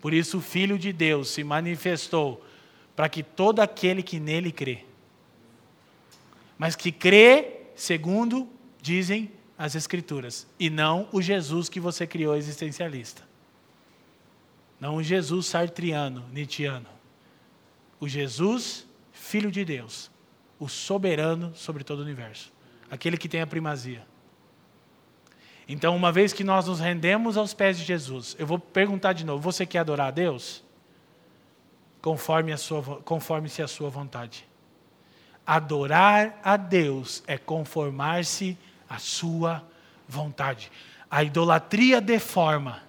Por 0.00 0.12
isso, 0.12 0.38
o 0.38 0.42
Filho 0.42 0.78
de 0.78 0.92
Deus 0.92 1.30
se 1.30 1.44
manifestou 1.44 2.44
para 2.94 3.08
que 3.08 3.22
todo 3.22 3.60
aquele 3.60 4.02
que 4.02 4.20
nele 4.20 4.52
crê, 4.52 4.84
mas 6.58 6.76
que 6.76 6.92
crê 6.92 7.60
segundo 7.74 8.48
dizem 8.80 9.30
as 9.56 9.74
Escrituras, 9.74 10.46
e 10.58 10.68
não 10.68 11.08
o 11.12 11.22
Jesus 11.22 11.68
que 11.68 11.80
você 11.80 12.06
criou 12.06 12.36
existencialista. 12.36 13.22
Não 14.82 14.96
o 14.96 15.02
Jesus 15.02 15.46
sartriano, 15.46 16.24
nietzschiano. 16.32 16.88
O 18.00 18.08
Jesus, 18.08 18.84
Filho 19.12 19.48
de 19.48 19.64
Deus, 19.64 20.10
o 20.58 20.68
soberano 20.68 21.54
sobre 21.54 21.84
todo 21.84 22.00
o 22.00 22.02
universo, 22.02 22.52
aquele 22.90 23.16
que 23.16 23.28
tem 23.28 23.40
a 23.40 23.46
primazia. 23.46 24.04
Então, 25.68 25.94
uma 25.94 26.10
vez 26.10 26.32
que 26.32 26.42
nós 26.42 26.66
nos 26.66 26.80
rendemos 26.80 27.36
aos 27.36 27.54
pés 27.54 27.78
de 27.78 27.84
Jesus, 27.84 28.34
eu 28.40 28.44
vou 28.44 28.58
perguntar 28.58 29.12
de 29.12 29.24
novo: 29.24 29.40
você 29.40 29.64
quer 29.64 29.78
adorar 29.78 30.08
a 30.08 30.10
Deus? 30.10 30.64
Conforme 32.00 32.50
a 32.50 32.56
sua, 32.56 32.82
conforme-se 33.02 33.62
a 33.62 33.68
sua 33.68 33.88
vontade. 33.88 34.44
Adorar 35.46 36.40
a 36.42 36.56
Deus 36.56 37.22
é 37.28 37.38
conformar-se 37.38 38.58
à 38.90 38.98
sua 38.98 39.64
vontade. 40.08 40.72
A 41.08 41.22
idolatria 41.22 42.00
deforma, 42.00 42.82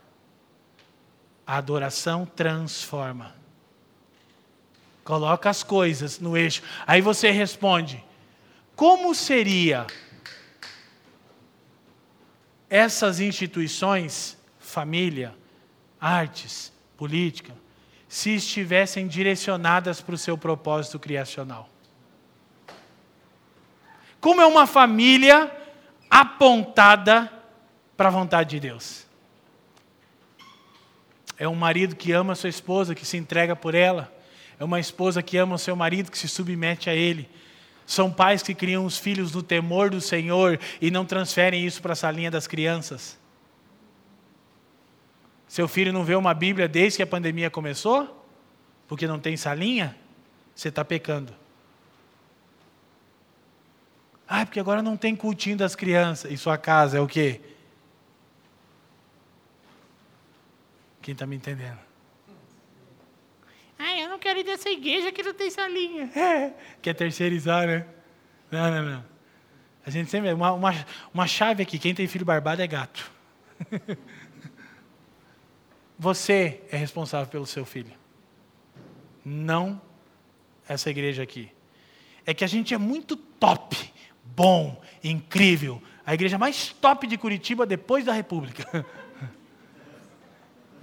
a 1.45 1.57
adoração 1.57 2.25
transforma. 2.25 3.35
Coloca 5.03 5.49
as 5.49 5.63
coisas 5.63 6.19
no 6.19 6.37
eixo. 6.37 6.61
Aí 6.87 7.01
você 7.01 7.29
responde: 7.31 8.03
como 8.75 9.13
seria 9.13 9.85
essas 12.69 13.19
instituições, 13.19 14.35
família, 14.57 15.35
artes, 16.01 16.73
política, 16.97 17.53
se 18.07 18.35
estivessem 18.35 19.07
direcionadas 19.07 20.01
para 20.01 20.15
o 20.15 20.17
seu 20.17 20.37
propósito 20.37 20.99
criacional. 20.99 21.69
Como 24.19 24.41
é 24.41 24.45
uma 24.45 24.65
família 24.65 25.51
apontada 26.09 27.31
para 27.97 28.09
a 28.09 28.11
vontade 28.11 28.51
de 28.51 28.59
Deus? 28.59 29.05
É 31.37 31.47
um 31.47 31.55
marido 31.55 31.95
que 31.95 32.11
ama 32.11 32.33
a 32.33 32.35
sua 32.35 32.49
esposa, 32.49 32.95
que 32.95 33.05
se 33.05 33.17
entrega 33.17 33.55
por 33.55 33.75
ela. 33.75 34.13
É 34.59 34.63
uma 34.63 34.79
esposa 34.79 35.21
que 35.21 35.37
ama 35.37 35.55
o 35.55 35.59
seu 35.59 35.75
marido, 35.75 36.11
que 36.11 36.17
se 36.17 36.27
submete 36.27 36.89
a 36.89 36.95
ele. 36.95 37.29
São 37.85 38.11
pais 38.11 38.41
que 38.41 38.53
criam 38.53 38.85
os 38.85 38.97
filhos 38.97 39.33
no 39.33 39.43
temor 39.43 39.89
do 39.89 39.99
Senhor 39.99 40.59
e 40.81 40.89
não 40.89 41.05
transferem 41.05 41.65
isso 41.65 41.81
para 41.81 41.93
a 41.93 41.95
salinha 41.95 42.31
das 42.31 42.47
crianças. 42.47 43.17
Seu 45.47 45.67
filho 45.67 45.91
não 45.91 46.03
vê 46.03 46.15
uma 46.15 46.33
Bíblia 46.33 46.67
desde 46.67 46.97
que 46.97 47.03
a 47.03 47.07
pandemia 47.07 47.49
começou? 47.49 48.25
Porque 48.87 49.05
não 49.05 49.19
tem 49.19 49.35
salinha? 49.35 49.95
Você 50.55 50.69
está 50.69 50.83
pecando. 50.85 51.33
Ah, 54.27 54.45
porque 54.45 54.59
agora 54.59 54.81
não 54.81 54.97
tem 54.97 55.15
cultinho 55.15 55.57
das 55.57 55.75
crianças. 55.75 56.31
E 56.31 56.37
sua 56.37 56.57
casa 56.57 56.97
é 56.97 57.01
o 57.01 57.07
quê? 57.07 57.41
Quem 61.03 61.11
está 61.11 61.27
me 61.27 61.35
entendendo? 61.35 61.77
Ah, 63.77 63.99
eu 63.99 64.07
não 64.07 64.17
quero 64.17 64.39
ir 64.39 64.43
dessa 64.43 64.69
igreja 64.69 65.11
que 65.11 65.21
não 65.21 65.33
tem 65.33 65.51
salinha. 65.51 66.09
É, 66.15 66.53
quer 66.81 66.93
terceirizar, 66.93 67.67
né? 67.67 67.85
Não, 68.49 68.71
não, 68.71 68.83
não. 68.89 69.05
A 69.85 69.89
gente 69.89 70.09
sempre. 70.09 70.31
Uma, 70.31 70.53
uma, 70.53 70.73
uma 71.13 71.27
chave 71.27 71.61
aqui: 71.61 71.77
quem 71.77 71.93
tem 71.93 72.07
filho 72.07 72.23
barbado 72.23 72.61
é 72.61 72.67
gato. 72.67 73.11
você 75.99 76.61
é 76.71 76.77
responsável 76.77 77.27
pelo 77.27 77.45
seu 77.45 77.65
filho. 77.65 77.91
Não 79.25 79.81
essa 80.69 80.89
igreja 80.89 81.21
aqui. 81.21 81.51
É 82.25 82.33
que 82.33 82.45
a 82.45 82.47
gente 82.47 82.73
é 82.73 82.77
muito 82.77 83.17
top, 83.17 83.75
bom, 84.23 84.81
incrível. 85.03 85.83
A 86.05 86.13
igreja 86.13 86.37
mais 86.37 86.69
top 86.69 87.05
de 87.07 87.17
Curitiba 87.17 87.65
depois 87.65 88.05
da 88.05 88.13
República. 88.13 88.85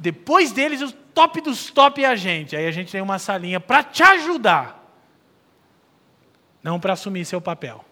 Depois 0.01 0.51
deles, 0.51 0.81
o 0.81 0.91
top 0.91 1.43
dos 1.43 1.71
top 1.71 2.03
é 2.03 2.07
a 2.07 2.17
gente. 2.17 2.57
Aí 2.57 2.67
a 2.67 2.71
gente 2.71 2.91
tem 2.91 3.03
uma 3.03 3.19
salinha 3.19 3.61
para 3.61 3.83
te 3.83 4.03
ajudar. 4.03 4.83
Não 6.63 6.81
para 6.81 6.95
assumir 6.95 7.27
seu 7.27 7.39
papel. 7.39 7.85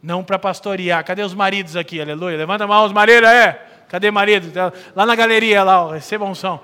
Não 0.00 0.22
para 0.22 0.38
pastorear. 0.38 1.04
Cadê 1.04 1.22
os 1.22 1.34
maridos 1.34 1.74
aqui? 1.74 2.00
Aleluia. 2.00 2.36
Levanta 2.36 2.62
a 2.62 2.66
mão, 2.68 2.84
os 2.84 2.92
maridos, 2.92 3.28
é. 3.28 3.60
Cadê 3.88 4.08
marido? 4.08 4.52
Lá 4.94 5.04
na 5.04 5.16
galeria, 5.16 5.64
lá, 5.64 5.84
ó, 5.84 5.90
receba 5.90 6.32
som. 6.32 6.62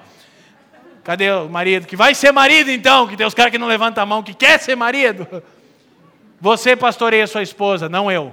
Cadê 1.02 1.28
o 1.32 1.48
marido? 1.48 1.84
Que 1.84 1.97
vai 1.97 2.14
ser 2.14 2.30
marido 2.30 2.70
então, 2.70 3.09
que 3.09 3.16
tem 3.16 3.26
os 3.26 3.34
caras 3.34 3.51
que 3.51 3.59
não 3.59 3.66
levantam 3.66 4.05
a 4.05 4.06
mão, 4.06 4.22
que 4.22 4.32
quer 4.32 4.60
ser 4.60 4.76
marido. 4.76 5.26
Você 6.40 6.76
pastoreia 6.76 7.26
sua 7.26 7.43
esposa, 7.43 7.89
não 7.89 8.09
eu. 8.09 8.32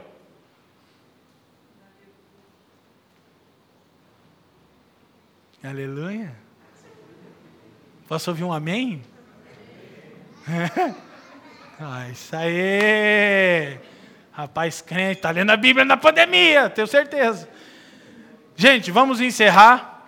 Aleluia. 5.61 6.33
Posso 8.07 8.31
ouvir 8.31 8.45
um 8.45 8.53
amém? 8.53 9.03
ah, 11.77 12.07
isso 12.09 12.33
aí. 12.33 13.77
Rapaz 14.31 14.79
crente, 14.79 15.17
está 15.17 15.31
lendo 15.31 15.49
a 15.49 15.57
Bíblia 15.57 15.83
na 15.83 15.97
pandemia, 15.97 16.69
tenho 16.69 16.87
certeza. 16.87 17.49
Gente, 18.55 18.89
vamos 18.89 19.19
encerrar. 19.19 20.07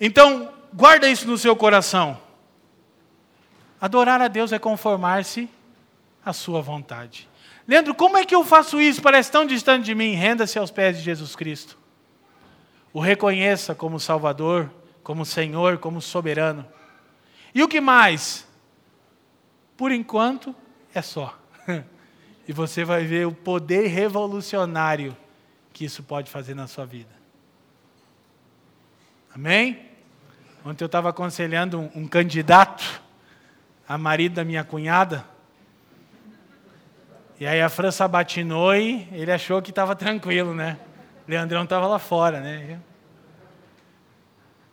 Então, 0.00 0.52
guarda 0.72 1.08
isso 1.08 1.26
no 1.26 1.36
seu 1.36 1.56
coração. 1.56 2.16
Adorar 3.80 4.22
a 4.22 4.28
Deus 4.28 4.52
é 4.52 4.60
conformar-se 4.60 5.48
à 6.24 6.32
sua 6.32 6.62
vontade. 6.62 7.28
Leandro, 7.66 7.96
como 7.96 8.16
é 8.16 8.24
que 8.24 8.34
eu 8.34 8.44
faço 8.44 8.80
isso? 8.80 9.02
Parece 9.02 9.32
tão 9.32 9.44
distante 9.44 9.86
de 9.86 9.94
mim. 9.94 10.14
Renda-se 10.14 10.56
aos 10.56 10.70
pés 10.70 10.98
de 10.98 11.02
Jesus 11.02 11.34
Cristo 11.34 11.79
o 12.92 13.00
reconheça 13.00 13.74
como 13.74 14.00
Salvador, 14.00 14.70
como 15.02 15.24
Senhor, 15.24 15.78
como 15.78 16.00
soberano. 16.00 16.66
E 17.54 17.62
o 17.62 17.68
que 17.68 17.80
mais? 17.80 18.46
Por 19.76 19.92
enquanto, 19.92 20.54
é 20.94 21.02
só. 21.02 21.38
E 22.48 22.52
você 22.52 22.84
vai 22.84 23.04
ver 23.04 23.28
o 23.28 23.32
poder 23.32 23.86
revolucionário 23.86 25.16
que 25.72 25.84
isso 25.84 26.02
pode 26.02 26.28
fazer 26.28 26.52
na 26.52 26.66
sua 26.66 26.84
vida. 26.84 27.14
Amém? 29.32 29.88
Ontem 30.64 30.82
eu 30.82 30.86
estava 30.86 31.10
aconselhando 31.10 31.78
um, 31.78 31.90
um 31.94 32.08
candidato 32.08 33.00
a 33.88 33.96
marido 33.96 34.34
da 34.34 34.44
minha 34.44 34.64
cunhada. 34.64 35.24
E 37.38 37.46
aí 37.46 37.60
a 37.60 37.68
França 37.68 38.08
batinou 38.08 38.74
e 38.74 39.08
ele 39.12 39.30
achou 39.30 39.62
que 39.62 39.70
estava 39.70 39.94
tranquilo, 39.94 40.52
né? 40.52 40.78
Leandrão 41.30 41.62
estava 41.62 41.86
lá 41.86 42.00
fora, 42.00 42.40
né? 42.40 42.80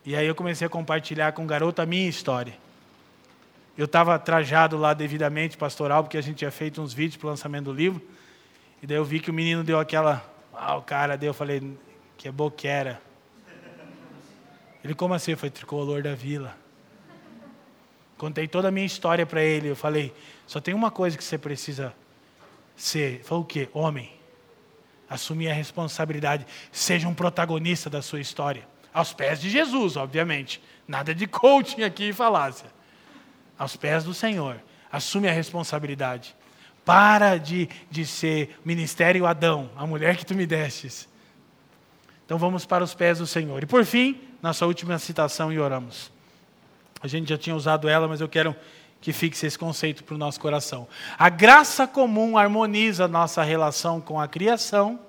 E 0.04 0.16
aí 0.16 0.26
eu 0.26 0.34
comecei 0.34 0.66
a 0.66 0.70
compartilhar 0.70 1.32
com 1.34 1.44
o 1.44 1.46
garoto 1.46 1.84
a 1.84 1.86
minha 1.86 2.10
história. 2.10 2.58
Eu 3.78 3.86
estava 3.86 4.18
trajado 4.18 4.76
lá 4.76 4.96
devidamente 4.96 5.56
pastoral, 5.56 6.04
porque 6.04 6.18
a 6.18 6.22
gente 6.22 6.38
tinha 6.38 6.50
feito 6.50 6.82
uns 6.82 6.94
vídeos 6.94 7.18
para 7.18 7.28
o 7.28 7.30
lançamento 7.30 7.66
do 7.66 7.74
livro. 7.74 8.02
E 8.82 8.88
daí 8.88 8.98
eu 8.98 9.06
vi 9.06 9.20
que 9.20 9.30
o 9.30 9.34
menino 9.34 9.64
deu 9.64 9.80
aquela. 9.80 10.28
Ah, 10.52 10.76
o 10.76 10.82
cara 10.82 11.16
deu, 11.16 11.30
eu 11.30 11.34
falei, 11.34 11.78
que 12.18 12.28
é 12.28 12.32
boquera. 12.32 13.00
Ele, 14.84 14.96
como 14.96 15.14
assim? 15.14 15.36
Foi 15.36 15.52
tricolor 15.52 16.02
da 16.02 16.16
vila. 16.16 16.58
Contei 18.18 18.48
toda 18.48 18.70
a 18.70 18.72
minha 18.72 18.86
história 18.88 19.28
para 19.28 19.44
ele. 19.44 19.68
Eu 19.68 19.76
falei, 19.76 20.12
só 20.48 20.60
tem 20.60 20.74
uma 20.74 20.90
coisa 20.90 21.16
que 21.16 21.24
você 21.24 21.38
precisa 21.38 21.94
ser. 22.76 23.14
Ele 23.16 23.24
falou 23.24 23.44
o 23.44 23.46
quê? 23.46 23.70
Homem 23.74 24.17
assumir 25.10 25.50
a 25.50 25.54
responsabilidade, 25.54 26.46
seja 26.72 27.08
um 27.08 27.14
protagonista 27.14 27.90
da 27.90 28.02
sua 28.02 28.20
história. 28.20 28.68
Aos 28.94 29.14
pés 29.14 29.40
de 29.40 29.50
Jesus, 29.50 29.96
obviamente. 29.96 30.62
Nada 30.88 31.14
de 31.14 31.28
coaching 31.28 31.84
aqui 31.84 32.10
e 32.10 32.14
falácia. 32.14 32.68
Aos 33.58 33.76
pés 33.76 34.04
do 34.04 34.14
Senhor. 34.14 34.62
Assume 34.92 35.28
a 35.28 35.32
responsabilidade. 35.32 36.36
Para 36.84 37.38
de, 37.38 37.70
de 37.92 38.06
ser 38.06 38.58
ministério 38.64 39.26
Adão, 39.26 39.70
a 39.76 39.86
mulher 39.86 40.16
que 40.16 40.26
tu 40.26 40.34
me 40.34 40.46
destes. 40.46 41.08
Então 42.26 42.38
vamos 42.38 42.66
para 42.66 42.84
os 42.84 42.94
pés 42.94 43.20
do 43.20 43.28
Senhor. 43.28 43.62
E 43.62 43.66
por 43.66 43.86
fim, 43.86 44.20
nossa 44.42 44.66
última 44.66 44.98
citação 44.98 45.52
e 45.52 45.60
oramos. 45.60 46.12
A 47.02 47.08
gente 47.08 47.30
já 47.30 47.38
tinha 47.38 47.56
usado 47.56 47.88
ela, 47.88 48.08
mas 48.08 48.22
eu 48.22 48.28
quero 48.28 48.56
que 49.08 49.14
fixe 49.14 49.48
esse 49.48 49.58
conceito 49.58 50.04
para 50.04 50.16
o 50.16 50.18
nosso 50.18 50.38
coração. 50.38 50.86
A 51.18 51.30
graça 51.30 51.88
comum 51.88 52.38
harmoniza 52.38 53.08
nossa 53.08 53.42
relação 53.42 54.02
com 54.02 54.20
a 54.20 54.28
criação 54.28 55.00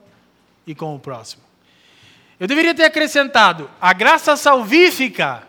e 0.65 0.73
com 0.73 0.95
o 0.95 1.01
próximo. 1.01 1.43
Eu 2.39 2.47
deveria 2.47 2.73
ter 2.73 2.85
acrescentado: 2.85 3.69
a 3.81 3.93
graça 3.93 4.37
salvífica 4.37 5.43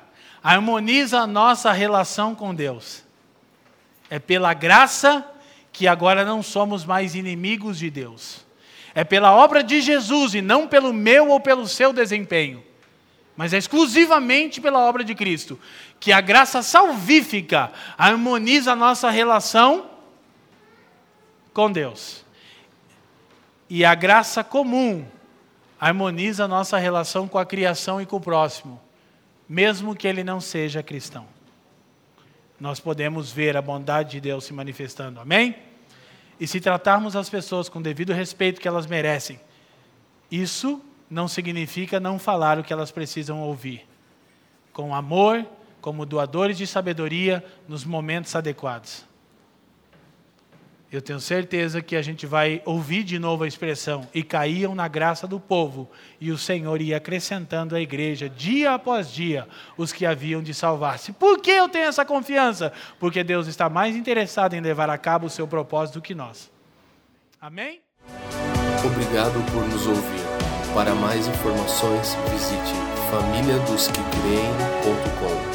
harmoniza 0.44 1.20
a 1.20 1.28
nossa 1.28 1.72
relação 1.72 2.34
com 2.34 2.56
Deus. 2.56 3.04
É 4.10 4.18
pela 4.18 4.52
graça 4.56 5.24
que 5.72 5.88
agora 5.88 6.26
não 6.26 6.42
somos 6.42 6.84
mais 6.84 7.14
inimigos 7.14 7.78
de 7.78 7.92
Deus. 7.92 8.44
É 8.96 9.04
pela 9.04 9.32
obra 9.32 9.64
de 9.64 9.80
Jesus 9.80 10.34
e 10.34 10.42
não 10.42 10.68
pelo 10.68 10.92
meu 10.92 11.30
ou 11.30 11.40
pelo 11.40 11.68
seu 11.68 11.94
desempenho 11.94 12.64
mas 13.40 13.54
é 13.54 13.58
exclusivamente 13.58 14.60
pela 14.60 14.80
obra 14.80 15.02
de 15.02 15.16
Cristo, 15.16 15.58
que 15.98 16.12
a 16.12 16.20
graça 16.20 16.62
salvífica 16.62 17.72
harmoniza 17.98 18.74
a 18.74 18.76
nossa 18.76 19.10
relação 19.10 19.90
com 21.54 21.72
Deus. 21.72 22.26
E 23.70 23.86
a 23.86 23.96
graça 23.96 24.44
comum 24.44 25.06
harmoniza 25.80 26.44
a 26.44 26.48
nossa 26.50 26.78
relação 26.78 27.30
com 27.30 27.38
a 27.38 27.46
criação 27.46 28.02
e 28.02 28.06
com 28.06 28.18
o 28.18 28.20
próximo, 28.20 28.78
mesmo 29.48 29.96
que 29.96 30.06
ele 30.06 30.22
não 30.22 30.42
seja 30.42 30.84
cristão. 30.84 31.26
Nós 32.60 32.82
podemos 32.82 33.32
ver 33.32 33.56
a 33.56 33.62
bondade 33.62 34.12
de 34.12 34.20
Deus 34.20 34.44
se 34.44 34.54
manifestando, 34.54 35.18
amém? 35.18 35.56
E 36.38 36.46
se 36.46 36.60
tratarmos 36.60 37.16
as 37.16 37.30
pessoas 37.30 37.70
com 37.70 37.82
devido 37.82 38.12
respeito 38.12 38.60
que 38.60 38.68
elas 38.68 38.86
merecem, 38.86 39.40
isso 40.30 40.82
não 41.10 41.28
significa 41.28 42.00
não 42.00 42.20
falar 42.20 42.60
o 42.60 42.64
que 42.64 42.72
elas 42.72 42.92
precisam 42.92 43.42
ouvir. 43.42 43.88
Com 44.72 44.94
amor, 44.94 45.46
como 45.82 46.06
doadores 46.06 46.58
de 46.58 46.68
sabedoria 46.68 47.44
nos 47.68 47.84
momentos 47.84 48.36
adequados. 48.36 49.08
Eu 50.92 51.04
tenho 51.04 51.20
certeza 51.20 51.84
que 51.84 51.96
a 51.96 52.02
gente 52.02 52.26
vai 52.26 52.64
ouvir 52.66 53.04
de 53.04 53.20
novo 53.20 53.44
a 53.44 53.48
expressão 53.48 54.08
e 54.12 54.24
caíam 54.24 54.74
na 54.74 54.88
graça 54.88 55.28
do 55.28 55.40
povo, 55.40 55.88
e 56.20 56.32
o 56.32 56.38
Senhor 56.38 56.82
ia 56.82 56.98
acrescentando 56.98 57.76
à 57.76 57.80
igreja 57.80 58.28
dia 58.28 58.74
após 58.74 59.12
dia 59.12 59.48
os 59.78 59.94
que 59.94 60.04
haviam 60.04 60.42
de 60.42 60.52
salvar-se. 60.52 61.12
Por 61.12 61.40
que 61.42 61.52
eu 61.52 61.70
tenho 61.70 61.86
essa 61.86 62.04
confiança? 62.04 62.74
Porque 63.00 63.24
Deus 63.24 63.46
está 63.46 63.70
mais 63.70 63.96
interessado 63.96 64.56
em 64.56 64.62
levar 64.62 64.90
a 64.90 64.98
cabo 64.98 65.28
o 65.28 65.30
seu 65.30 65.48
propósito 65.48 66.00
do 66.00 66.02
que 66.02 66.16
nós. 66.16 66.52
Amém? 67.40 67.82
Obrigado 68.84 69.46
por 69.52 69.68
nos 69.68 69.86
ouvir. 69.86 70.19
Para 70.74 70.96
mais 70.96 71.28
informações, 71.28 72.16
visite 72.32 72.74
famíliadosquecreem.com. 73.10 75.49